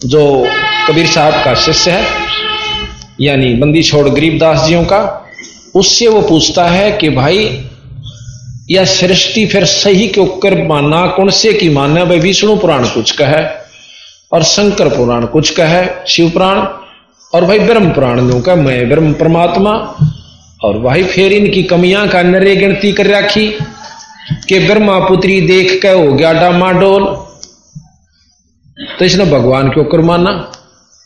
जो 0.07 0.49
कबीर 0.89 1.07
साहब 1.07 1.45
का 1.45 1.55
शिष्य 1.55 1.91
है, 1.91 2.07
यानी 3.21 3.55
बंदी 3.55 3.83
छोड़ 3.83 4.09
गरीबदास 4.09 4.67
जियों 4.67 4.85
का, 4.85 5.31
उससे 5.75 6.09
वो 6.09 6.23
पूछता 6.23 6.65
है 6.65 6.93
कि 6.93 7.09
भाई 7.09 7.69
या 8.71 8.85
सृष्टि 8.85 9.47
फिर 9.47 9.65
सही 9.65 10.09
के 10.09 10.21
उकर 10.21 10.67
माना, 10.67 11.07
कौन 11.07 11.31
से 11.31 11.53
की 11.53 11.69
मानना 11.69 12.05
भाई 12.05 12.19
विष्णु 12.19 12.57
पुराण 12.57 12.85
कुछ 12.85 13.11
कहे, 13.11 13.45
और 14.33 14.43
शंकर 14.43 14.89
पुराण 14.89 15.27
कुछ 15.27 15.51
कहे, 15.51 15.87
शिव 16.09 16.31
पुराण, 16.31 16.59
और 17.35 17.45
भाई 17.45 17.59
ब्रह्म 17.59 17.91
पुराण 17.91 18.31
जो 18.31 18.41
कह, 18.41 18.55
मैं 18.55 18.89
ब्रह्म 18.89 19.13
परमात्मा, 19.13 19.71
और 20.65 20.79
भाई 20.79 21.05
फिर 21.05 21.33
इनकी 21.33 21.63
कमियाँ 21.63 22.09
का 22.09 22.23
नरे 22.23 22.57
गिनती 22.57 22.93
कर 22.93 23.07
रखी, 23.07 23.49
के 24.49 24.59
ब्रह्मा 24.59 24.99
पुत्री 24.99 25.41
देख 25.41 25.83
के 25.83 25.89
हो 25.89 26.13
गया 26.13 26.33
डामा 26.33 26.73
डोल। 26.73 27.05
तो 28.99 29.05
इसने 29.05 29.25
भगवान 29.25 29.69
के 29.69 29.81
ऊपर 29.81 30.01
माना। 30.01 30.53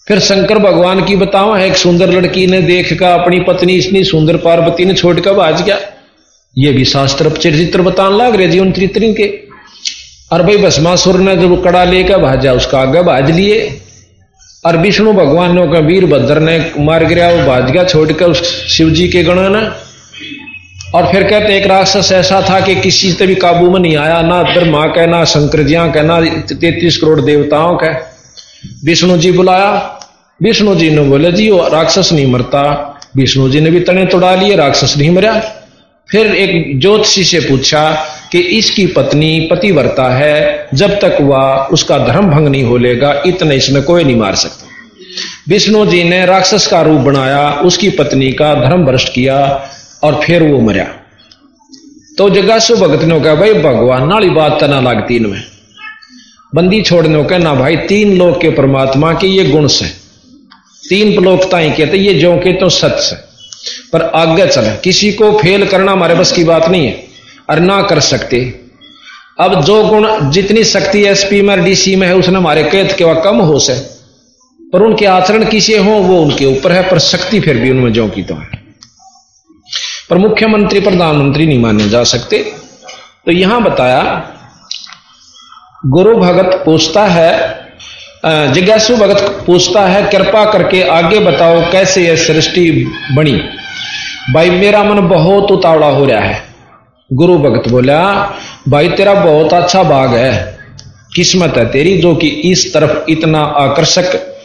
फिर 0.09 0.21
शंकर 0.21 0.59
भगवान 0.59 1.05
की 1.05 1.17
बताओ 1.17 1.57
एक 1.57 1.77
सुंदर 1.77 2.11
लड़की 2.11 2.47
ने 2.47 2.63
देख 2.63 2.93
कर 2.93 3.07
अपनी 3.07 3.41
पत्नी 3.41 3.73
इतनी 3.73 4.05
सुंदर 4.05 4.37
पार्वती 4.37 4.85
ने 4.85 4.95
छोड़कर 4.95 5.33
भाज 5.33 5.63
गया। 5.63 5.79
ये 6.59 6.73
भी 6.73 6.85
शास्त्र 6.85 7.31
चरित्र 7.31 7.83
बताने 7.83 8.17
लग 8.17 8.37
रहे 8.37 8.49
जीवन 8.49 8.73
चरित्र 8.73 9.01
के। 9.13 9.27
और 10.33 10.43
भाई 10.43 10.57
भस्मासुर 10.57 11.19
ने 11.19 11.37
जब 11.37 11.63
कड़ा 11.65 11.85
लेकर 11.85 12.19
भाजा, 12.19 12.53
उसका 12.53 12.79
आगे 12.79 13.03
भाज 13.03 13.31
लिए। 13.31 13.81
और 14.67 14.77
विष्णु 14.77 15.13
भगवान 15.13 15.55
ने 15.55 15.81
वीर 15.81 16.07
भद्र 16.07 16.41
ने 16.41 16.73
मार 16.79 17.05
गिरा, 17.05 17.29
वो 17.29 17.47
भाज 17.47 17.71
गया 17.71 17.85
छोड़कर 17.85 18.27
उस 18.27 18.67
शिव 18.69 18.91
जी 18.91 19.09
के 19.09 19.23
गण 19.23 19.35
ने 19.35 19.91
और 20.95 21.13
फिर 21.13 21.23
कहते 21.23 21.57
एक 21.57 21.67
राक्षस 21.67 22.13
ऐसा 22.13 22.41
था 22.51 22.61
कि 22.61 22.75
किसी 22.75 23.13
से 23.13 23.27
भी 23.27 23.35
काबू 23.35 23.71
में 23.71 23.81
नहीं 23.81 23.97
आया, 23.97 24.23
ना 24.23 24.43
ब्रह्मा 24.43 24.87
का 24.87 25.07
ना 25.07 25.25
शंकर 25.25 25.63
जिया 25.63 25.87
का 25.87 26.03
ना 26.03 26.21
तैतीस 26.55 26.97
करोड़ 26.97 27.21
देवताओं 27.21 27.77
का 27.77 28.17
विष्णु 28.85 29.17
जी 29.17 29.33
बुलाया। 29.33 30.01
विष्णु 30.43 30.75
जी 30.75 30.91
ने 30.91 31.03
बोले, 31.03 31.33
जी, 31.33 31.51
वो 31.51 31.69
राक्षस 31.69 32.13
नहीं 32.13 32.27
मरता। 32.27 32.63
विष्णु 33.17 33.49
जी 33.49 33.61
ने 33.61 33.71
भी 33.71 33.81
तने 33.81 34.07
तोड़ा 34.07 34.35
लिए, 34.35 34.57
राक्षस 34.57 34.95
नहीं 34.99 35.11
मरा। 35.11 35.60
फिर 36.13 36.27
एक 36.27 36.81
ज्योतिषी 36.81 37.25
से 37.25 37.41
पूछा 37.41 38.07
कि 38.33 38.39
इसकी 38.39 38.87
पत्नी 38.87 39.49
पतिवर्ता 39.51 40.15
है, 40.15 40.69
जब 40.75 40.91
तक 41.01 41.19
वह 41.21 41.69
उसका 41.73 41.99
धर्म 41.99 42.31
भंग 42.31 42.49
नहीं 42.49 42.65
हो 42.65 42.77
लेगा, 42.77 43.23
इतने 43.27 43.57
इसमें 43.57 43.83
कोई 43.83 44.05
नहीं 44.05 44.17
मार 44.17 44.35
सकता। 44.35 44.67
विष्णु 45.49 45.87
जी 45.87 46.05
ने 46.05 46.27
राक्षस 46.27 46.67
का 46.67 46.83
रूप 46.83 47.01
बनाया, 47.01 47.51
उसकी 47.51 47.91
पत्नी 47.91 48.33
का 48.33 48.55
धर्म 48.55 48.85
भ्रष्ट 48.85 49.15
किया 49.15 49.69
और 50.03 50.21
फिर 50.25 50.43
वो 50.43 50.61
मरा। 50.61 50.87
तो 52.19 52.31
जगासु 52.31 52.77
भगत 52.77 53.05
ने 53.05 53.21
कहा 53.21 53.35
भाई 53.35 53.53
भगवान, 53.53 54.09
नाली 54.09 54.31
बात 54.31 54.61
तना 54.61 54.81
लगती 54.81 55.19
में। 55.19 55.43
बंदी 56.55 56.83
छोड़ने 56.83 57.25
का, 57.25 57.39
ना 57.39 57.55
भाई, 57.55 57.77
तीन 57.77 58.19
लोग 58.19 58.41
के 58.41 58.51
परमात्मा 58.51 59.13
के 59.13 59.27
ये 59.27 59.45
गुण 59.45 59.67
से। 59.67 59.87
तीन 60.89 61.25
लोकता 61.25 61.59
ही 61.59 61.71
कहते, 61.71 61.97
ये 61.97 62.15
जो 62.15 62.37
के 62.37 62.53
तो 62.53 62.69
सत्य 62.69 63.30
पर 63.93 64.03
आगे 64.03 64.47
चले 64.47 64.71
किसी 64.71 65.13
को 65.13 65.39
फेल 65.39 65.67
करना 65.67 65.93
हमारे 65.93 66.15
बस 66.15 66.33
की 66.33 66.45
बात 66.45 66.69
नहीं 66.69 66.87
है, 66.87 67.05
और 67.51 67.61
ना 67.61 67.83
कर 67.83 68.01
सकते। 68.01 68.61
अब 69.41 69.65
जो 69.65 69.85
गुण 69.85 70.31
जितनी 70.31 70.65
शक्ति 70.65 71.05
एसपी 71.05 71.43
में 71.43 71.65
डीसी 71.65 71.97
में 71.97 72.07
है, 72.07 72.15
उसने 72.15 72.37
हमारे 72.37 72.65
कैद 72.65 72.93
के 72.93 73.05
वह 73.05 73.15
कम 73.15 73.37
हो 73.37 73.59
से। 73.59 73.75
पर 74.73 74.83
उनके 74.83 75.07
आचरण 75.07 75.45
किसे 75.45 75.79
हो, 75.79 75.91
वो 75.91 76.23
उनके 76.23 76.47
ऊपर 76.47 76.73
है, 76.73 76.91
पर 76.91 76.99
शक्ति 76.99 77.41
फिर 77.41 77.57
भी 77.57 77.71
उनमें 77.71 77.93
जो 77.93 78.09
की 78.09 78.23
तो 78.23 78.35
है। 78.35 78.51
पर 80.11 80.19
मुख्यमंत्री, 80.19 80.81
प्रधानमंत्री 80.81 81.47
नहीं 81.47 81.59
माने 81.59 81.89
जा 81.89 82.05
सकते। 82.05 82.39
तो 83.27 83.33
यहाँ 83.33 83.63
बताया, 83.63 84.31
गुरु 85.87 86.17
भगत 86.17 86.63
पूछता 86.65 87.05
है 87.05 87.60
जिज्ञासु 88.27 88.97
भगत 88.97 89.45
पूछता 89.47 89.87
है, 89.87 90.11
कृपा 90.11 90.53
करके 90.53 90.83
आगे 90.83 91.19
बताओ, 91.19 91.73
कैसे 91.73 92.03
यह 92.03 92.17
सृष्टि 92.17 92.93
बनी? 93.13 93.41
भाई, 94.35 94.51
मेरा 94.51 94.85
मन 94.85 95.09
बहुत 95.09 95.51
उतावड़ा 95.51 95.87
हो 95.87 96.05
रहा 96.05 96.21
है। 96.21 96.43
गुरु 97.13 97.39
भगत 97.39 97.69
बोला, 97.69 98.33
भाई, 98.69 98.89
तेरा 98.89 99.15
बहुत 99.15 99.53
अच्छा 99.53 99.83
भाग 99.83 100.15
है। 100.15 100.59
किस्मत 101.15 101.55
है 101.57 101.71
तेरी, 101.71 101.99
जो 101.99 102.15
कि 102.15 102.29
इस 102.29 102.75
तरफ़ 102.75 103.11
इतना 103.11 103.41
आकर्षक 103.41 104.37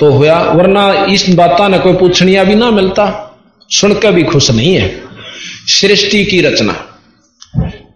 तो 0.00 0.10
हुआ 0.10 0.38
वरना 0.38 1.06
इस 1.08 1.26
बाता 1.28 1.68
ने 1.68 1.78
कोई 1.78 1.92
पूछनिया 1.92 2.44
भी 2.44 2.54
ना 2.54 2.70
मिलता। 2.70 3.28
सुनकर 3.70 4.12
भी 4.12 4.22
खुश 4.22 4.50
नहीं 4.50 4.74
है। 4.74 5.00
सृष्टि 5.66 6.24
की 6.24 6.40
रचना। 6.40 6.72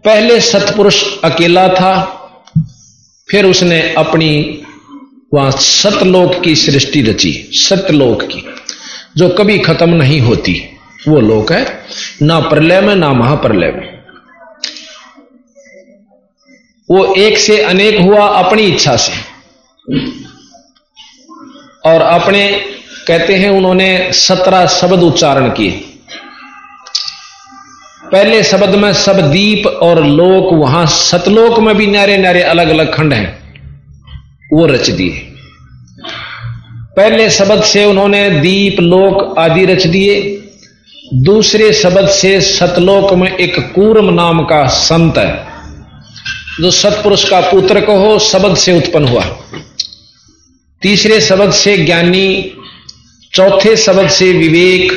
पहले 0.05 0.39
सतपुरुष 0.39 1.03
अकेला 1.23 1.67
था 1.67 2.16
फिर 3.31 3.45
उसने 3.45 3.93
अपनी 3.93 4.61
वहाँ 5.33 5.51
सतलोक 5.51 6.43
की 6.43 6.55
सृष्टि 6.55 7.01
रची, 7.01 7.49
सतलोक 7.51 8.23
की। 8.23 8.45
जो 9.17 9.29
कभी 9.29 9.59
खत्म 9.59 9.89
नहीं 9.89 10.21
होती, 10.21 10.63
वो 11.07 11.19
लोक 11.19 11.51
है। 11.51 11.85
ना 12.21 12.39
प्रलय 12.39 12.81
में, 12.81 12.95
ना 12.95 13.13
महाप्रलय 13.13 13.71
में। 13.71 13.97
वो 16.89 17.15
एक 17.15 17.37
से 17.37 17.61
अनेक 17.61 18.01
हुआ 18.01 18.27
अपनी 18.27 18.61
इच्छा 18.61 18.97
से। 18.97 19.13
और 21.85 22.01
अपने, 22.01 22.65
कहते 23.07 23.35
हैं, 23.35 23.49
उन्होंने 23.49 24.13
सत्रह 24.13 24.67
शब्द 24.67 25.03
उच्चारण 25.03 25.49
किए। 25.49 25.86
पहले 28.11 28.43
शब्द 28.43 28.75
में 28.75 28.93
सब 28.93 29.31
दीप 29.31 29.67
और 29.67 30.05
लोक, 30.05 30.53
वहाँ 30.53 30.87
सतलोक 30.87 31.59
में 31.59 31.75
भी 31.75 31.87
नारे 31.87 32.17
नारे 32.17 32.41
अलग 32.41 32.69
अलग 32.69 32.95
खंड 32.95 33.13
हैं। 33.13 33.55
वो 34.53 34.65
रच 34.65 34.89
दिए। 34.89 35.09
पहले 36.97 37.29
शब्द 37.29 37.63
से 37.63 37.85
उन्होंने 37.85 38.29
दीप, 38.29 38.79
लोक 38.79 39.39
आदि 39.39 39.65
रच 39.65 39.87
दिए। 39.87 40.43
दूसरे 41.13 41.73
शब्द 41.73 42.07
से 42.07 42.41
सतलोक 42.41 43.13
में 43.13 43.37
एक 43.37 43.71
कूर्म 43.75 44.13
नाम 44.13 44.43
का 44.43 44.67
संत 44.67 45.17
है। 45.17 45.47
जो 46.59 46.71
सतपुरुष 46.71 47.29
का 47.29 47.41
पुत्र 47.41 47.81
कहो 47.81 48.19
शब्द 48.19 48.57
से 48.57 48.77
उत्पन्न 48.77 49.07
हुआ। 49.07 49.23
तीसरे 50.81 51.21
शब्द 51.21 51.51
से 51.51 51.77
ज्ञानी, 51.77 52.51
चौथे 53.33 53.75
शब्द 53.75 54.09
से 54.09 54.31
विवेक, 54.33 54.91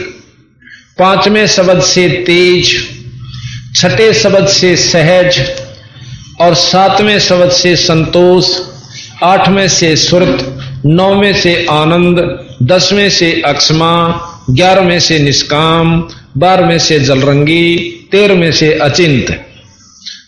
पाँचवें 0.98 1.46
शब्द 1.46 1.82
से 1.82 2.08
तेज 2.08 2.89
छठे 3.76 4.12
शब्द 4.14 4.46
से 4.46 4.76
सहज 4.76 5.40
और 6.40 6.54
सातवें 6.54 7.18
शब्द 7.18 7.50
से 7.50 7.76
संतोष, 7.76 8.44
आठवें 9.22 9.68
से 9.68 9.96
सुरत, 9.96 10.62
नौवें 10.86 11.34
से 11.34 11.66
आनंद, 11.70 12.46
दसवें 12.62 13.10
से 13.10 13.42
अक्षमा, 13.46 14.20
ग्यारहवें 14.50 15.00
से 15.00 15.18
निष्काम, 15.18 16.00
बारहवें 16.36 16.78
से 16.78 17.00
जलरंगी, 17.00 17.78
तेरहवें 18.12 18.52
से 18.52 18.72
अचिंत, 18.74 19.44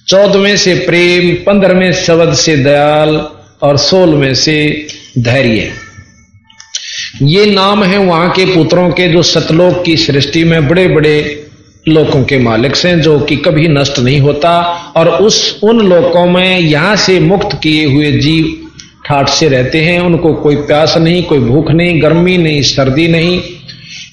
चौदहवें 0.08 0.56
से 0.56 0.74
प्रेम, 0.74 1.34
पंद्रहवें 1.34 1.92
शब्द 1.92 2.34
से 2.34 2.56
दयाल 2.56 3.28
और 3.62 3.76
सोलहवें 3.76 4.34
से 4.34 4.86
धैर्य। 5.18 5.72
ये 7.22 7.46
नाम 7.46 7.84
है 7.84 7.98
वहाँ 7.98 8.30
के 8.30 8.44
पुत्रों 8.44 8.90
के 8.90 9.08
जो 9.08 9.22
सतलोक 9.22 9.84
की 9.84 9.96
सृष्टि 9.96 10.44
में 10.44 10.68
बड़े 10.68 10.88
बड़े 10.88 11.41
लोकों 11.88 12.24
के 12.24 12.38
मालिक 12.38 12.76
से, 12.76 12.96
जो 12.96 13.20
कि 13.20 13.36
कभी 13.36 13.68
नष्ट 13.68 13.98
नहीं 13.98 14.20
होता, 14.20 14.60
और 14.96 15.08
उस, 15.08 15.60
उन 15.62 15.80
लोकों 15.80 16.26
में 16.26 16.58
यहाँ 16.58 16.96
से 16.96 17.20
मुक्त 17.20 17.60
किए 17.62 17.86
हुए 17.86 18.12
जीव 18.12 18.58
ठाठ 19.06 19.28
से 19.28 19.48
रहते 19.48 19.84
हैं। 19.84 20.00
उनको 20.00 20.34
कोई 20.34 20.56
प्यास 20.56 20.96
नहीं, 20.96 21.22
कोई 21.22 21.38
भूख 21.38 21.70
नहीं, 21.70 22.02
गर्मी 22.02 22.38
नहीं, 22.38 22.62
सर्दी 22.62 23.08
नहीं, 23.08 23.42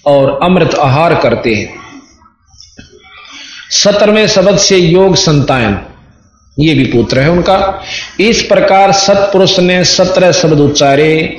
और 0.06 0.40
अमृत 0.44 0.76
आहार 0.76 1.16
करते 1.16 1.54
हैं। 1.54 1.80
सत्रहवें 3.70 4.28
शब्द 4.28 4.58
से 4.58 4.78
योग 4.78 5.16
संतायन 5.16 5.80
ये 6.60 6.74
भी 6.74 6.86
पुत्र 6.86 7.20
है 7.20 7.32
उनका। 7.32 7.84
इस 8.20 8.42
प्रकार 8.42 8.92
सतपुरुष 8.92 9.60
ने 9.60 9.84
सत्रह 9.84 10.32
शब्द 10.32 10.60
उच्चारे, 10.60 11.38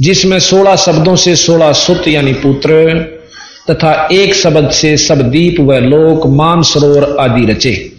जिसमें 0.00 0.38
सोलह 0.38 0.76
शब्दों 0.76 1.16
से 1.16 1.36
सोलह 1.36 1.72
सुत, 1.72 2.08
यानी 2.08 2.32
पुत्र 2.32 3.19
तथा 3.70 4.08
एक 4.12 4.34
शब्द 4.34 4.70
से 4.70 4.96
सब 4.96 5.30
दीप 5.30 5.60
व 5.60 5.74
लोक 5.74 6.26
मान 6.26 6.62
सरोवर 6.62 7.16
आदि 7.20 7.46
रचे। 7.46 7.92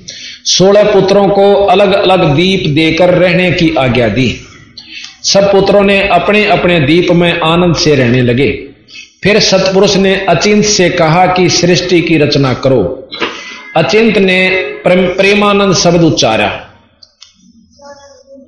सोलह 0.45 0.83
पुत्रों 0.83 1.29
को 1.29 1.53
अलग 1.53 1.93
अलग 1.93 2.35
दीप 2.35 2.63
देकर 2.69 3.09
रहने 3.09 3.51
की 3.51 3.75
आज्ञा 3.75 4.07
दी। 4.09 4.37
सब 5.23 5.51
पुत्रों 5.51 5.81
ने 5.81 6.07
अपने 6.07 6.45
अपने 6.45 6.79
दीप 6.79 7.11
में 7.11 7.39
आनंद 7.39 7.75
से 7.75 7.95
रहने 7.95 8.21
लगे। 8.21 8.51
फिर 9.23 9.39
सतपुरुष 9.39 9.95
ने 9.95 10.25
अचिंत 10.29 10.65
से 10.65 10.89
कहा 10.89 11.25
कि 11.25 11.49
सृष्टि 11.49 12.01
की 12.01 12.17
रचना 12.17 12.53
करो। 12.53 13.09
अचिंत 13.77 14.17
ने 14.17 14.49
प्रेमानंद 14.87 15.75
शब्द 15.75 16.03
उच्चारा। 16.03 16.67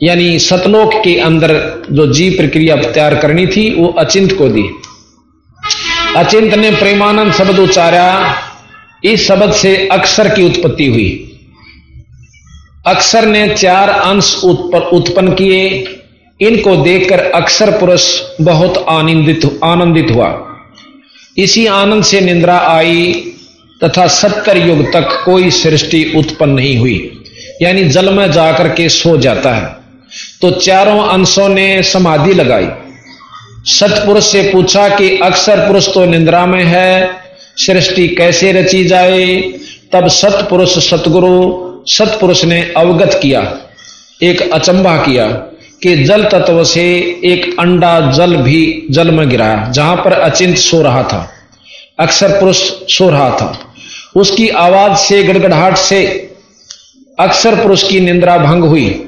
यानी 0.04 0.40
सतलोक 0.40 0.94
के 0.94 1.20
अंदर 1.20 1.84
जो 1.92 2.14
जीव 2.14 2.34
प्रक्रिया 2.38 2.76
तैयार 2.76 3.16
करनी 3.16 3.48
थी, 3.48 3.74
वो 3.76 3.88
अचिंत 3.88 4.34
को 4.34 4.50
दी। 4.50 4.66
अचिंत 6.18 6.54
ने 6.54 6.72
प्रेमानंद 6.72 7.34
शब्द 7.34 7.60
उच्चारा, 7.60 8.36
इस 9.04 9.28
शब्द 9.28 9.54
से 9.54 9.88
अक्षर 9.92 10.36
की 10.36 10.44
उत्पत्ति 10.44 10.88
हुई। 10.88 11.38
अक्षर 12.86 13.26
ने 13.26 13.50
चार 13.50 13.90
अंश 13.90 14.42
उत्पन्न 14.94 15.34
किए। 15.34 15.88
इनको 16.42 16.76
देखकर 16.76 17.20
अक्षर 17.20 17.72
पुरुष 17.72 18.22
बहुत 18.42 18.86
आनंदित 18.90 19.60
आनंदित 19.64 20.08
हुआ। 20.12 20.56
इसी 21.38 21.66
आनंद 21.66 22.04
से 22.04 22.22
निंद्रा 22.22 22.58
आई, 22.58 23.14
तथा 23.84 24.08
सत्तर 24.08 24.58
युग 24.58 24.94
तक 24.94 25.22
कोई 25.26 25.52
सृष्टि 25.52 26.14
उत्पन्न 26.16 26.54
नहीं 26.54 26.78
हुई। 26.78 27.24
यानी 27.62 27.84
जल 27.84 28.14
में 28.14 28.32
जाकर 28.32 28.70
के 28.70 28.90
सो 28.90 29.18
जाता 29.18 29.54
है। 29.54 29.76
तो 30.42 30.52
चारों 30.52 31.08
अंशों 31.08 31.50
ने 31.50 31.84
समाधि 31.84 32.34
लगाई। 32.34 32.68
सतपुरुष 33.66 34.24
से 34.24 34.42
पूछा 34.54 34.88
कि 34.90 35.18
अक्सर 35.18 35.68
पुरुष 35.68 35.94
तो 35.94 36.06
निंद्रा 36.06 36.46
में 36.46 36.64
है, 36.64 37.10
सृष्टि 37.58 38.08
कैसे 38.08 38.52
रची 38.52 38.84
जाए? 38.86 39.42
तब 39.92 40.08
सतपुरुष 40.08 40.90
सतगुरु, 40.90 41.84
सतपुरुष 41.88 42.44
ने 42.46 42.62
अवगत 42.78 43.20
किया, 43.22 43.58
एक 44.24 44.52
अचंबा 44.52 44.98
किया 44.98 45.28
कि 45.84 45.96
जल 46.04 46.24
तत्व 46.24 46.64
से 46.64 46.84
एक 47.26 47.56
अंडा 47.60 48.00
जल 48.12 48.36
भी 48.36 48.88
जल 48.92 49.12
में 49.12 49.30
गिरा 49.30 49.72
जहाँ 49.72 49.96
पर 49.96 50.14
अचिंत 50.14 50.58
सो 50.58 50.82
रहा 50.82 51.04
था। 51.04 51.30
अक्सर 52.00 52.30
पुरुष 52.30 52.58
सो 52.90 53.10
रहा 53.10 53.30
था। 53.30 53.74
उसकी 54.16 54.50
आवाज़ 54.50 54.98
से, 54.98 55.24
गड़गड़ाहट 55.24 55.78
से 55.78 56.06
अक्सर 57.20 57.56
पुरुष 57.56 57.84
की 57.84 58.00
निंद्रा 58.00 58.38
भंग 58.38 58.64
हुई। 58.64 59.06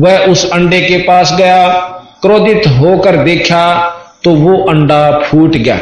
वह 0.00 0.26
उस 0.26 0.50
अंडे 0.50 0.80
के 0.80 0.98
पास 0.98 1.32
गया 1.32 1.91
क्रोधित 2.22 2.66
होकर 2.66 3.16
देखा 3.16 3.64
तो 4.24 4.30
वो 4.30 4.56
अंडा 4.64 5.18
फूट 5.18 5.56
गया 5.56 5.78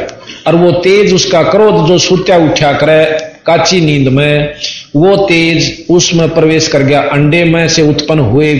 और 0.47 0.55
वो 0.55 0.71
तेज 0.71 1.13
उसका 1.13 1.43
क्रोध 1.43 1.87
जो 1.87 1.97
सुत्या 1.97 2.37
उठा 2.37 2.71
करे 2.73 3.03
काची 3.45 3.81
नींद 3.81 4.07
में, 4.07 4.55
वो 4.95 5.15
तेज 5.27 5.85
उसमें 5.89 6.29
प्रवेश 6.29 6.67
कर 6.67 6.83
गया 6.83 7.01
अंडे 7.01 7.43
में 7.43 7.67
से 7.67 7.81
उत्पन्न 7.81 8.19
हुए 8.19 8.53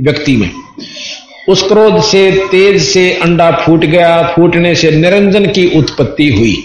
व्यक्ति 0.00 0.36
में। 0.36 0.50
उस 1.48 1.62
क्रोध 1.62 2.00
से, 2.02 2.30
तेज 2.50 2.82
से 2.82 3.12
अंडा 3.12 3.50
फूट 3.50 3.84
गया, 3.84 4.22
फूटने 4.22 4.74
से 4.74 4.90
निरंजन 4.90 5.46
की 5.46 5.66
उत्पत्ति 5.78 6.28
हुई। 6.32 6.56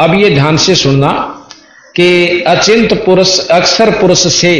अब 0.00 0.14
ये 0.14 0.30
ध्यान 0.30 0.56
से 0.56 0.74
सुनना 0.74 1.12
कि 1.96 2.40
अचिंत 2.46 2.92
पुरुष, 3.04 3.38
अक्सर 3.48 3.90
पुरुष 3.90 4.26
से 4.34 4.58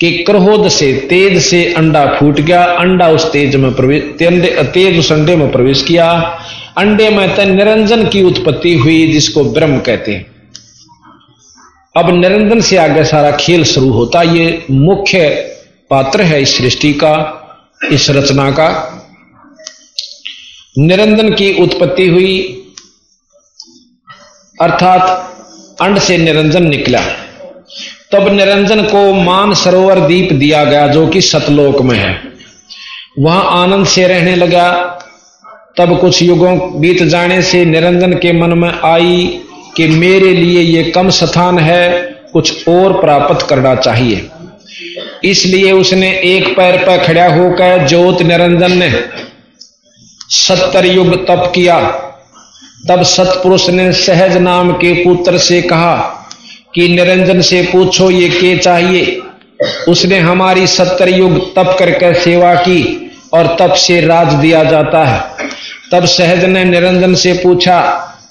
कि 0.00 0.10
क्रोध 0.12 0.68
से, 0.68 0.92
तेज 0.92 1.42
से 1.42 1.72
अंडा 1.72 2.04
फूट 2.06 2.40
गया। 2.40 2.64
अंडा 2.64 3.08
उस 3.08 3.32
तेज 3.32 3.56
में 3.56 3.74
प्रवेश 3.74 4.02
तेज 4.72 4.98
उस 4.98 5.12
अंडे 5.12 5.36
में 5.36 5.52
प्रवेश 5.52 5.82
किया। 5.82 6.10
अंडे 6.78 7.08
में 7.10 7.36
तय 7.36 7.44
निरंजन 7.44 8.08
की 8.08 8.22
उत्पत्ति 8.22 8.74
हुई, 8.74 9.12
जिसको 9.12 9.44
ब्रह्म 9.44 9.78
कहते 9.80 10.12
हैं। 10.12 10.26
अब 11.96 12.10
निरंजन 12.10 12.60
से 12.60 12.76
आगे 12.76 13.04
सारा 13.04 13.30
खेल 13.30 13.64
शुरू 13.64 13.90
होता। 13.90 14.22
ये 14.22 14.64
मुख्य 14.70 15.28
पात्र 15.90 16.22
है 16.22 16.42
इस 16.42 16.58
सृष्टि 16.58 16.92
का, 16.92 17.14
इस 17.92 18.10
रचना 18.10 18.50
का। 18.50 18.68
निरंजन 20.78 21.34
की 21.34 21.52
उत्पत्ति 21.62 22.08
हुई, 22.08 22.62
अर्थात 24.60 25.02
अंड 25.80 25.98
से 25.98 26.18
निरंजन 26.18 26.62
निकला। 26.62 27.00
तब 28.12 28.28
निरंजन 28.28 28.82
को 28.82 29.12
मान 29.12 29.54
सरोवर 29.54 30.00
दीप 30.00 30.32
दिया 30.32 30.64
गया, 30.64 30.86
जो 30.86 31.06
कि 31.06 31.20
सतलोक 31.20 31.82
में 31.82 31.98
है। 31.98 32.22
वहाँ 33.18 33.62
आनंद 33.62 33.86
से 33.86 34.06
रहने 34.06 34.36
लगा। 34.36 34.72
तब 35.76 36.00
कुछ 36.00 36.22
युगों 36.22 36.80
बीत 36.80 37.02
जाने 37.02 37.42
से 37.42 37.64
निरंजन 37.64 38.12
के 38.12 38.32
मन 38.32 38.58
में 38.58 38.72
आई 38.84 39.40
कि 39.76 39.88
मेरे 39.88 40.32
लिए 40.32 40.60
ये 40.60 40.90
कम 40.90 41.10
स्थान 41.10 41.58
है, 41.58 42.02
कुछ 42.32 42.68
और 42.68 42.92
प्राप्त 42.92 43.46
करना 43.46 43.74
चाहिए। 43.74 44.28
इसलिए 45.24 45.72
उसने 45.72 46.10
एक 46.10 46.56
पैर 46.56 46.76
पर 46.76 47.04
खड़ा 47.04 47.34
होकर 47.34 47.88
ज्योत 47.88 48.22
निरंजन 48.22 48.78
ने 48.78 49.04
सत्तर 50.28 50.86
युग 50.86 51.26
तप 51.26 51.52
किया। 51.54 51.80
तब 52.88 53.02
सतपुरुष 53.02 53.70
ने 53.70 53.92
सहज 53.92 54.36
नाम 54.36 54.72
के 54.72 54.92
पुत्र 54.94 55.38
से 55.38 55.62
कहा 55.62 56.15
कि 56.76 56.88
निरंजन 56.88 57.40
से 57.40 57.62
पूछो, 57.62 58.10
ये 58.10 58.28
के 58.28 58.56
चाहिए? 58.58 59.20
उसने 59.88 60.18
हमारी 60.18 60.66
सत्तर 60.66 61.08
युग 61.08 61.38
तप 61.54 61.76
करके 61.78 62.12
सेवा 62.14 62.54
की 62.54 63.10
और 63.32 63.46
तप 63.60 63.72
से 63.74 64.00
राज 64.00 64.32
दिया 64.34 64.62
जाता 64.64 65.04
है। 65.04 65.48
तब 65.92 66.04
सहज 66.06 66.44
ने 66.44 66.64
निरंजन 66.64 67.14
से 67.14 67.32
पूछा 67.32 67.80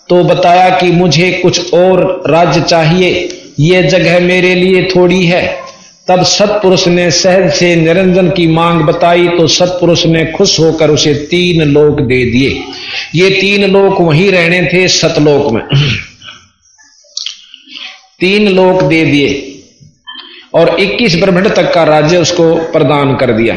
तो 0.10 0.24
बताया 0.24 0.70
कि 0.70 0.92
मुझे 0.92 1.32
कुछ 1.44 1.74
और 1.74 2.24
राज्य 2.28 2.62
चाहिए? 2.62 3.30
ये 3.60 3.84
जगह 3.84 4.20
मेरे 4.20 4.56
लिए 4.56 4.84
थोड़ी 4.96 5.26
है। 5.26 5.44
तब 6.08 6.24
सतपुरुष 6.24 6.88
ने 6.88 7.10
सहज 7.12 7.54
से 7.54 7.76
निरंजन 7.76 8.30
की 8.30 8.48
मांग 8.48 8.82
बताई 8.82 9.28
तो 9.28 9.48
सतपुरुष 9.48 10.06
ने 10.06 10.26
खुश 10.26 10.60
होकर 10.60 10.90
उसे 10.90 11.14
तीन 11.30 11.62
लोक 11.64 12.02
दे 12.02 12.24
दिए। 12.26 12.50
ये 13.16 13.30
तीन 13.30 13.72
लोक 13.72 14.02
वहीं 14.02 14.32
रहने 14.32 14.62
थे 14.74 14.88
सतलोक 14.88 15.52
में। 15.52 15.62
तीन 18.20 18.48
लोक 18.48 18.84
दे 18.84 19.04
दिए 19.06 19.30
और 20.54 20.70
21 20.80 21.16
ब्रह्मंड 21.16 21.54
तक 21.56 21.74
का 21.74 21.84
राज्य 21.84 22.18
उसको 22.18 22.56
प्रदान 22.72 23.16
कर 23.16 23.32
दिया। 23.32 23.56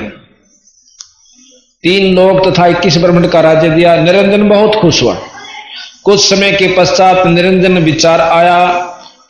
तीन 1.82 2.14
लोक 2.14 2.40
तथा 2.46 2.70
तो 2.70 2.78
21 2.78 2.96
ब्रह्मण 2.96 3.28
का 3.28 3.40
राज्य 3.40 3.70
दिया। 3.70 3.94
निरंजन 3.96 4.48
बहुत 4.48 4.74
खुश 4.74 5.02
हुआ। 5.02 5.14
कुछ 6.04 6.20
समय 6.20 6.52
के 6.52 6.68
पश्चात 6.76 7.26
निरंजन 7.26 7.78
विचार 7.78 8.20
आया, 8.20 8.66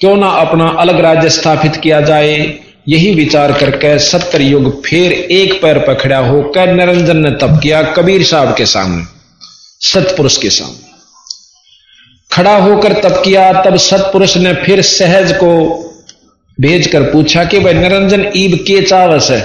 क्यों 0.01 0.16
ना 0.16 0.29
अपना 0.39 0.68
अलग 0.79 1.01
राज्य 1.01 1.31
स्थापित 1.31 1.76
किया 1.76 2.01
जाए? 2.01 2.59
यही 2.89 3.14
विचार 3.14 3.53
करके 3.53 3.99
सत्तर 3.99 4.43
युग 4.43 4.83
फिर 4.85 5.12
एक 5.12 5.61
पैर 5.62 5.79
पर 5.79 5.95
खड़ा 5.95 6.18
होकर 6.18 6.74
निरंजन 6.74 7.16
ने 7.16 7.31
तप 7.31 7.61
किया 7.62 7.83
कबीर 7.93 8.22
साहब 8.24 8.55
के 8.57 8.66
सामने, 8.66 9.05
सतपुरुष 9.81 10.37
के 10.37 10.51
सामने। 10.51 10.88
खड़ा 12.33 12.57
होकर 12.57 12.93
तप 12.93 13.22
किया, 13.24 13.53
तब 13.53 13.76
सतपुरुष 13.76 14.37
ने 14.37 14.55
फिर 14.55 14.83
सहज 14.83 15.33
को 15.33 15.85
भेजकर 16.61 17.03
पूछा 17.03 17.45
कि, 17.45 17.61
भाई 17.61 17.74
निरंजन 17.74 18.33
ईब 18.37 18.55
के 18.55 18.83
चावस 18.83 19.31
है? 19.31 19.41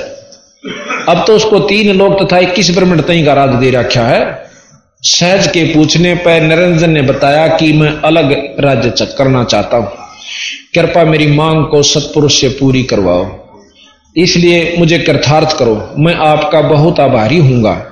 अब 1.10 1.24
तो 1.28 1.36
उसको 1.36 1.60
तीन 1.60 1.98
लोग 1.98 2.28
तथा 2.28 2.38
इक्कीस 2.38 2.76
ब्रह्मण 2.76 3.02
तई 3.02 3.26
का 3.26 3.34
राज 3.34 3.50
दे 3.50 3.72
रखा 3.72 4.02
है। 4.02 4.44
सहज 5.02 5.48
के 5.48 5.64
पूछने 5.64 6.16
पर 6.16 6.42
निरंजन 6.42 6.90
ने 6.90 7.02
बताया 7.02 7.48
कि, 7.48 7.74
मैं 7.74 8.02
अलग 8.02 8.56
राज्य 8.60 9.06
करना 9.18 9.44
चाहता 9.44 9.78
हूँ। 9.78 9.92
कृपा 10.76 11.04
मेरी 11.04 11.28
मांग 11.28 11.66
को 11.66 11.84
सतपुरुष 11.84 12.42
से 12.42 12.50
पूरी 12.50 12.84
करवाओ। 12.84 13.44
इसलिए 14.18 14.76
मुझे 14.80 15.00
कृथार्थ 15.00 15.58
करो। 15.58 15.94
मैं 15.98 16.16
आपका 16.16 16.62
बहुत 16.62 17.00
आभारी 17.00 17.38
हूँगा। 17.38 17.86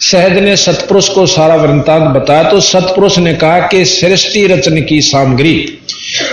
सहज 0.00 0.38
ने 0.38 0.56
सतपुरुष 0.56 1.08
को 1.08 1.26
सारा 1.26 1.54
वृंतांत 1.54 2.02
बताया 2.14 2.50
तो 2.50 2.60
सतपुरुष 2.60 3.18
ने 3.18 3.34
कहा 3.34 3.66
कि 3.68 3.84
सृष्टि 3.84 4.46
रचन 4.46 4.80
की 4.82 5.00
सामग्री, 5.02 5.56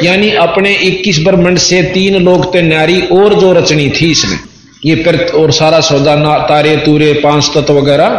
यानी 0.04 0.30
अपने 0.38 0.74
21 0.84 1.20
ब्रह्मंड 1.24 1.58
से 1.60 1.82
तीन 1.94 2.16
लोग 2.24 2.52
ते 2.54 2.62
नारी 2.62 3.02
और 3.14 3.34
जो 3.34 3.52
रचनी 3.54 3.90
थी 3.92 4.12
इसने 4.12 4.38
ये 4.86 4.96
फिर 5.04 5.20
और 5.36 5.52
सारा 5.52 5.80
सौदा 5.82 6.38
तारे, 6.40 6.76
तूरे, 6.78 7.12
पाँच 7.14 7.52
तत्व 7.56 7.74
वगैरह 7.74 8.10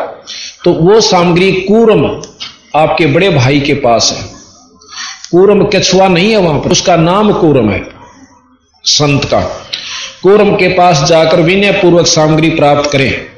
तो 0.65 0.73
वो 0.73 1.01
सामग्री 1.03 1.51
कूरम 1.63 2.05
आपके 2.75 3.07
बड़े 3.09 3.31
भाई 3.31 3.61
के 3.61 3.75
पास 3.77 4.13
है। 4.13 4.23
कूरम 5.31 5.65
कछुआ 5.65 6.07
नहीं 6.09 6.31
है 6.31 6.37
वहाँ 6.39 6.61
पर, 6.61 6.71
उसका 6.71 6.97
नाम 6.99 7.33
कूरम 7.33 7.71
है, 7.71 7.83
संत 8.85 9.25
का। 9.25 9.41
कूरम 10.23 10.55
के 10.57 10.69
पास 10.69 11.03
जाकर 11.09 11.41
विनय 11.41 11.73
पूर्वक 11.73 12.07
सामग्री 12.07 12.51
प्राप्त 12.53 12.91
करें। 12.91 13.32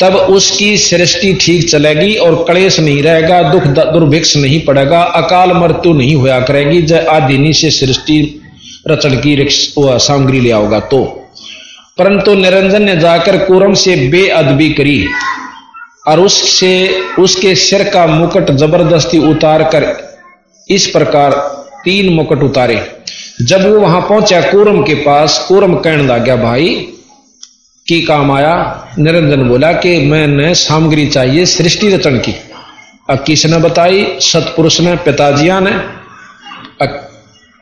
तब 0.00 0.14
उसकी 0.30 0.76
सृष्टि 0.78 1.32
ठीक 1.36 1.68
चलेगी 1.70 2.14
और 2.16 2.44
कलेश 2.48 2.78
नहीं 2.80 3.02
रहेगा, 3.02 3.42
दुख 3.42 3.62
दुर्भिक्ष 3.66 4.36
नहीं 4.36 4.60
पड़ेगा, 4.64 5.00
अकाल 5.00 5.52
मृत्यु 5.54 5.92
नहीं 5.92 6.14
होया 6.16 6.40
करेगी, 6.40 6.82
जय 6.82 7.06
आदिनी 7.10 7.52
से 7.52 7.70
सृष्टि 7.70 8.18
रचन 8.88 9.16
की 9.16 9.36
सामग्री 9.50 10.40
ले 10.40 10.50
आओगा 10.50 10.80
तो। 10.82 11.04
परंतु 11.98 12.34
निरंजन 12.34 12.82
ने 12.82 12.96
जाकर 12.96 13.36
कुरम 13.46 13.74
से 13.76 13.96
बेअदबी 14.10 14.68
करी 14.70 15.06
और 16.08 16.20
उससे 16.20 16.72
उसके 17.18 17.54
सिर 17.56 17.82
का 17.84 18.06
मुकुट 18.08 18.50
ज़बरदस्ती 18.52 19.18
उतार 19.30 19.62
कर 19.64 19.86
इस 20.68 20.86
प्रकार 20.86 21.32
तीन 21.84 22.12
मुकुट 22.14 22.42
उतारे। 22.42 22.80
जब 23.42 23.66
वो 23.66 23.80
वहाँ 23.80 24.00
पहुँचा 24.00 24.40
कुरम 24.42 24.82
के 24.82 24.94
पास, 25.02 25.44
कुरम 25.48 25.74
कहने 25.76 26.02
लग 26.04 26.24
गया, 26.24 26.36
भाई 26.36 26.86
की 27.88 28.02
काम 28.02 28.32
आया, 28.32 28.88
निरंजन 28.98 29.42
बोला 29.42 29.72
कि 29.72 30.00
मैंने 30.00 30.54
सामग्री 30.54 31.06
चाहिए 31.06 31.46
सृष्टि 31.46 31.88
रचन 31.88 32.16
की। 32.18 32.34
अब 33.10 33.24
किसने 33.26 33.58
बताई? 33.58 34.06
सतपुरुष 34.20 34.80
ने, 34.80 34.96
पिताजिया 34.96 35.60
ने। 35.60 35.70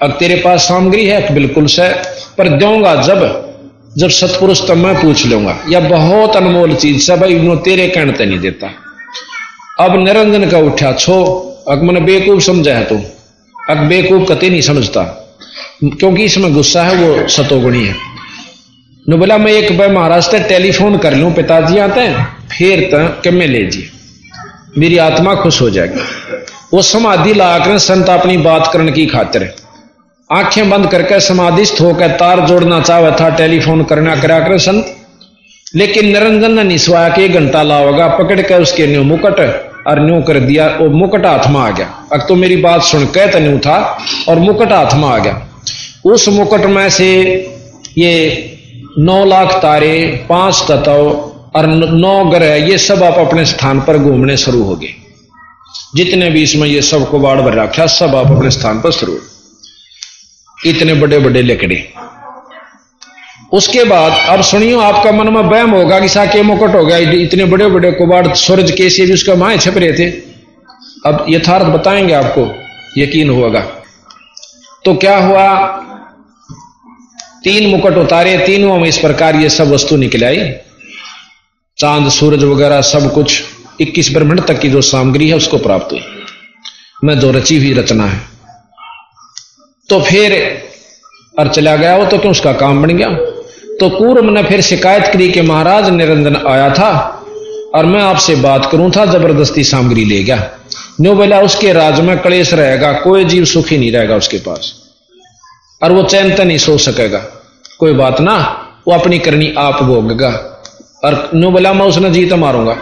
अब 0.02 0.16
तेरे 0.18 0.34
पास 0.34 0.60
सामग्री 0.60 1.06
है? 1.06 1.34
बिल्कुल 1.34 1.66
से। 1.66 1.88
पर 2.38 2.48
दूँगा 2.48 3.02
जब 3.02 3.46
जब 3.98 4.08
सतपुरुष 4.08 4.68
तब 4.68 4.76
मैं 4.76 5.02
पूछ 5.02 5.26
लूँगा। 5.26 5.58
यह 5.68 5.80
बहुत 5.80 6.36
अनमोल 6.36 6.74
चीज़ 6.74 7.02
से 7.02 7.16
भाई 7.16 7.56
तेरे 7.56 7.88
कहते 7.88 8.26
नहीं 8.26 8.38
देता। 8.38 8.70
अब 9.80 10.04
निरंजन 10.04 10.50
का 10.50 10.58
उठा, 10.58 10.92
छो 10.92 11.24
अक 11.68 11.78
मैंने 11.78 12.00
बेकूफ 12.00 12.42
समझा 12.42 12.74
है 12.74 12.84
तू। 12.84 12.96
अक 13.70 13.76
बेकूफ 13.76 14.28
कते 14.28 14.50
नहीं 14.50 14.60
समझता। 14.60 15.02
क्योंकि 15.84 16.24
इसमें 16.24 16.54
गुस्सा 16.54 16.82
है, 16.82 16.94
वो 16.96 17.28
सतोगुणी 17.28 17.86
है। 17.86 18.05
नो 19.06 19.16
बोला 19.16 19.36
मैं 19.38 19.52
एक 19.52 19.76
बार 19.78 19.90
महाराष्ट्र 19.92 20.38
टेलीफोन 20.38 20.96
कर 20.98 21.14
लूँ, 21.14 21.32
पिताजी 21.34 21.78
आते 21.78 22.00
हैं, 22.00 22.26
फिर 22.48 22.80
तो 23.24 23.30
मैं 23.32 23.46
ले 23.46 23.62
जी। 23.66 23.84
मेरी 24.78 24.96
आत्मा 24.98 25.34
खुश 25.34 25.60
हो 25.62 25.68
जाएगी। 25.70 26.00
वो 26.72 26.82
समाधि 26.82 27.34
लाकर 27.34 27.78
संत 27.78 28.08
अपनी 28.08 28.36
बात 28.36 28.70
करने 28.72 28.92
की 28.92 29.06
खातिर। 29.06 29.54
आँखें 30.30 30.70
बंद 30.70 30.90
करके 30.90 31.20
समाधिस्थ 31.20 31.80
होकर 31.80 32.08
तार 32.10 32.40
जोड़ना 32.40 32.80
चाहे 32.80 33.12
था, 33.12 33.28
टेलीफोन 33.30 33.84
करना 33.84 34.16
करा 34.16 34.38
कर 34.38 34.58
संत। 34.58 34.96
लेकिन 35.74 36.06
निरंजन 36.06 36.52
ने 36.52 36.64
निस्वाया 36.64 37.08
के 37.08 37.28
घंटा 37.28 37.62
लाओगा, 37.62 38.06
पकड़ 38.08 38.40
कर 38.40 38.62
उसके 38.62 38.86
न्यू 38.86 39.02
मुकट 39.04 39.40
और 39.86 40.00
न्यू 40.00 40.20
कर 40.22 40.40
दिया 40.40 40.68
और 40.68 40.88
मुकट 40.88 41.26
हाथ 41.26 41.48
में 41.50 41.60
आ 41.60 41.70
गया। 41.70 41.86
अब 42.12 42.26
तो 42.28 42.34
मेरी 42.34 42.56
बात 42.56 42.82
सुन 42.82 43.06
कह 43.06 43.26
तो 43.26 43.38
न्यू 43.38 43.58
था, 43.58 43.78
और 44.28 44.38
मुकट 44.38 44.72
हाथ 44.72 44.94
में 44.94 45.08
आ 45.08 45.18
गया। 45.18 45.48
उस 46.04 46.28
मुकट 46.28 46.66
में 46.66 46.88
से 46.90 47.08
ये 47.98 48.52
नौ 48.98 49.24
लाख 49.24 49.52
तारे, 49.62 50.26
पाँच 50.28 50.64
तत्व 50.68 51.32
और 51.56 51.66
नौ 51.92 52.24
ग्रह 52.24 52.54
ये 52.54 52.78
सब 52.78 53.02
आप 53.02 53.18
अपने 53.18 53.44
स्थान 53.44 53.80
पर 53.80 53.98
घूमने 53.98 54.36
शुरू 54.36 54.62
हो 54.62 54.76
गए। 54.76 54.94
जितने 55.94 56.30
भी 56.30 56.42
इसमें 56.42 56.68
ये 56.68 56.82
सबको 56.82 57.18
बाढ़ 57.18 57.40
भर 57.40 57.52
रखा, 57.52 57.86
सब 57.86 58.14
आप 58.14 58.26
अपने 58.26 58.50
स्थान 58.50 58.80
पर 58.80 58.90
शुरू 58.90 59.18
इतने 60.66 60.94
बड़े 60.94 61.18
बड़े 61.18 61.42
लकड़ी। 61.42 61.84
उसके 63.52 63.84
बाद, 63.84 64.12
अब 64.28 64.40
सुनियो, 64.40 64.80
आपका 64.80 65.12
मन 65.12 65.28
में 65.28 65.48
बहम 65.48 65.70
होगा 65.70 66.00
कि 66.00 66.08
साके 66.08 66.42
मुकट 66.42 66.74
हो 66.74 66.86
गया, 66.86 66.98
इतने 66.98 67.44
बड़े 67.44 67.66
बड़े 67.66 67.92
कुबाड़, 67.92 68.34
सूरज 68.34 68.70
कैसे 68.70 69.06
भी 69.06 69.12
उसका 69.12 69.34
माए 69.34 69.58
छप 69.58 69.74
रहे 69.76 69.92
थे। 69.92 70.10
अब 71.06 71.26
यथार्थ 71.28 71.66
बताएँगे 71.66 72.14
आपको, 72.14 72.54
यकीन 72.98 73.30
होगा। 73.30 73.60
तो 74.84 74.94
क्या 74.94 75.18
हुआ? 75.18 75.82
तीन 77.46 77.70
मुकट 77.70 77.96
उतारे, 77.96 78.38
तीनों 78.38 78.78
में 78.78 78.88
इस 78.88 78.98
प्रकार 78.98 79.36
ये 79.36 79.48
सब 79.50 79.68
वस्तु 79.68 79.96
निकल 79.96 80.24
आई। 80.24 80.52
चाँद, 81.78 82.08
सूरज 82.08 82.44
वगैरह 82.44 82.80
सब 82.80 83.12
कुछ 83.12 83.42
21 83.80 84.12
ब्रह्मंड 84.12 84.40
तक 84.40 84.60
की 84.60 84.68
जो 84.68 84.80
सामग्री 84.80 85.28
है 85.28 85.36
उसको 85.36 85.58
प्राप्त 85.58 85.92
हुई। 85.92 86.00
मैं 87.04 87.20
जो 87.20 87.30
रची 87.30 87.58
हुई 87.58 87.72
रचना 87.72 88.06
है। 88.06 88.20
तो 89.88 90.00
फिर 90.00 90.32
और 91.38 91.48
चला 91.48 91.76
गया 91.76 91.96
वो 91.96 92.06
तो 92.06 92.18
क्यों 92.18 92.30
उसका 92.30 92.52
काम 92.52 92.82
बन 92.82 92.96
गया? 92.96 93.08
तो 93.80 93.90
कूर्म 93.90 94.32
ने 94.32 94.42
फिर 94.42 94.60
शिकायत 94.60 95.06
करी 95.06 95.32
कि 95.32 95.40
महाराज 95.40 95.88
निरंजन 95.88 96.36
आया 96.36 96.70
था 96.70 96.90
और 97.74 97.86
मैं 97.86 98.02
आपसे 98.02 98.34
बात 98.34 98.68
करूँ 98.72 98.90
था, 98.90 99.06
ज़बरदस्ती 99.06 99.64
सामग्री 99.64 100.04
ले 100.04 100.22
गया। 100.22 100.50
न्यू 101.00 101.14
बोला, 101.14 101.40
उसके 101.40 101.72
राज 101.72 102.00
में 102.00 102.18
कलेश 102.18 102.54
रहेगा, 102.54 102.92
कोई 102.92 103.24
जीव 103.24 103.44
सुखी 103.44 103.78
नहीं 103.78 103.92
रहेगा 103.92 104.16
उसके 104.16 104.36
पास 104.36 104.74
और 105.82 105.92
वो 105.92 106.02
चैन 106.02 106.34
तो 106.34 106.44
नहीं 106.44 106.58
सो 106.58 106.78
सकेगा। 106.78 107.35
कोई 107.78 107.92
बात 107.92 108.20
ना, 108.20 108.34
वो 108.88 108.94
अपनी 108.94 109.18
करनी 109.18 109.54
आप 109.58 109.82
भोगेगा 109.82 110.28
और 111.04 111.30
नो 111.34 111.50
बोला, 111.50 111.72
मैं 111.72 111.86
उसने 111.86 112.10
जीत 112.10 112.32
मारूँगा। 112.32 112.76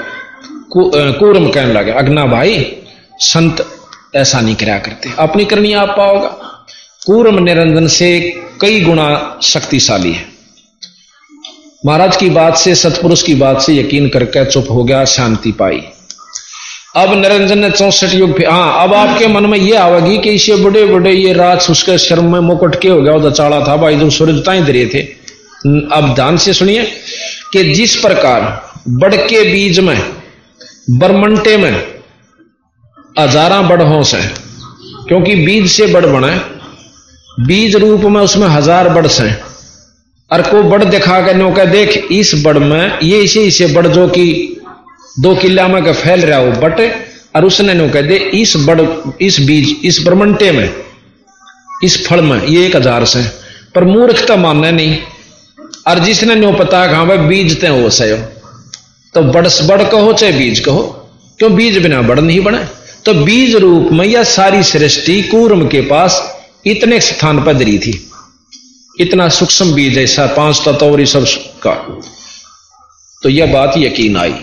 कूर्म 0.77 1.49
कहने 1.49 1.73
लगे, 1.73 1.91
अग्ना 1.91 2.27
भाई, 2.27 2.77
संत 3.19 3.67
ऐसा 4.15 4.41
नहीं 4.41 4.55
कराया 4.57 4.79
करते। 4.79 5.11
अपनी 5.19 5.45
करनी 5.45 5.73
आप 5.73 5.95
पाओगा। 5.97 6.29
कूर्म 7.07 7.43
निरंजन 7.43 7.87
से 7.87 8.21
कई 8.61 8.81
गुना 8.81 9.39
शक्तिशाली 9.43 10.13
है। 10.13 10.25
महाराज 11.87 12.17
की 12.17 12.31
बात 12.31 12.57
से, 12.57 12.75
सतपुरुष 12.75 13.23
की 13.23 13.35
बात 13.35 13.61
से 13.61 13.75
यकीन 13.75 14.09
करके 14.09 14.45
चुप 14.45 14.67
हो 14.71 14.85
गया, 14.85 15.05
शांति 15.05 15.53
पाई। 15.53 15.83
अब 16.95 17.13
निरंजन 17.15 17.59
ने 17.59 17.71
चौसठ 17.71 18.13
युग 18.15 18.41
हाँ 18.45 18.83
अब 18.83 18.93
आपके 18.95 19.27
मन 19.29 19.47
में 19.51 19.59
ये 19.59 19.77
आवेगी 19.77 20.19
कि 20.19 20.31
इसे 20.31 20.57
बड़े 20.57 20.85
बड़े 20.87 21.13
ये 21.13 21.33
राज 21.33 21.67
उसके 21.71 21.97
शर्म 21.99 22.33
में 22.33 22.41
मुकुट 22.41 22.81
के 22.81 22.89
हो 22.89 23.01
गया, 23.03 23.15
उधर 23.15 23.31
चाड़ा 23.33 23.61
था, 23.69 23.77
भाई 23.77 23.97
जो 23.97 24.11
सूरज 24.11 24.45
ताई 24.47 24.61
दे 24.63 24.85
थे। 24.95 25.01
अब 25.93 26.13
ध्यान 26.15 26.37
से 26.37 26.53
सुनिए 26.55 26.83
कि 27.53 27.63
जिस 27.75 27.97
प्रकार 27.97 28.41
बड़ 29.01 29.15
के 29.15 29.43
बीज 29.53 29.81
में, 29.81 29.99
बरमंटे 30.91 31.57
में 31.57 31.73
हजारा 33.19 33.61
बड़होंस 33.63 34.15
है 34.15 34.27
क्योंकि 35.09 35.35
बीज 35.37 35.71
से 35.71 35.87
बड़ 35.87 36.07
बने 36.07 36.35
बीज 37.39 37.77
रूप 37.77 38.01
में 38.03 38.21
उसमें 38.21 38.47
हज़ार 38.49 38.89
बड़स 38.89 39.21
हैं 39.21 39.39
और 40.31 40.43
को 40.43 40.63
बड़ 40.63 40.85
दिखा 40.85 41.21
के 41.21 41.35
नो 41.35 41.51
कह, 41.51 41.65
देख, 41.65 42.07
इस 42.13 42.35
बड़ 42.45 42.59
में 42.59 42.99
ये 43.03 43.19
इसे 43.21 43.43
इसे 43.45 43.67
बड़ 43.75 43.87
जो 43.87 44.07
कि 44.09 44.27
दो 45.17 45.35
किला 45.35 45.67
में 45.69 45.85
का 45.85 45.93
फैल 45.93 46.21
रहा 46.21 46.39
हो 46.39 46.51
बट 46.61 46.81
और 47.37 47.45
उसने 47.45 47.75
नो 47.75 47.89
कह 47.89 48.03
दे, 48.03 48.17
इस 48.17 48.57
बड़, 48.57 48.81
इस 49.21 49.41
बीज, 49.41 49.77
इस 49.85 50.01
ब्रह्मंटे 50.05 50.51
में, 50.53 50.71
इस 51.85 52.07
फल 52.07 52.21
में, 52.21 52.47
ये 52.47 52.67
एक 52.67 52.77
हज़ार 52.77 53.05
से 53.05 53.23
पर 53.75 53.85
मूर्खता 53.85 54.37
मानना 54.37 54.71
नहीं। 54.71 54.99
और 55.89 55.99
जिसने 55.99 56.35
नो 56.35 56.53
पता 56.53 56.87
कहा 56.87 57.05
भाई 57.05 57.19
बीज 57.19 57.61
ते 57.61 57.67
हो 57.67 57.91
सयो। 57.91 58.17
तो 59.15 59.23
बड़ 59.23 59.47
बड़ 59.63 59.83
कहो, 59.83 60.13
चाहे 60.13 60.33
बीज 60.33 60.61
कहो। 60.61 60.83
क्यों 61.39 61.55
बीज 61.55 61.79
बिना 61.79 62.01
बड़ 62.03 62.21
नहीं 62.21 62.41
बने? 62.41 62.65
तो 63.05 63.15
बीज 63.15 63.55
रूप 63.57 63.89
में 63.93 64.07
यह 64.07 64.25
सारी 64.25 64.63
सृष्टि 64.63 65.23
कूर्म 65.23 65.69
के 65.69 65.81
पास 65.81 66.23
इतने 66.67 67.01
स्थान 67.01 67.43
पर 67.45 67.55
दरी 67.55 67.79
थी। 67.79 68.11
इतना 69.01 69.29
सूक्ष्म 69.29 69.73
बीज 69.75 69.99
ऐसा 69.99 70.27
पाँच 70.27 70.63
तत्व 70.69 71.05
सब 71.05 71.27
का। 71.63 71.75
तो 73.23 73.29
यह 73.29 73.53
बात 73.53 73.75
यकीन 73.79 74.17
आई। 74.17 74.35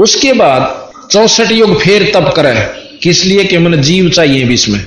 उसके 0.00 0.32
बाद 0.32 0.92
चौसठ 1.10 1.52
युग 1.52 1.82
फेर 1.82 2.10
तब 2.14 2.32
करे। 2.32 2.54
किस 3.02 3.24
लिए? 3.24 3.44
कि 3.44 3.58
मैंने 3.58 3.76
जीव 3.76 4.10
चाहिए 4.10 4.44
बीच 4.44 4.68
में 4.68 4.80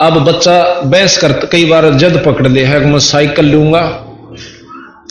अब 0.00 0.24
बच्चा 0.24 0.80
बहस 0.84 1.18
कर, 1.18 1.32
कई 1.32 1.64
बार 1.64 1.94
जद 1.94 2.22
पकड़ 2.26 2.48
दे 2.48 2.64
है 2.64 2.86
मैं 2.86 2.98
साइकिल 2.98 3.44
लूँगा। 3.44 4.04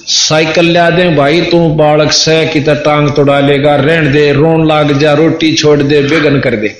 साइकिल 0.01 0.71
ला 0.71 0.89
दे 0.89 1.09
भाई, 1.15 1.41
तू 1.41 1.69
बालक 1.69 2.11
से 2.11 2.45
कि 2.45 2.59
टांग 2.59 3.09
तोड़ा 3.09 3.39
लेगा? 3.39 3.75
रहन 3.75 4.11
दे, 4.11 4.33
रोन 4.33 4.67
लाग 4.67 4.99
जा, 4.99 5.13
रोटी 5.13 5.53
छोड़ 5.53 5.81
दे, 5.81 6.01
बेगन 6.01 6.39
कर 6.39 6.55
दे। 6.55 6.77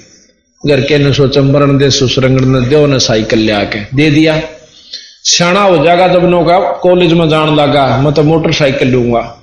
घर 0.68 0.82
के 0.82 0.98
ने 0.98 1.42
मरण 1.42 1.78
दे 1.78 1.90
सुसरंगण 1.90 2.46
ने 2.46 2.62
दो 2.62 2.86
ने 2.88 3.00
साइकिल 3.00 3.40
ले 3.40 3.52
आके 3.52 3.80
दे 3.80 4.12
दिया। 4.12 4.42
सियाणा 5.24 5.62
हो 5.62 5.86
जाएगा 5.86 6.08
जब 6.08 6.26
नो 6.26 6.44
का 6.44 6.60
कॉलेज 6.60 7.14
में 7.14 7.30
जान 7.30 7.56
लगा, 7.56 7.98
मैं 7.98 8.14
तो 8.14 8.24
मोटरसाइकिल 8.24 8.88
लूँगा। 8.88 9.41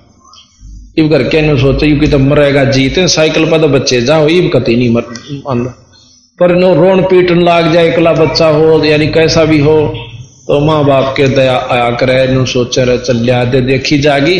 इब 0.99 1.11
घर 1.11 1.23
के 1.25 1.41
ने 1.43 1.57
सोचा, 1.61 1.87
यू 1.87 1.99
कि 2.01 2.09
तो 2.09 2.19
मरेगा, 2.21 2.65
जीते 2.67 3.07
साइकिल 3.09 3.51
पर 3.51 3.61
तो 3.61 3.69
बच्चे 3.69 4.01
जाओ, 4.03 4.27
इब 4.29 4.51
कती 4.55 4.77
नहीं 4.77 4.91
मर 4.91 5.03
पर 6.39 6.55
नो 6.57 6.75
रोन 6.75 7.03
पीटन 7.05 7.43
लाग 7.43 7.73
जाए, 7.73 7.89
इकला 7.89 8.13
बच्चा 8.15 8.47
हो, 8.49 8.85
यानी 8.85 9.07
कैसा 9.09 9.45
भी 9.45 9.59
हो 9.61 9.79
तो 10.49 10.59
माँ 10.61 10.85
बाप 10.85 11.13
के 11.17 11.27
दया 11.29 11.57
आया 11.71 11.91
करे 12.01 12.27
नु 12.29 12.45
सोचे 12.47 12.85
रहे, 12.85 12.99
चल, 12.99 13.17
लिया 13.19 13.45
दे, 13.45 13.61
देखी 13.63 13.99
जागी। 13.99 14.39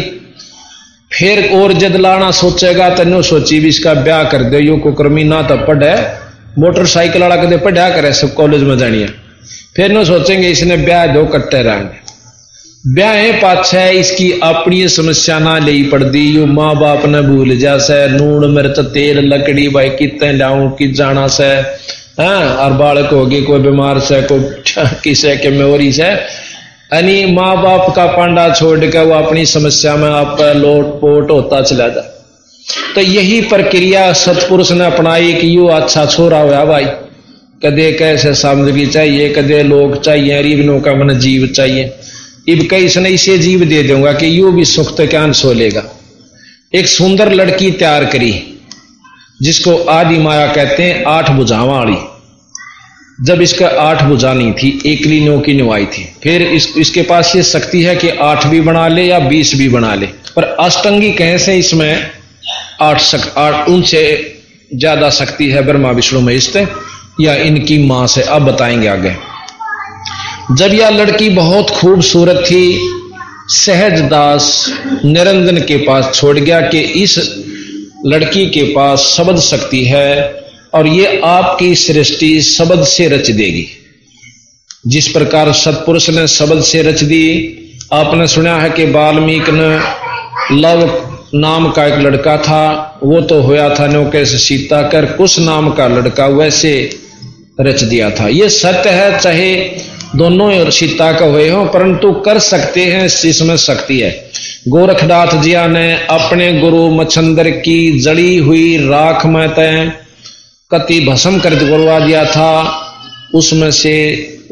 फिर 1.13 1.39
और 1.53 1.73
जद 1.75 1.97
लाना 1.97 2.31
सोचेगा 2.33 2.89
तेनो 2.97 3.21
सोची 3.23 3.59
भी 3.61 3.69
इसका 3.69 3.95
ब्याह 3.97 4.23
कर 4.25 4.43
दे, 4.45 4.59
यो 4.59 4.77
को 4.79 4.93
कर्मी 4.93 5.25
ना 5.25 5.43
तो 5.43 5.57
पढ़े, 5.67 5.95
मोटरसाइकिल 6.59 7.23
वाला 7.23 7.37
कदे 7.37 7.57
पढ़ा 7.59 7.89
करे, 7.91 8.13
सब 8.15 8.35
कॉलेज 8.35 8.63
में 8.63 8.77
जानिए। 8.79 9.07
फिर 9.77 9.93
न 9.93 10.05
सोचेंगे, 10.05 10.49
इसने 10.49 10.77
ब्याह 10.79 11.07
दो 11.07 11.25
कट्टे 11.29 11.63
रहेंगे 11.63 12.07
ब्याह 12.87 13.33
पाछे 13.33 13.91
इसकी 13.91 14.41
अपनी 14.43 14.89
समस्या 14.89 15.39
ना 15.39 15.59
ले 15.59 15.83
पड़ती 15.83 16.29
यू 16.29 16.47
माँ 16.47 16.77
बाप 16.77 17.07
ने 17.07 17.21
भूल 17.21 17.57
जा 17.57 17.79
से 17.79 18.09
नून 18.09 18.51
मिर्च 18.51 18.79
तेल 18.79 19.19
लकड़ी 19.35 19.69
भाई 19.69 19.89
कितने 19.89 20.33
लाऊ 20.33 20.69
कि 20.71 20.89
जाना 20.89 21.27
से? 21.29 21.45
हाँ 22.21 22.57
और 22.57 22.73
बालक 22.73 23.11
होगी, 23.13 23.43
कोई 23.43 23.61
बीमार 23.61 23.99
से, 23.99 24.23
कोई 24.23 24.41
किसे 25.05 25.37
के 25.37 25.51
मेरी 25.51 25.93
से। 25.93 26.03
यानी 26.03 27.27
माँ 27.27 27.63
बाप 27.63 27.97
का 27.97 28.07
पांडा 28.07 28.49
छोड़ 28.55 28.87
के 28.87 28.99
वो 28.99 29.15
अपनी 29.15 29.47
समस्या 29.47 29.97
में 29.97 30.11
आप 30.11 30.41
लोट 30.41 30.87
पोट 30.87 31.31
होता 31.31 31.61
चला 31.63 31.89
जाए 31.89 32.11
तो 32.95 33.01
यही 33.01 33.41
प्रक्रिया 33.41 34.13
सतपुरुष 34.13 34.73
ने 34.73 34.87
अपनाई 34.87 35.33
कि 35.33 35.57
यू 35.57 35.67
अच्छा 35.67 36.07
छोरा 36.07 36.39
हुआ 36.39 36.65
भाई। 36.65 36.85
कदे 37.65 37.93
कैसे 37.93 38.35
सामग्री 38.35 38.87
चाहिए, 38.87 39.29
कदे 39.29 39.63
लोग 39.63 40.03
चाहिए 40.03 40.43
रिबनों 40.43 40.81
का 40.81 40.95
मन 40.95 41.19
जीव 41.19 41.47
चाहिए। 41.47 41.98
इब 42.49 42.67
कई 42.71 42.85
इसने 42.85 43.09
इसे 43.11 43.39
जीव 43.39 43.65
दे 43.65 43.83
दूँगा 43.83 44.13
कि 44.13 44.39
यू 44.39 44.51
भी 44.53 44.65
सुख 44.65 44.97
तो 44.97 45.07
क्या 45.07 45.31
सो 45.33 45.53
लेगा। 45.53 45.83
एक 46.75 46.87
सुंदर 46.89 47.33
लड़की 47.33 47.71
तैयार 47.73 48.05
करी 48.05 48.33
जिसको 49.43 49.77
आदि 49.91 50.19
माया 50.19 50.47
कहते 50.55 50.83
हैं 50.83 51.05
आठ 51.09 51.31
बुझावा 51.31 51.75
वाली। 51.75 51.97
जब 53.25 53.43
इसका 53.43 53.69
आठ 53.81 54.03
बुझा 54.03 54.33
नहीं 54.35 54.53
थी 54.53 54.69
एकली 54.87 55.21
नो 55.21 55.39
की 55.41 55.55
नुआई 55.55 55.87
थी। 55.87 56.05
फिर 56.23 56.43
इस, 56.43 56.73
इसके 56.77 57.03
पास 57.03 57.33
ये 57.37 57.43
शक्ति 57.43 57.83
है 57.83 57.95
कि 57.97 58.09
आठ 58.23 58.47
भी 58.47 58.61
बना 58.61 58.87
ले 58.89 59.05
या 59.05 59.19
बीस 59.19 59.55
भी 59.55 59.69
बना 59.69 59.95
ले। 59.95 60.07
पर 60.37 60.45
अष्टंगी 60.61 61.13
कैसे 61.13 61.57
इसमें 61.59 62.11
आठ 62.81 63.01
सक 63.01 63.33
आठ 63.39 63.69
उनसे 63.69 64.03
ज़्यादा 64.75 65.11
शक्ति 65.11 65.51
है 65.51 65.63
ब्रह्मा 65.67 65.91
विष्णु 65.91 66.21
महेश 66.21 66.53
या 67.21 67.35
इनकी 67.35 67.79
माँ 67.87 68.07
से? 68.07 68.23
अब 68.23 68.43
बताएँगे 68.43 68.89
आगे। 68.89 69.15
जब 70.57 70.75
यह 70.75 70.89
लड़की 70.89 71.29
बहुत 71.29 71.71
खूबसूरत 71.71 72.37
थी 72.47 72.91
सहज 73.49 74.01
दास 74.01 74.45
निरंजन 75.05 75.59
के 75.59 75.77
पास 75.77 76.11
छोड़ 76.15 76.39
गया 76.39 76.61
कि 76.61 76.79
इस 76.79 77.19
लड़की 78.07 78.47
के 78.47 78.63
पास 78.63 79.01
शब्द 79.17 79.41
शक्ति 79.41 79.85
है 79.85 80.35
और 80.75 80.87
ये 80.87 81.21
आपकी 81.25 81.75
सृष्टि 81.75 82.41
शब्द 82.43 82.85
से 82.85 83.09
रच 83.09 83.31
देगी। 83.31 83.67
जिस 84.87 85.09
प्रकार 85.09 85.53
सतपुरुष 85.53 86.09
ने 86.11 86.27
शब्द 86.29 86.63
से 86.63 86.83
रच 86.83 87.03
दी, 87.05 87.25
आपने 87.93 88.27
सुना 88.27 88.59
है 88.61 88.71
कि 88.71 88.85
वाल्मीकि 88.85 89.53
ने 89.53 89.69
लव 90.53 90.91
नाम 91.35 91.71
का 91.71 91.87
एक 91.87 91.99
लड़का 91.99 92.37
था, 92.37 93.01
वो 93.03 93.21
तो 93.21 93.41
होया 93.41 93.69
था 93.75 93.87
नो 93.87 94.05
कैसे 94.11 94.39
सीता 94.39 94.83
कर 94.83 95.07
कुछ 95.13 95.39
नाम 95.39 95.71
का 95.71 95.87
लड़का 95.87 96.27
वैसे 96.27 96.73
रच 97.61 97.83
दिया 97.83 98.11
था। 98.11 98.29
ये 98.29 98.49
सत्य 98.49 98.91
है, 98.91 99.19
चाहे 99.19 99.55
दोनों 100.17 100.71
सीता 100.71 101.13
का 101.13 101.25
हुए 101.27 101.49
हो, 101.49 101.65
परंतु 101.65 102.13
कर 102.13 102.39
सकते 102.39 102.85
हैं 102.85 103.05
इसमें 103.05 103.57
शक्ति 103.57 104.01
है। 104.01 104.31
गोरखनाथ 104.69 105.43
जिया 105.43 105.67
ने 105.67 105.93
अपने 106.11 106.53
गुरु 106.53 106.91
मच्छंदर 106.91 107.51
की 107.51 107.99
जड़ी 108.01 108.39
हुई 108.39 108.77
राख 108.77 109.27
में 109.27 109.49
तय 109.49 109.93
कति 110.71 111.01
भस्म 111.01 111.41
कर 111.41 111.55
करवा 111.55 111.99
दिया 111.99 112.25
था। 112.25 112.85
उसमें 113.35 113.71
से 113.71 113.95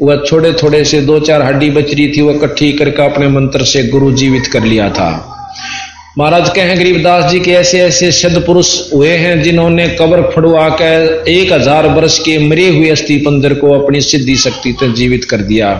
वह 0.01 0.23
थोड़े 0.31 0.53
थोड़े 0.53 0.83
से 0.85 1.01
दो 1.01 1.19
चार 1.19 1.41
हड्डी 1.41 1.69
बच 1.69 1.93
रही 1.93 2.07
थी, 2.07 2.21
वह 2.21 2.35
इकट्ठी 2.35 2.71
करके 2.73 3.05
अपने 3.05 3.27
मंत्र 3.27 3.65
से 3.65 3.83
गुरु 3.83 4.11
जीवित 4.11 4.47
कर 4.47 4.63
लिया 4.63 4.89
था। 4.89 5.33
महाराज 6.17 6.49
कहें 6.49 6.77
गरीबदास 6.77 7.31
जी, 7.31 7.39
के 7.39 7.51
ऐसे 7.51 7.79
ऐसे 7.79 8.11
सिद्ध 8.11 8.45
पुरुष 8.45 8.69
हुए 8.93 9.09
हैं 9.17 9.41
जिन्होंने 9.41 9.87
कब्र 9.89 10.21
फड़वा 10.31 10.67
कर 10.71 11.25
एक 11.29 11.51
हज़ार 11.51 11.87
वर्ष 11.87 12.17
के 12.19 12.37
मरे 12.39 12.67
हुए 12.67 12.89
अस्थि 12.89 13.17
पंजर 13.17 13.53
को 13.53 13.73
अपनी 13.73 14.01
सिद्धि 14.01 14.35
शक्ति 14.35 14.71
तक 14.79 14.93
जीवित 14.95 15.25
कर 15.25 15.41
दिया। 15.43 15.73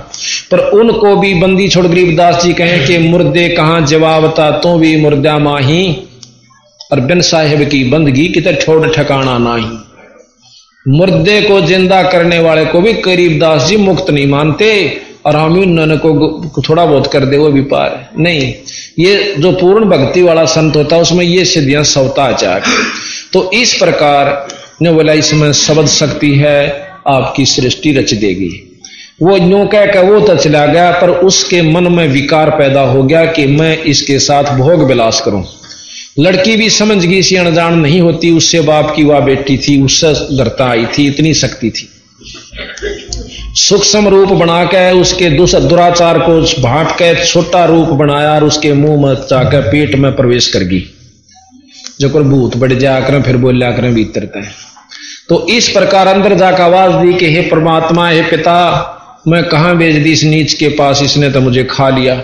पर 0.52 0.60
उनको 0.72 1.16
भी 1.16 1.34
बंदी 1.34 1.68
छोड़ 1.70 1.86
गरीबदास 1.88 2.44
जी 2.44 2.54
कहें 2.54 2.86
कि 2.88 2.98
मुर्दे 3.08 3.48
कहाँ 3.50 3.82
जवाबता 3.88 4.50
तो 4.60 4.78
भी 4.78 4.96
मुर्दा 5.02 5.38
माही। 5.40 5.84
और 6.82 7.00
बिन 7.00 7.22
साहेब 7.24 7.68
की 7.70 7.84
बंदगी 7.90 8.28
कितने 8.28 8.54
ठोड़ 8.56 8.88
ठिकाना 8.88 9.38
नाही। 9.40 9.66
मुर्दे 10.86 11.42
को 11.42 11.60
ज़िंदा 11.64 12.04
करने 12.04 12.40
वाले 12.40 12.66
को 12.66 12.82
भी 12.82 12.94
करीबदास 13.02 13.68
जी 13.68 13.78
मुक्त 13.80 14.10
नहीं 14.10 14.28
मानते। 14.28 14.70
और 15.28 15.36
हम 15.36 15.58
उन्होंने 15.60 15.98
को 15.98 16.62
थोड़ा 16.62 16.86
बहुत 16.86 17.08
कर 17.12 17.26
दे, 17.26 17.38
वो 17.38 17.50
भी 17.50 17.62
पार 17.64 17.96
है। 17.96 18.24
नहीं, 18.24 18.54
ये 19.00 19.34
जो 19.40 19.52
पूर्ण 19.52 19.86
भक्ति 19.86 20.22
वाला 20.22 20.46
संत 20.48 20.76
होता 20.76 20.96
है, 20.96 21.02
उसमें 21.02 21.24
ये 21.26 21.46
सिद्धियाँ 21.46 21.84
सवता 21.86 22.60
तो 23.34 23.50
इस 23.54 23.74
प्रकार 23.74 24.48
ने 24.82 24.92
बोला, 24.92 25.14
इसमें 25.14 25.52
शब्द 25.54 25.88
शक्ति 25.88 26.34
है, 26.36 26.88
आपकी 27.08 27.46
सृष्टि 27.46 27.92
रच 27.92 28.14
देगी। 28.14 28.50
वो 29.22 29.36
यूँ 29.38 29.66
कह 29.68 29.86
कर 29.86 30.04
वो 30.04 30.20
तो 30.20 30.36
चला 30.36 30.66
गया, 30.66 30.92
पर 30.92 31.10
उसके 31.10 31.62
मन 31.62 31.92
में 31.92 32.08
विकार 32.08 32.50
पैदा 32.50 32.82
हो 32.82 33.04
गया 33.04 33.26
कि 33.26 33.46
मैं 33.48 33.78
इसके 33.84 34.20
साथ 34.20 34.58
भोग 34.58 34.84
विलास 34.84 35.22
करूँ। 35.22 35.44
लड़की 36.20 36.56
भी 36.58 36.70
समझ 36.70 36.98
गई 37.06 37.22
सी 37.22 37.36
अनजान 37.36 37.80
नहीं 37.80 38.02
होती, 38.02 38.32
उससे 38.32 38.62
बाप 38.62 38.94
की 38.96 39.04
वह 39.04 39.20
बेटी 39.20 39.58
थी, 39.58 39.82
उससे 39.82 40.14
डरता 40.38 40.66
आई 40.66 40.86
थी, 40.98 41.08
इतनी 41.08 41.34
शक्ति 41.34 41.70
थी। 41.70 41.90
सूक्ष्म 43.60 44.08
रूप 44.08 44.30
बनाकर 44.30 44.94
उसके 44.94 45.30
दुराचार 45.60 46.20
को 46.20 46.62
भाट 46.62 46.92
के 46.92 47.26
छोटा 47.26 47.66
रूप 47.66 47.88
बनाया 47.88 48.36
और 48.36 48.44
उसके 48.44 48.74
मुँह 48.74 49.08
में 49.08 49.16
जाकर 49.16 49.62
पेट 49.62 49.96
में 49.96 50.16
प्रवेश 50.16 50.48
कर 50.48 50.60
गई। 50.60 50.84
जो 52.00 52.10
कर 52.10 52.22
भूत 52.22 52.58
बढ़ 52.58 52.74
जाकर 52.74 53.22
फिर 53.22 53.38
बोलिया 53.38 53.72
करें 53.72 53.94
भीतर 53.94 54.30
है। 54.36 54.52
तो 55.30 55.48
इस 55.48 55.70
प्रकार 55.70 56.08
अंदर 56.08 56.36
जाकर 56.36 56.62
आवाज़ 56.62 57.06
दी 57.06 57.14
कि, 57.14 57.36
हे 57.36 57.42
परमात्मा, 57.42 58.10
हे 58.10 58.22
पिता, 58.22 58.94
मैं 59.28 59.44
कहा 59.44 59.74
भेज 59.74 59.96
दी 59.96 60.12
इस 60.12 60.24
नीच 60.24 60.54
के 60.54 60.68
पास? 60.68 61.04
इसने 61.04 61.30
तो 61.30 61.42
मुझे 61.42 61.64
खा 61.64 61.90
लिया। 61.90 62.24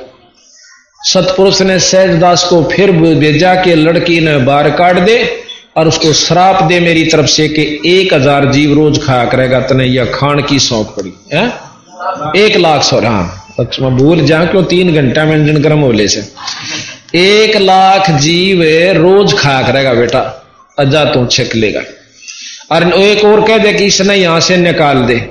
सतपुरुष 1.02 1.62
ने 1.62 1.80
सहजदास 1.80 2.44
को 2.44 2.64
फिर 2.64 2.92
भेजा 2.92 3.56
कि, 3.56 3.76
लड़की 3.76 4.20
ने 4.20 4.38
बार 4.38 4.70
काट 4.70 5.00
दे 5.00 5.43
और 5.76 5.88
उसको 5.88 6.12
श्राप 6.16 6.64
दे 6.64 6.80
मेरी 6.80 7.06
तरफ़ 7.06 7.26
से 7.28 7.48
कि 7.50 7.64
एक 7.88 8.14
हज़ार 8.14 8.52
जीव 8.52 8.74
रोज 8.74 9.02
खाया 9.06 9.26
करेगा 9.26 9.60
तने 9.62 9.86
यह 9.86 10.12
खान 10.14 10.42
की 10.42 10.60
सौंप 10.62 10.94
पड़ी, 10.98 11.14
है? 11.34 11.46
एक 12.38 12.58
लाख 12.58 12.84
सौ 12.84 13.00
हाँ। 13.02 13.40
भूल 13.92 14.26
जा, 14.26 14.44
क्यों? 14.46 14.64
तीन 14.66 14.94
घंटा 14.94 15.26
में 15.26 15.36
इंजन 15.36 15.62
गर्म 15.64 15.80
होले 15.80 16.08
से। 16.08 16.22
एक 17.16 17.58
लाख 17.58 18.10
जीव 18.20 18.62
रोज 18.98 19.34
खाया 19.40 19.62
करेगा, 19.68 19.94
बेटा। 19.94 20.20
अजा 20.78 21.04
तू 21.06 21.26
छिक 21.28 21.56
लेगा। 21.56 21.82
और 22.72 22.92
एक 22.94 23.24
और 23.26 23.46
कह 23.48 23.58
दे 23.58 23.74
कि 23.74 23.86
इसने 23.86 24.16
यहाँ 24.16 24.40
से 24.40 24.58
निकाल 24.58 25.04
दे। 25.06 25.22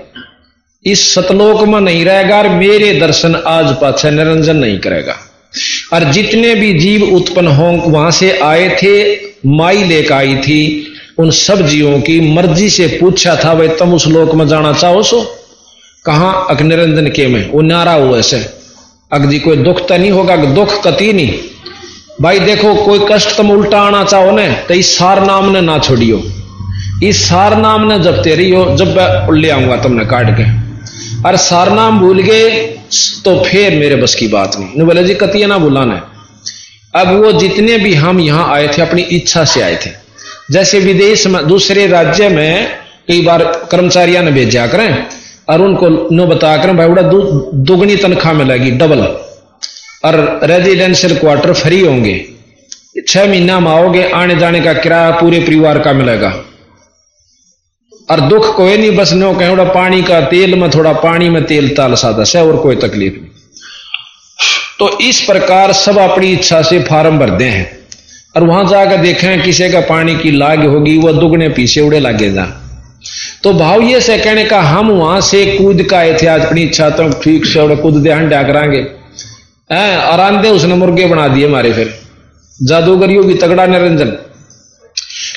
इस 0.85 1.15
सतलोक 1.15 1.63
में 1.69 1.81
नहीं 1.81 2.05
रहेगा 2.05 2.39
और 2.39 2.49
मेरे 2.51 2.93
दर्शन 3.01 3.35
आज 3.47 3.75
पाछे 3.81 4.11
निरंजन 4.11 4.57
नहीं 4.57 4.79
करेगा। 4.79 5.17
और 5.93 6.05
जितने 6.13 6.55
भी 6.55 6.73
जीव 6.75 7.03
उत्पन्न 7.17 7.49
हो, 7.49 7.71
वहाँ 7.87 8.11
से 8.11 8.39
आए 8.41 8.69
थे 8.83 9.32
माई 9.47 9.83
लेकर 9.85 10.15
आई 10.15 10.35
थी, 10.37 10.87
उन 11.19 11.31
सब 11.31 11.67
जीवों 11.67 12.01
की 12.01 12.21
मर्ज़ी 12.33 12.69
से 12.71 12.87
पूछा 13.01 13.35
था, 13.37 13.55
भाई, 13.55 13.69
तुम 13.69 13.95
उस 13.95 14.07
लोक 14.07 14.35
में 14.35 14.47
जाना 14.49 14.73
चाहो 14.73 15.03
सो? 15.03 15.21
कहा 16.05 16.31
अक 16.51 16.61
निरंजन 16.63 17.07
के 17.07 17.27
में? 17.27 17.51
वो 17.51 17.63
नारा 17.63 17.93
हुआ 17.93 18.19
ऐसे। 18.19 18.39
जी, 19.13 19.39
कोई 19.39 19.57
दुख 19.57 19.87
तो 19.89 19.97
नहीं 19.97 20.11
होगा? 20.11 20.37
दुख 20.37 20.83
कति 20.85 21.13
नहीं। 21.13 21.39
भाई, 22.21 22.39
देखो, 22.41 22.75
कोई 22.75 23.01
कष्ट 23.13 23.37
तुम 23.37 23.51
उल्टा 23.51 23.81
आना 23.81 24.05
चाहो 24.05 24.31
ने 24.31 24.49
तो 24.69 24.75
इस 24.75 24.97
सार 24.99 25.25
नाम 25.27 25.51
ने 25.53 25.61
ना 25.61 25.79
छोड़ियो। 25.79 26.23
इस 27.03 27.23
सार 27.23 27.57
नाम 27.59 27.87
ने 27.89 27.99
जब 27.99 28.23
तेरी 28.23 28.51
हो, 28.51 28.77
जब 28.77 28.97
मैं 28.97 29.41
ले 29.41 29.51
आऊँगा 29.51 29.77
तुमने 29.77 30.05
काट 30.05 30.37
के। 30.37 30.43
अरे 31.29 31.39
सार 31.39 31.71
नाम 31.73 31.99
भूल 32.01 32.23
गए 32.23 32.51
तो 33.25 33.43
फिर 33.45 33.75
मेरे 33.75 33.97
बस 33.97 34.15
की 34.15 34.29
बात 34.29 34.57
नहीं। 34.59 34.87
बोले, 34.87 35.05
जी, 35.05 35.15
कतिया 35.15 35.47
ना 35.47 35.59
बुलाना 35.59 36.12
अब 36.95 37.25
वो 37.25 37.33
जितने 37.33 37.79
भी 37.79 37.95
हम 37.95 38.21
यहाँ 38.21 38.55
आए 38.55 38.69
थे, 38.69 38.83
अपनी 38.83 39.03
इच्छा 39.03 39.45
से 39.45 39.63
आए 39.63 39.77
थे। 39.77 39.91
जैसे 40.51 40.79
विदेश 40.79 41.27
में, 41.27 41.49
दूसरे 41.49 41.87
राज्य 41.87 42.29
में 42.29 42.79
कई 43.09 43.21
बार 43.23 43.69
कर्मचारियों 43.71 44.23
ने 44.23 44.31
भेजा 44.31 44.67
करें, 44.67 45.07
और 45.49 45.63
उनको 45.63 46.15
नो 46.15 46.27
बता 46.27 46.57
कर, 46.57 46.73
भाई 46.73 46.87
बड़ा 46.87 47.03
दुगनी 47.55 47.97
तनख्वाह 47.97 48.35
मिलेगी 48.35 48.71
डबल। 48.71 49.01
और 50.05 50.41
रेजिडेंशियल 50.45 51.19
क्वार्टर 51.19 51.53
फ्री 51.53 51.81
होंगे। 51.81 52.25
छह 53.09 53.29
महीना 53.29 53.61
में 53.61 53.71
आओगे, 53.71 54.11
आने 54.11 54.37
जाने 54.37 54.61
का 54.61 54.73
किराया 54.73 55.11
पूरे 55.11 55.41
परिवार 55.41 55.79
का 55.79 55.93
मिलेगा। 55.93 56.45
और 58.11 58.21
दुख 58.21 58.57
कोई 58.57 58.77
नहीं, 58.77 58.97
बस 58.97 59.13
नो 59.13 59.33
कहीं 59.33 59.57
पानी 59.57 60.03
का 60.03 60.21
तेल 60.21 60.55
में, 60.55 60.71
थोड़ा 60.71 60.93
पानी 60.93 61.29
में 61.29 61.45
तेल 61.45 61.69
ताल 61.69 61.95
से 62.25 62.41
और 62.41 62.57
कोई 62.57 62.77
तकलीफ़ 62.77 63.15
नहीं। 63.15 63.32
तो 64.83 64.89
इस 64.99 65.21
प्रकार 65.21 65.73
सब 65.73 65.99
अपनी 65.99 66.33
इच्छा 66.33 66.61
से 66.63 66.79
फार्म 66.83 67.19
भरते 67.19 67.45
हैं। 67.45 67.67
और 68.37 68.45
वहाँ 68.45 68.65
जाकर 68.65 68.97
देखें 68.97 69.43
किसी 69.43 69.69
का 69.71 69.81
पानी 69.81 70.15
की 70.17 70.31
लाग 70.31 70.65
होगी, 70.65 70.97
वह 70.99 71.13
दुगने 71.13 71.49
पीछे 71.49 71.81
उड़े 71.81 72.01
लागे 72.01 72.31
जा। 72.33 72.45
तो 73.43 73.53
भाव 73.53 73.83
ये 73.83 74.01
से 74.01 74.19
कहने 74.19 74.45
का 74.45 74.61
हम 74.61 74.91
वहाँ 74.91 75.21
से 75.21 75.45
कूद 75.59 75.83
का 75.83 75.99
आए 75.99 76.19
थे 76.23 76.27
आज 76.27 76.47
अपनी 76.47 76.63
इच्छा 76.63 76.91
तो 76.91 77.09
ठीक 77.21 77.47
से 77.47 77.61
उड़े 77.61 77.77
कूद 77.77 78.03
दे 78.03 78.13
हंडा 78.13 78.43
करांगे 78.43 78.83
और 79.71 80.21
आंदे 80.21 80.51
उसने 80.51 80.75
मुर्गे 80.75 81.07
बना 81.07 81.29
दिए 81.29 81.49
मारे 81.49 81.73
फिर। 81.73 81.95
जादूगरियों 82.63 83.25
की 83.25 83.35
तगड़ा 83.37 83.67
निरंजन। 83.67 84.13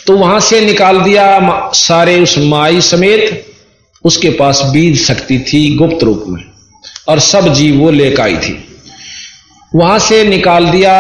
तो 0.08 0.18
वहाँ 0.18 0.40
से 0.40 0.66
निकाल 0.66 1.02
दिया 1.02 1.72
सारे 1.76 2.20
उस 2.20 2.38
माई 2.40 2.82
समेत। 2.82 3.44
उसके 4.04 4.30
पास 4.30 4.62
बीज 4.66 5.02
शक्ति 5.08 5.40
थी 5.48 5.76
गुप्त 5.76 6.04
रूप 6.04 6.26
में। 6.28 6.44
और 7.08 7.20
सब 7.22 7.54
जीव 7.54 7.76
वो 7.76 7.92
लेकर 7.92 8.22
आई 8.22 8.38
थी। 8.38 8.62
वहाँ 9.76 10.00
से 10.00 10.24
निकाल 10.24 10.66
दिया। 10.66 10.96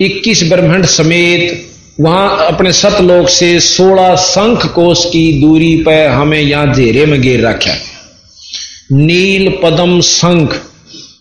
21 0.00 0.42
ब्रह्मंड 0.50 0.86
समेत 0.86 1.64
वहाँ 2.00 2.46
अपने 2.46 2.72
सतलोक 2.72 3.28
से 3.28 3.48
16 3.60 4.14
संख 4.20 4.66
कोष 4.66 5.04
की 5.04 5.40
दूरी 5.40 5.76
पर 5.76 6.08
हमें 6.08 6.40
यहाँ 6.40 6.74
घेरे 6.74 7.06
में 7.06 7.20
घेर 7.20 7.46
रखा 7.46 7.74
नील 8.92 9.48
पदम 9.62 10.00
संख 10.00 10.60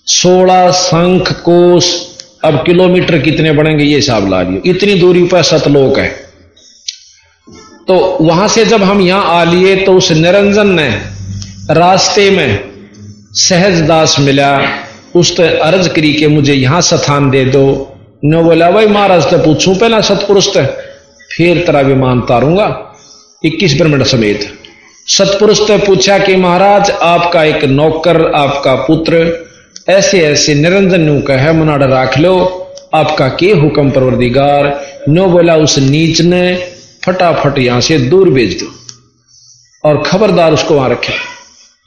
16 0.07 0.69
संख 0.71 1.31
कोष 1.41 1.93
अब 2.43 2.63
किलोमीटर 2.65 3.17
कितने 3.19 3.51
बढ़ेंगे 3.51 3.83
ये 3.83 3.95
हिसाब 3.95 4.29
ला 4.29 4.41
लियो। 4.41 4.61
इतनी 4.65 4.95
दूरी 4.95 5.23
पर 5.23 5.43
सतलोक 5.43 5.99
है। 5.99 6.07
तो 7.87 7.95
वहाँ 8.21 8.47
से 8.47 8.65
जब 8.65 8.83
हम 8.83 9.01
यहाँ 9.01 9.39
आ 9.39 9.43
लिए 9.43 9.75
तो 9.75 9.93
उस 9.93 10.11
निरंजन 10.11 10.67
ने 10.73 10.89
रास्ते 11.71 12.29
में 12.29 12.59
सहज 13.33 13.81
दास 13.81 14.15
मिला। 14.19 14.51
उस 15.15 15.41
अर्ज़ 15.41 15.89
करी 15.89 16.13
के 16.13 16.27
मुझे 16.27 16.53
यहाँ 16.53 16.81
स्थान 16.81 17.29
दे 17.29 17.45
दो। 17.45 17.91
नो 18.25 18.43
बोला, 18.43 18.71
भाई 18.71 18.87
महाराज 18.87 19.31
तो 19.31 19.37
पूछू 19.37 19.75
पहला 19.75 20.01
सतपुरुष 20.01 20.47
तो? 20.57 20.65
फिर 21.35 21.65
तेरा 21.65 21.79
विमान 21.79 22.21
तारूँगा। 22.21 22.95
इक्कीस 23.45 23.77
ब्रह्मंड 23.77 24.03
समेत। 24.03 24.53
सतपुरुष 25.07 25.67
तो 25.67 25.77
पूछा 25.77 26.19
कि, 26.19 26.35
महाराज, 26.35 26.91
आपका 26.91 27.43
एक 27.43 27.65
नौकर, 27.65 28.31
आपका 28.31 28.75
पुत्र, 28.75 29.45
ऐसे 29.89 30.21
ऐसे 30.21 30.55
निरंजन 30.55 31.01
नु 31.01 31.21
कह, 31.21 31.53
मनाड़ 31.53 31.83
राख 31.83 32.17
लो। 32.17 32.61
आपका 32.93 33.27
के 33.27 33.51
हुक्म 33.51 33.91
परवरदिगार? 33.91 34.85
नो 35.09 35.25
बोला, 35.25 35.55
उस 35.55 35.79
नीच 35.79 36.21
ने 36.21 36.67
फटाफट 37.05 37.57
यहाँ 37.57 37.81
से 37.81 37.97
दूर 37.97 38.29
भेज 38.29 38.63
दो। 38.63 38.71
और 39.89 40.03
खबरदार 40.05 40.53
उसको 40.53 40.73
वहाँ 40.73 40.89
रखे। 40.89 41.34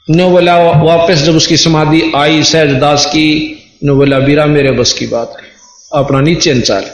नो 0.09 0.29
बोला 0.29 0.57
वापस 0.81 1.23
जब 1.23 1.35
उसकी 1.35 1.57
समाधि 1.57 2.01
आई 2.15 2.43
सहज 2.43 2.69
दास 2.81 3.05
की 3.05 3.27
नो 3.83 3.95
बोला 3.95 4.19
बीरा 4.19 4.45
मेरे 4.47 4.71
बस 4.71 4.93
की 4.93 5.07
बात 5.07 5.35
है। 5.37 5.47
अपना 5.91 6.21
नीचे 6.21 6.59
चाल 6.61 6.85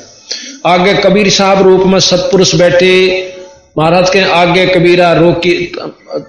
आगे 0.65 0.93
कबीर 0.95 1.29
साहब 1.29 1.61
रूप 1.61 1.85
में 1.87 1.99
सतपुरुष 1.99 2.53
बैठे। 2.55 2.91
महाराज 3.77 4.09
के 4.09 4.21
आगे 4.31 4.65
कबीरा 4.67 5.11
रोकी, 5.13 5.53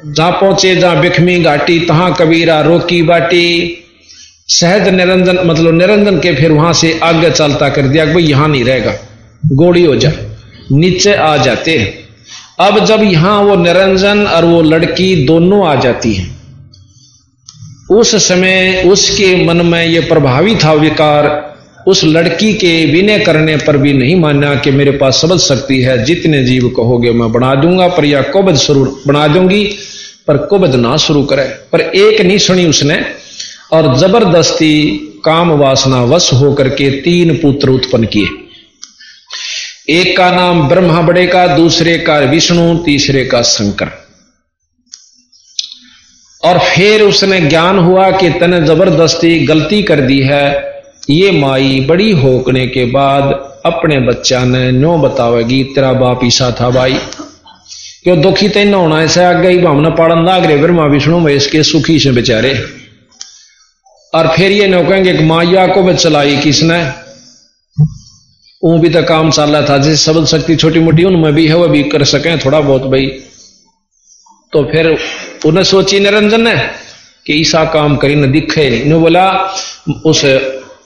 जहाँ 0.07 0.31
पहुँचे, 0.33 0.75
जहाँ 0.77 1.01
बिखमी 1.01 1.39
घाटी, 1.41 1.79
तहां 1.81 2.13
कबीरा 2.15 2.61
रोकी 2.61 3.03
बाटी। 3.03 3.83
सहज 4.51 4.89
निरंजन 4.91 5.39
मतलब 5.47 5.75
निरंजन 5.75 6.19
के 6.21 6.35
फिर 6.35 6.53
वहाँ 6.53 6.73
से 6.75 6.99
आगे 7.03 7.31
चलता 7.31 7.69
कर 7.69 7.89
दिया 7.89 8.05
भाई 8.07 8.23
यहाँ 8.23 8.49
नहीं 8.49 8.65
रहेगा। 8.65 8.93
गोड़ी 9.55 9.85
हो 9.85 9.97
जा, 9.97 10.13
नीचे 10.73 11.15
आ 11.15 11.37
जाते 11.39 11.77
हैं। 11.79 11.93
अब 12.61 12.85
जब 12.85 13.03
यहाँ 13.05 13.39
वो 13.43 13.57
निरंजन 13.57 14.27
और 14.27 14.45
वो 14.45 14.63
लड़की 14.65 15.15
दोनों 15.27 15.67
आ 15.67 15.75
जाती 15.81 16.15
हैं 16.15 16.35
उस 17.91 18.29
समय 18.29 18.83
उसके 18.87 19.45
मन 19.45 19.57
में 19.57 19.87
ये 19.87 20.01
प्रभावी 20.01 20.57
था 20.57 20.73
विकार। 20.73 21.57
उस 21.87 22.05
लड़की 22.05 22.55
के 22.55 22.87
विनय 22.87 23.19
करने 23.19 23.57
पर 23.57 23.77
भी 23.77 23.93
नहीं 23.93 24.17
माना 24.17 24.55
कि 24.55 24.71
मेरे 24.71 24.91
पास 24.91 25.21
समझ 25.23 25.41
सकती 25.41 25.81
है। 25.81 26.05
जितने 26.05 26.45
जीव 26.45 26.69
कहोगे 26.69 27.11
मैं 27.11 27.33
बना 27.33 27.55
दूँगा, 27.55 27.89
पर 27.89 28.05
या 28.05 28.23
कुबद 28.23 28.57
शुरू 28.57 28.99
बना 29.07 29.29
दूँगी, 29.29 29.65
पर 30.27 30.37
कुबद 30.37 30.75
ना 30.75 30.97
शुरू 30.97 31.23
करे। 31.23 31.43
पर 31.43 31.81
एक 31.81 32.21
नहीं 32.21 32.39
सुनी 32.39 32.67
उसने, 32.67 33.05
और 33.73 33.99
ज़बरदस्ती 33.99 34.91
काम 35.25 35.51
वासना 35.51 36.05
वश 36.05 36.33
होकर 36.33 36.69
के 36.69 36.91
तीन 36.91 37.35
पुत्र 37.35 37.71
उत्पन्न 37.71 38.05
किए। 38.05 38.29
एक 39.89 40.17
का 40.17 40.31
नाम 40.31 40.69
ब्रह्मा, 40.69 41.01
बड़े 41.01 41.27
का, 41.27 41.47
दूसरे 41.47 41.99
का 41.99 42.19
विष्णु, 42.19 42.79
तीसरे 42.79 43.25
का 43.25 43.43
शंकर। 43.43 44.06
और 46.47 46.59
फिर 46.59 47.03
उसने 47.03 47.41
ज्ञान 47.41 47.79
हुआ 47.79 48.11
कि 48.11 48.31
तने 48.31 48.61
ज़बरदस्ती 48.61 49.39
गलती 49.47 49.83
कर 49.83 50.01
दी 50.01 50.21
है। 50.21 50.75
ये 51.11 51.31
माई 51.31 51.81
बड़ी 51.81 52.11
होकने 52.13 52.67
के 52.67 52.85
बाद 52.85 53.25
अपने 53.67 53.99
बच्चा 53.99 54.45
ने 54.45 54.71
नो 54.73 54.97
बतावेगी, 54.99 55.63
तेरा 55.65 55.93
बाप 55.93 56.21
ईसा 56.25 56.51
था 56.61 56.71
भाई। 56.71 56.99
क्यों 58.05 58.21
दुखी 58.21 58.49
तेन 58.49 58.75
होना 58.75 59.03
ऐसे 59.03 59.25
आगे 59.25 59.49
ही 59.49 59.59
भावना 59.59 59.91
पाड़न 59.91 60.25
लाग 60.27 60.45
रहे 60.45 60.57
ब्रह्मा 60.57 60.85
विष्णु 60.85 61.19
में 61.19 61.33
इसके 61.35 61.63
सुखी 61.63 61.99
से 61.99 62.11
बेचारे। 62.11 62.55
और 64.15 64.29
फिर 64.29 64.53
ये 64.53 64.67
नो 64.67 64.83
कहेंगे 64.83 65.13
माया 65.13 65.67
को 65.67 65.83
भी 65.83 65.95
चलाई 65.95 66.37
किसने? 66.37 66.79
वो 68.65 68.79
भी 68.79 68.89
तो 68.89 69.03
काम 69.03 69.31
चल 69.31 69.51
रहा 69.51 69.63
था, 69.63 69.79
जैसे 69.79 69.97
सबल 69.97 70.27
शक्ति 70.27 70.57
छोटी 70.57 70.81
मोटी 70.81 71.05
उनमें 71.05 71.35
भी 71.35 71.47
है, 71.47 71.57
वह 71.57 71.67
भी 71.67 71.83
कर 71.83 72.05
सके 72.05 72.37
थोड़ा 72.37 72.61
बहुत 72.61 72.83
भाई। 72.83 73.07
तो 74.53 74.63
फिर 74.65 74.87
उन्हें 75.47 75.65
सोची 75.65 76.01
निरंजन 76.01 76.41
ने 76.41 76.55
कि 77.27 77.33
ईसा 77.33 77.65
काम 77.65 77.97
करी 77.97 78.15
न 78.15 78.31
दिखे 78.33 78.69
नहीं। 78.71 79.01
बोला, 79.01 79.31
उस 80.07 80.25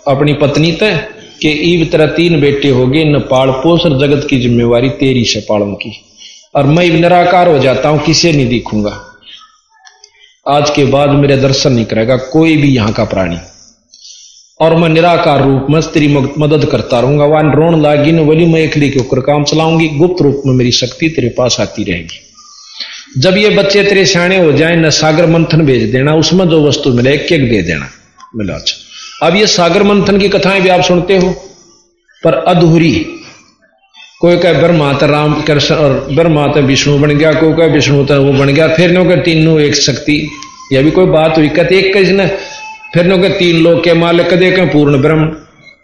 अपनी 0.08 0.32
पत्नी 0.32 0.72
ते 0.72 0.94
कि 1.40 1.50
ईब 1.50 1.90
तेरा 1.90 2.06
तीन 2.06 2.40
बेटे 2.40 2.68
हो 2.68 2.86
गए, 2.86 3.04
न 3.04 3.18
पाल 3.20 3.50
पोष 3.50 3.84
और 3.84 3.98
जगत 3.98 4.26
की 4.30 4.38
जिम्मेवारी 4.38 4.88
तेरी 4.88 5.24
से 5.24 5.40
पालन 5.40 5.74
की। 5.74 5.92
और 6.54 6.66
मैं 6.66 6.88
निराकार 6.90 7.48
हो 7.48 7.58
जाता 7.58 7.88
हूँ, 7.88 8.02
किसे 8.04 8.32
नहीं 8.32 8.48
दिखूँगा। 8.48 8.98
आज 10.46 10.70
के 10.70 10.84
बाद 10.84 11.10
मेरे 11.10 11.36
दर्शन 11.36 11.72
नहीं 11.72 11.84
करेगा, 11.84 12.16
कोई 12.16 12.56
भी 12.56 12.68
यहाँ 12.68 12.92
का 12.92 13.04
प्राणी। 13.04 13.36
और 14.60 14.74
मैं 14.76 14.88
निराकार 14.88 15.42
रूप 15.44 15.66
में 15.70 15.80
स्त्री 15.80 16.08
मदद 16.08 16.64
करता 16.64 17.00
रहूँगा। 17.00 17.24
वन 17.24 17.50
रोन 17.52 17.80
लागी 17.82 18.12
न 18.12 18.24
बोली 18.26 18.46
मैं 18.46 18.60
एकली 18.60 18.90
के 18.90 19.00
ऊपर 19.00 19.20
काम 19.20 19.44
चलाऊँगी, 19.44 19.88
गुप्त 19.88 20.22
रूप 20.22 20.42
में 20.46 20.54
मेरी 20.54 20.72
शक्ति 20.72 21.08
तेरे 21.08 21.28
पास 21.28 21.60
आती 21.60 21.84
रहेगी। 21.84 22.20
जब 23.18 23.36
ये 23.36 23.48
बच्चे 23.48 23.82
तेरे 23.82 24.06
सियाणे 24.06 24.36
हो 24.36 24.52
जाए, 24.52 24.76
न 24.76 24.90
सागर 24.90 25.26
मंथन 25.26 25.60
भेज 25.60 25.92
देना, 25.92 26.14
उसमें 26.14 26.48
जो 26.48 26.68
वस्तु 26.68 26.92
मिले, 26.92 27.14
एक 27.14 27.32
एक 27.32 27.50
दे 27.50 27.62
देना। 27.62 27.90
मिला 28.36 28.54
अच्छा। 28.54 29.26
अब 29.26 29.36
ये 29.36 29.46
सागर 29.46 29.82
मंथन 29.82 30.18
की 30.18 30.28
कथाएँ 30.28 30.60
भी 30.60 30.68
आप 30.68 30.80
सुनते 30.80 31.16
हो, 31.16 31.30
पर 32.24 32.34
अधूरी। 32.34 33.06
कोई 34.20 34.36
कह 34.36 34.52
ब्रह्मा 34.52 34.92
तो 34.92 35.06
राम 35.06 35.42
कृष्ण 35.42 35.74
और 35.74 36.08
ब्रह्मा 36.12 36.46
तो 36.46 36.60
विष्णु 36.60 36.98
बन 36.98 37.10
गया, 37.10 37.32
कोई 37.32 37.52
कह, 37.52 37.66
विष्णु 37.66 38.04
तो 38.04 38.22
वो 38.22 38.32
बन 38.32 38.48
गया, 38.48 38.68
फिर 38.68 38.90
नो 38.90 39.04
कर 39.04 39.20
तीनों 39.20 39.60
एक 39.60 39.74
शक्ति। 39.74 40.30
यह 40.72 40.82
भी 40.82 40.90
कोई 40.90 41.06
बात 41.06 41.38
हुई, 41.38 41.48
कहते 41.48 41.78
एक 41.78 41.96
ने 41.96 42.26
फिर 42.94 43.06
नो 43.06 43.18
के 43.18 43.28
तीन 43.28 43.62
लोग 43.62 43.84
के 43.84 43.92
मालिक 43.92 44.26
कदे 44.26 44.50
के 44.50 44.64
पूर्ण 44.64 45.02
ब्रह्म। 45.02 45.36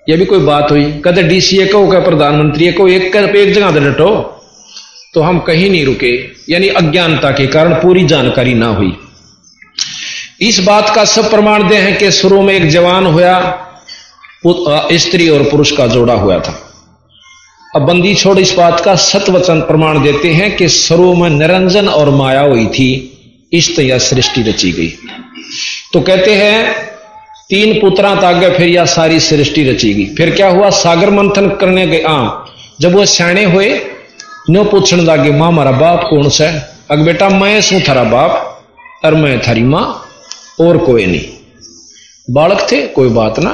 यह 0.09 0.17
भी 0.17 0.25
कोई 0.25 0.39
बात 0.39 0.71
हुई 0.71 0.85
कदे 1.05 1.23
डीसीए 1.23 1.67
को 1.67 1.91
क्या 1.91 2.01
प्रधानमंत्री 2.01 2.73
को 2.73 2.89
एक 2.89 3.17
एक 3.17 3.53
जगह 3.55 3.71
दे 3.71 3.81
डटो। 3.81 4.43
तो 5.15 5.21
हम 5.21 5.39
कहीं 5.39 5.71
नहीं 5.71 5.85
रुके। 5.85 6.36
यानी 6.49 6.69
अज्ञानता 6.69 7.31
के 7.31 7.47
कारण 7.47 7.75
पूरी 7.75 8.05
जानकारी 8.05 8.55
ना 8.55 8.67
हुई। 8.67 8.97
इस 10.41 10.59
बात 10.61 10.95
का 10.95 11.05
सब 11.05 11.31
प्रमाण 11.31 11.69
दे 11.69 11.77
हैं 11.77 11.99
कि 11.99 12.11
शुरू 12.11 12.43
में 12.43 12.55
एक 12.55 12.69
जवान 12.69 13.07
हुआ 13.07 13.63
स्त्री 14.93 15.29
और 15.29 15.43
पुरुष 15.43 15.71
का 15.71 15.87
जोड़ा 15.87 16.15
हुआ 16.15 16.39
था। 16.39 16.63
अब 17.77 17.83
बंदी 17.83 18.15
छोड़ 18.15 18.39
इस 18.39 18.53
बात 18.53 18.81
का 18.81 18.95
सतवचन 18.95 19.61
प्रमाण 19.61 20.03
देते 20.03 20.29
हैं 20.29 20.57
कि 20.57 20.69
शुरू 20.69 21.15
में 21.15 21.31
निरंजन 21.31 21.89
और 21.89 22.11
माया 22.11 22.41
हुई 22.41 22.67
थी 22.67 22.89
इष्ट 23.53 23.79
या 23.79 23.99
सृष्टि 23.99 24.43
रची 24.43 24.73
गई। 24.73 24.93
तो 25.93 26.01
कहते 26.01 26.35
हैं, 26.35 26.75
तीन 27.51 27.81
पुत्रा 27.81 28.15
तागे 28.15 28.51
फिर 28.51 28.69
यह 28.69 28.85
सारी 28.85 29.21
सृष्टि 29.21 29.65
रची 29.65 29.93
गई। 29.95 30.05
फिर 30.15 30.31
क्या 30.31 30.49
हुआ? 30.49 30.71
सागर 30.71 31.11
मंथन 31.11 31.49
करने 31.51 31.87
गए। 31.87 32.03
आ 32.03 32.29
जब 32.81 32.95
वो 32.95 33.05
सियाणे 33.07 33.45
हुए 33.45 33.69
नो 34.51 34.65
पूछने 34.65 35.03
लगे, 35.03 35.31
माँ 35.31 35.53
मारा 35.53 35.71
बाप 35.71 36.07
कौन 36.11 36.29
सा? 36.29 36.45
है 36.45 36.69
अग 36.91 36.99
बेटा, 36.99 37.29
मैं 37.29 37.61
सू 37.61 37.81
थारा 37.89 38.05
बाप 38.05 38.63
और 39.05 39.15
मैं 39.15 39.41
थारी 39.49 39.63
माँ, 39.63 40.09
और 40.61 40.79
कोई 40.79 41.07
नहीं 41.07 41.25
बालक 42.31 42.67
थे, 42.73 42.87
कोई 42.87 43.09
बात 43.09 43.39
ना। 43.39 43.51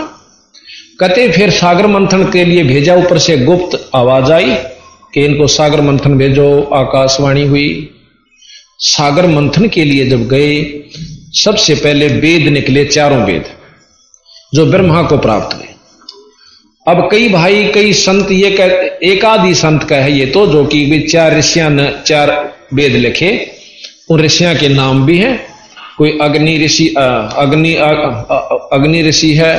कते 1.01 1.28
फिर 1.32 1.51
सागर 1.51 1.86
मंथन 1.86 2.30
के 2.30 2.45
लिए 2.45 2.64
भेजा, 2.64 2.95
ऊपर 2.95 3.18
से 3.18 3.36
गुप्त 3.38 3.90
आवाज़ 3.95 4.32
आई 4.32 4.55
कि 5.14 5.24
इनको 5.24 5.47
सागर 5.47 5.80
मंथन 5.80 6.18
भेजो, 6.18 6.70
आकाशवाणी 6.74 7.47
हुई। 7.47 7.90
सागर 8.78 9.26
मंथन 9.26 9.68
के 9.68 9.84
लिए 9.84 10.09
जब 10.11 10.28
गए, 10.28 10.62
सबसे 11.32 11.74
पहले 11.74 12.09
वेद 12.09 12.49
निकले, 12.49 12.84
चारों 12.84 13.24
वेद, 13.24 13.45
जो 14.55 14.66
ब्रह्मा 14.66 15.03
को 15.03 15.18
प्राप्त 15.18 15.57
हुए 15.57 15.71
अब 16.87 17.09
कई 17.12 17.28
भाई, 17.28 17.64
कई 17.64 17.93
संत 17.93 18.30
ये 18.33 18.51
कह 18.51 19.07
एक 19.07 19.24
आदि 19.24 19.55
संत 19.55 19.83
का 19.85 19.97
है 19.97 20.12
ये 20.12 20.24
तो 20.26 20.47
जो 20.47 20.64
कि 20.64 21.01
चार 21.03 21.37
ऋषिया 21.39 21.91
चार 22.03 22.30
वेद 22.74 22.93
लिखे, 22.93 23.30
उन 24.11 24.20
ऋषिया 24.20 24.55
के 24.55 24.68
नाम 24.68 25.05
भी 25.07 25.18
हैं। 25.18 25.39
कोई 25.99 26.18
अग्नि 26.22 26.57
ऋषि 26.64 26.87
अग्नि 26.97 27.74
अग्नि 27.74 29.03
ऋषि 29.03 29.33
है, 29.35 29.55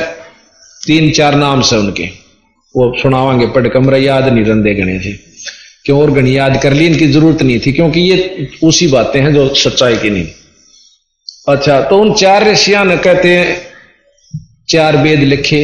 तीन 0.80 1.10
चार 1.10 1.34
नाम 1.34 1.62
से 1.62 1.76
उनके। 1.76 2.08
वो 2.74 2.92
सुनावांगे, 3.02 3.46
पढ़ 3.46 3.68
कमरा 3.68 3.96
याद 3.98 4.28
नहीं 4.28 4.44
रंदे 4.44 4.74
गणे 4.74 4.98
थे। 4.98 5.12
क्यों? 5.84 6.00
और 6.00 6.10
गणी 6.10 6.36
याद 6.36 6.60
कर 6.62 6.72
ली, 6.72 6.86
इनकी 6.86 7.06
ज़रूरत 7.06 7.42
नहीं 7.42 7.58
थी, 7.60 7.72
क्योंकि 7.72 8.00
ये 8.00 8.48
उसी 8.62 8.86
बातें 8.86 9.20
हैं 9.20 9.32
जो 9.34 9.48
सच्चाई 9.54 9.96
की 9.96 10.10
नहीं। 10.10 10.26
अच्छा 11.48 11.80
तो 11.80 11.98
उन 11.98 12.12
चार 12.14 12.48
ऋषिया 12.50 12.84
ने 12.84 12.96
कहते 12.98 13.28
हैं, 13.28 13.56
चार 14.68 14.96
वेद 14.96 15.20
लिखे 15.22 15.62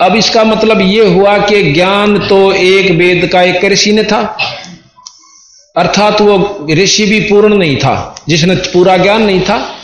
अब 0.00 0.16
इसका 0.16 0.44
मतलब 0.44 0.80
यह 0.80 1.08
हुआ 1.08 1.38
कि 1.38 1.62
ज्ञान 1.62 2.18
तो 2.18 2.52
एक 2.52 2.90
वेद 2.90 3.26
का 3.26 3.42
एक 3.42 3.64
ऋषि 3.64 3.92
ने 3.92 4.04
था। 4.04 4.38
अर्थात 5.76 6.20
वो 6.20 6.66
ऋषि 6.70 7.06
भी 7.06 7.20
पूर्ण 7.20 7.54
नहीं 7.54 7.76
था, 7.76 8.24
जिसने 8.28 8.54
पूरा 8.54 8.96
ज्ञान 8.96 9.22
नहीं 9.22 9.40
था। 9.40 9.76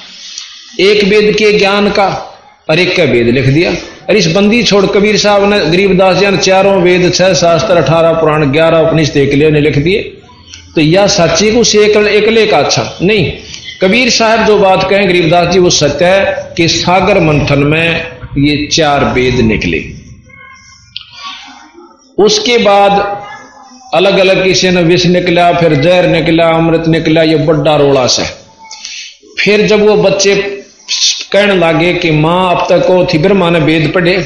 एक 0.81 1.05
वेद 1.05 1.35
के 1.35 1.59
ज्ञान 1.59 1.91
का 1.91 2.07
और 2.71 2.79
एक 2.79 2.97
का 2.97 3.05
वेद 3.05 3.27
लिख 3.27 3.47
दिया। 3.47 3.71
और 4.09 4.17
इस 4.17 4.27
बंदी 4.27 4.63
छोड़ 4.63 4.87
कबीर 4.87 5.17
साहब 5.17 5.49
ने 5.51 5.59
गरीबदास 5.61 6.17
जी 6.17 6.27
ने 6.27 6.37
चारों 6.37 6.83
वेद, 6.83 7.13
छह 7.15 7.35
शास्त्र, 7.35 7.77
अठारह 7.77 8.13
पुराण, 8.13 8.45
ग्यारह 8.45 8.79
उपनिषद 8.79 9.17
एक 9.17 9.35
ने 9.53 9.61
लिख 9.61 9.79
दिए। 9.79 10.03
तो 10.75 10.81
यह 10.81 11.07
सच्ची 11.07 11.51
को 11.53 11.65
से 11.65 11.85
एकले 12.09 12.47
का 12.47 12.59
अच्छा। 12.59 12.99
नहीं, 13.03 13.33
कबीर 13.83 14.11
साहब 14.11 14.47
जो 14.47 14.59
बात 14.59 14.89
कहें 14.91 15.09
गरीबदास 15.09 15.49
जी, 15.49 15.59
वो 15.59 15.71
सत्य 15.71 16.05
है 16.05 16.55
कि 16.57 16.69
सागर 16.69 17.21
मंथन 17.21 17.59
में 17.59 18.07
ये 18.39 18.67
चार 18.67 19.05
वेद 19.05 19.35
निकले। 19.35 20.02
उसके 22.19 22.57
बाद 22.59 22.93
अलग 23.95 24.19
अलग 24.19 24.43
किसी 24.45 24.71
ने 24.71 24.83
विष 24.83 25.07
निकला, 25.07 25.53
फिर 25.53 25.75
जहर 25.77 26.07
निकला, 26.09 26.49
अमृत 26.49 26.89
निकला, 26.89 27.23
ये 27.23 27.37
बड्डा 27.39 27.77
रोड़ा 27.77 28.07
से 28.09 28.25
फिर 29.39 29.67
जब 29.67 29.87
वो 29.87 29.97
बच्चे 29.99 30.35
कहने 31.33 31.55
लगे 31.57 31.93
कि 31.95 32.11
माँ 32.13 32.51
अब 32.51 32.67
तक 32.71 32.87
को 32.87 33.05
थी, 33.05 33.19
ब्रह्मा 33.19 33.51
ने 33.51 33.59
वेद 33.61 33.91
पढ़े। 33.95 34.17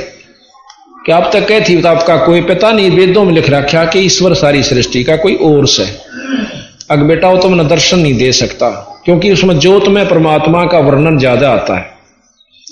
कि 1.06 1.12
अब 1.12 1.30
तक 1.32 1.46
कह 1.48 1.60
थी 1.60 1.80
तो 1.82 1.88
आपका 1.88 2.16
कोई 2.16 2.40
पता 2.42 2.70
नहीं, 2.72 2.90
वेदों 2.90 3.24
में 3.24 3.32
लिख 3.32 3.50
रखा 3.50 3.84
कि 3.84 3.98
ईश्वर 4.00 4.34
सारी 4.34 4.62
सृष्टि 4.62 5.02
का 5.04 5.16
कोई 5.16 5.34
और 5.44 5.66
से 5.66 5.84
अग 6.90 7.02
बेटा, 7.02 7.28
वो 7.28 7.42
तुमने 7.42 7.64
दर्शन 7.64 7.98
नहीं 7.98 8.16
दे 8.18 8.32
सकता, 8.32 8.70
क्योंकि 9.04 9.32
उसमें 9.32 9.58
ज्योत 9.58 9.88
में 9.88 10.08
परमात्मा 10.08 10.64
का 10.64 10.78
वर्णन 10.78 11.18
ज़्यादा 11.18 11.50
आता 11.50 11.76
है। 11.78 11.94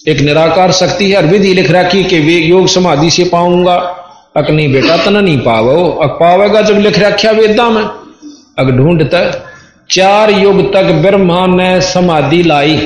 एक 0.09 0.21
निराकार 0.21 0.73
शक्ति 0.73 1.11
है, 1.11 1.17
और 1.17 1.27
विधि 1.27 1.53
लिख 1.55 1.71
रखी 1.71 2.05
कि 2.05 2.19
वे 2.21 2.33
योग 2.33 2.67
समाधि 2.69 3.11
से 3.11 3.25
पाऊँगा। 3.25 3.77
अक 4.37 4.51
नहीं 4.51 4.73
बेटा 4.73 4.97
तना 4.97 5.21
नहीं 5.21 5.39
पावो। 5.39 5.91
अक 5.91 6.11
पावेगा 6.11 6.63
जब 6.63 6.79
लिख 6.79 6.99
रखा 6.99 7.31
वेदा 7.31 7.69
में। 7.71 7.85
अग 8.59 8.71
ढूंढता, 8.71 9.51
चार 9.91 10.31
युग 10.31 10.73
तक 10.73 10.83
ब्रह्मा 10.83 11.47
ने 11.47 11.81
समाधि 11.81 12.43
लाई। 12.43 12.77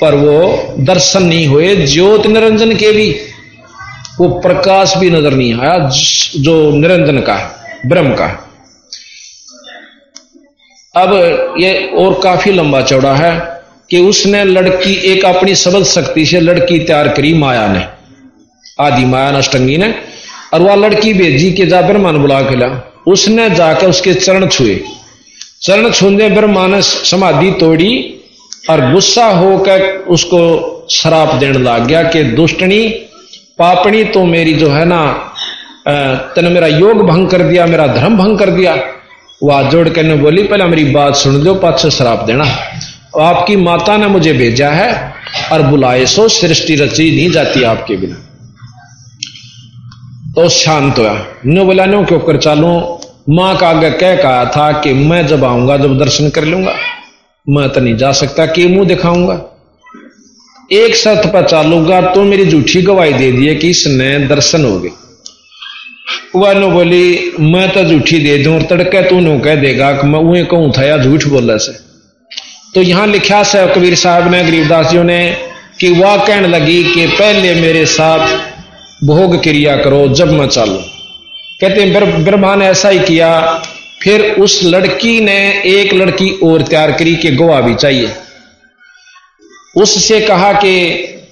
पर 0.00 0.14
वो 0.14 0.74
दर्शन 0.78 1.22
नहीं 1.22 1.46
हुए, 1.46 1.76
ज्योत 1.76 2.26
निरंजन 2.26 2.76
के 2.76 2.92
भी। 2.92 3.16
वो 4.20 4.28
प्रकाश 4.28 4.96
भी 4.96 5.10
नज़र 5.10 5.32
नहीं 5.32 5.54
आया, 5.54 5.90
जो 6.36 6.70
निरंजन 6.70 7.20
का 7.20 7.34
है, 7.34 7.50
ब्रह्म 7.86 8.14
का 8.14 8.26
है। 8.26 8.38
अब 10.96 11.54
ये 11.58 11.86
और 11.86 12.20
काफ़ी 12.24 12.52
लंबा 12.52 12.80
चौड़ा 12.82 13.14
है 13.14 13.62
कि 13.90 13.98
उसने 13.98 14.44
लड़की, 14.44 14.94
एक 14.94 15.24
अपनी 15.24 15.54
सबल 15.54 15.84
शक्ति 15.84 16.26
से 16.26 16.40
लड़की 16.40 16.78
तैयार 16.78 17.08
करी 17.08 17.34
माया 17.34 17.66
ने। 17.68 17.93
आदि 18.80 19.04
माया 19.04 19.30
अष्टंगी 19.30 19.76
ने। 19.76 19.94
और 20.54 20.62
वह 20.62 20.74
लड़की 20.74 21.14
भेजी 21.14 21.52
के 21.52 21.66
जा 21.66 21.82
ब्रह्मा 21.82 22.10
ने 22.12 22.18
बुला 22.18 22.40
के 22.40 22.56
ला। 22.56 22.68
उसने 23.06 23.50
जाकर 23.50 23.88
उसके 23.88 24.14
चरण 24.14 24.46
छुए। 24.46 24.80
चरण 25.62 25.90
छूने 25.90 26.28
ब्रह्मा 26.28 26.66
ने 26.66 26.82
समाधि 26.82 27.50
तोड़ी 27.50 28.14
और 28.70 28.92
गुस्सा 28.92 29.24
होकर 29.24 29.82
उसको 30.08 30.40
शराप 30.90 31.34
देने 31.34 31.58
लग 31.58 31.86
गया 31.86 32.02
कि, 32.02 32.22
दुष्टनी 32.22 32.88
पापणी 33.58 34.04
तो 34.04 34.24
मेरी 34.24 34.52
जो 34.52 34.68
है 34.68 34.84
ना 34.84 35.30
तेने 36.34 36.48
मेरा 36.48 36.66
योग 36.66 37.06
भंग 37.06 37.28
कर 37.28 37.42
दिया, 37.42 37.66
मेरा 37.66 37.86
धर्म 37.86 38.16
भंग 38.16 38.38
कर 38.38 38.50
दिया। 38.50 38.76
वह 39.42 39.70
जोड़ 39.70 39.88
कर 39.88 40.16
बोली, 40.16 40.42
पहले 40.42 40.64
मेरी 40.64 40.84
बात 40.84 41.16
सुन 41.16 41.42
दो 41.44 41.54
पाछ 41.54 41.86
शराप 41.86 42.24
देना। 42.24 42.44
आपकी 43.20 43.56
माता 43.56 43.96
ने 43.96 44.06
मुझे 44.06 44.32
भेजा 44.32 44.68
है 44.68 45.14
और 45.52 45.62
बुलाए 45.62 46.06
सो, 46.06 46.28
सृष्टि 46.28 46.74
रची 46.74 47.16
नहीं 47.16 47.30
जाती 47.30 47.62
आपके 47.62 47.96
बिना। 47.96 48.33
तो 50.34 50.48
शांत 50.48 50.98
हुआ 50.98 51.12
नो 51.46 51.64
बोला 51.64 51.84
नो 51.86 52.02
क्यों 52.04 52.18
कर 52.20 52.36
चालू। 52.36 52.68
माँ 53.28 53.56
का 53.56 53.68
आगे 53.68 53.90
कह 53.90 54.14
कहा 54.16 54.44
था 54.46 54.70
कि 54.80 54.92
मैं 54.92 55.26
जब 55.26 55.44
आऊँगा, 55.44 55.76
जब 55.76 55.98
दर्शन 55.98 56.30
कर 56.30 56.44
लूँगा, 56.44 56.72
मैं 57.46 57.68
तो 57.68 57.80
नहीं 57.80 57.96
जा 57.96 58.10
सकता, 58.12 58.46
कि 58.46 58.66
मुँह 58.66 58.88
दिखाऊँगा। 58.88 59.34
एक 60.72 60.96
शर्त 60.96 61.26
पर 61.32 61.46
चालूँगा 61.48 62.00
तो 62.12 62.22
मेरी 62.22 62.46
झूठी 62.46 62.82
गवाही 62.82 63.12
दे 63.12 63.30
दिए 63.32 63.54
कि 63.54 63.68
इसने 63.70 64.18
दर्शन 64.26 64.64
हो 64.64 64.78
गए। 64.78 64.90
वह 66.34 66.54
नो 66.54 66.70
बोली, 66.70 67.32
मैं 67.40 67.68
तो 67.72 67.84
झूठी 67.84 68.18
दे 68.18 68.36
दूँ 68.38 68.54
और 68.54 68.62
तड़के 68.62 69.02
तू 69.08 69.20
नो 69.20 69.38
कह 69.38 69.54
देगा 69.56 69.92
कि 69.92 70.06
मैं 70.06 70.20
वही 70.20 70.44
कहूँ 70.44 70.72
था 70.78 70.84
या 70.84 70.96
झूठ 70.98 71.26
बोला 71.26 71.56
से। 71.56 71.72
तो 72.74 72.82
यहाँ 72.82 73.06
लिखा 73.06 73.42
से 73.44 73.66
कबीर 73.74 73.94
साहब 73.96 74.30
ने 74.30 74.42
गरीबदास 74.42 74.90
जी 74.90 75.02
ने, 75.02 75.20
कि 75.80 75.90
वह 75.92 76.16
कहने 76.26 76.48
लगी 76.48 76.82
कि 76.84 77.06
पहले 77.08 77.54
मेरे 77.60 77.84
साथ 77.88 78.52
भोग 79.00 79.42
क्रिया 79.42 79.76
करो, 79.76 80.06
जब 80.08 80.32
मैं 80.32 80.46
चालू। 80.48 80.76
कहते 81.60 81.80
हैं, 81.80 82.24
ब्रह्मा 82.24 82.54
ने 82.54 82.66
ऐसा 82.66 82.88
ही 82.88 82.98
किया, 82.98 83.30
फिर 84.02 84.20
उस 84.34 84.60
लड़की 84.64 85.20
ने 85.20 85.38
एक 85.66 85.92
लड़की 85.94 86.30
और 86.44 86.62
तैयार 86.62 86.92
करी 86.92 87.14
कि 87.16 87.30
गवाह 87.30 87.60
भी 87.60 87.74
चाहिए। 87.74 88.08
उससे 89.76 90.20
कहा 90.20 90.52
कि 90.52 90.72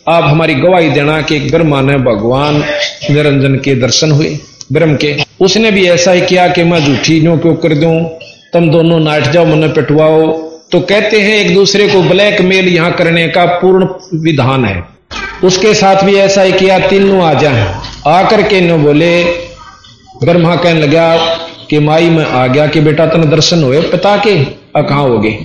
आप 0.08 0.24
हमारी 0.24 0.54
गवाही 0.54 0.88
देना 0.90 1.20
कि 1.22 1.38
ब्रह्मा 1.40 1.80
ने 1.80 1.96
भगवान 2.00 2.62
निरंजन 3.10 3.54
के 3.54 3.74
दर्शन 3.74 4.10
हुए, 4.10 4.38
ब्रह्म 4.72 4.96
के। 4.96 5.14
उसने 5.40 5.70
भी 5.70 5.88
ऐसा 5.88 6.12
ही 6.12 6.20
किया 6.20 6.48
कि 6.48 6.64
मैं 6.64 6.80
झूठी 6.80 7.20
नो 7.20 7.36
क्यों 7.38 7.54
कर 7.56 7.74
दूँ, 7.74 7.98
तुम 8.52 8.70
दोनों 8.70 9.00
नाट 9.00 9.30
जाओ 9.30 9.44
मन 9.46 9.68
पिटवाओ। 9.68 10.26
तो 10.72 10.80
कहते 10.80 11.20
हैं, 11.20 11.36
एक 11.36 11.54
दूसरे 11.54 11.88
को 11.88 12.02
ब्लैकमेल 12.02 12.68
यहाँ 12.68 12.92
करने 12.92 13.28
का 13.28 13.44
पूर्ण 13.44 13.88
विधान 14.20 14.64
है। 14.64 14.91
उसके 15.44 15.72
साथ 15.74 16.02
भी 16.04 16.14
ऐसा 16.16 16.42
ही 16.42 16.52
किया, 16.52 16.78
तीनों 16.78 17.22
आ 17.22 17.32
जाए। 17.34 17.66
आकर 18.08 18.42
के 18.42 18.60
नो 18.60 18.76
बोले, 18.78 19.22
ब्रह्मा 20.20 20.54
कहने 20.56 20.80
लगा 20.80 21.16
कि 21.70 21.78
माई 21.78 22.10
में 22.10 22.24
आ 22.24 22.46
गया 22.46 22.66
कि 22.66 22.80
बेटा 22.80 23.06
तन 23.06 23.28
दर्शन 23.30 23.62
हुए, 23.62 23.80
पिता 23.80 24.16
के 24.16 24.36
कहा 24.78 25.00
हो 25.00 25.18
गए 25.18 25.38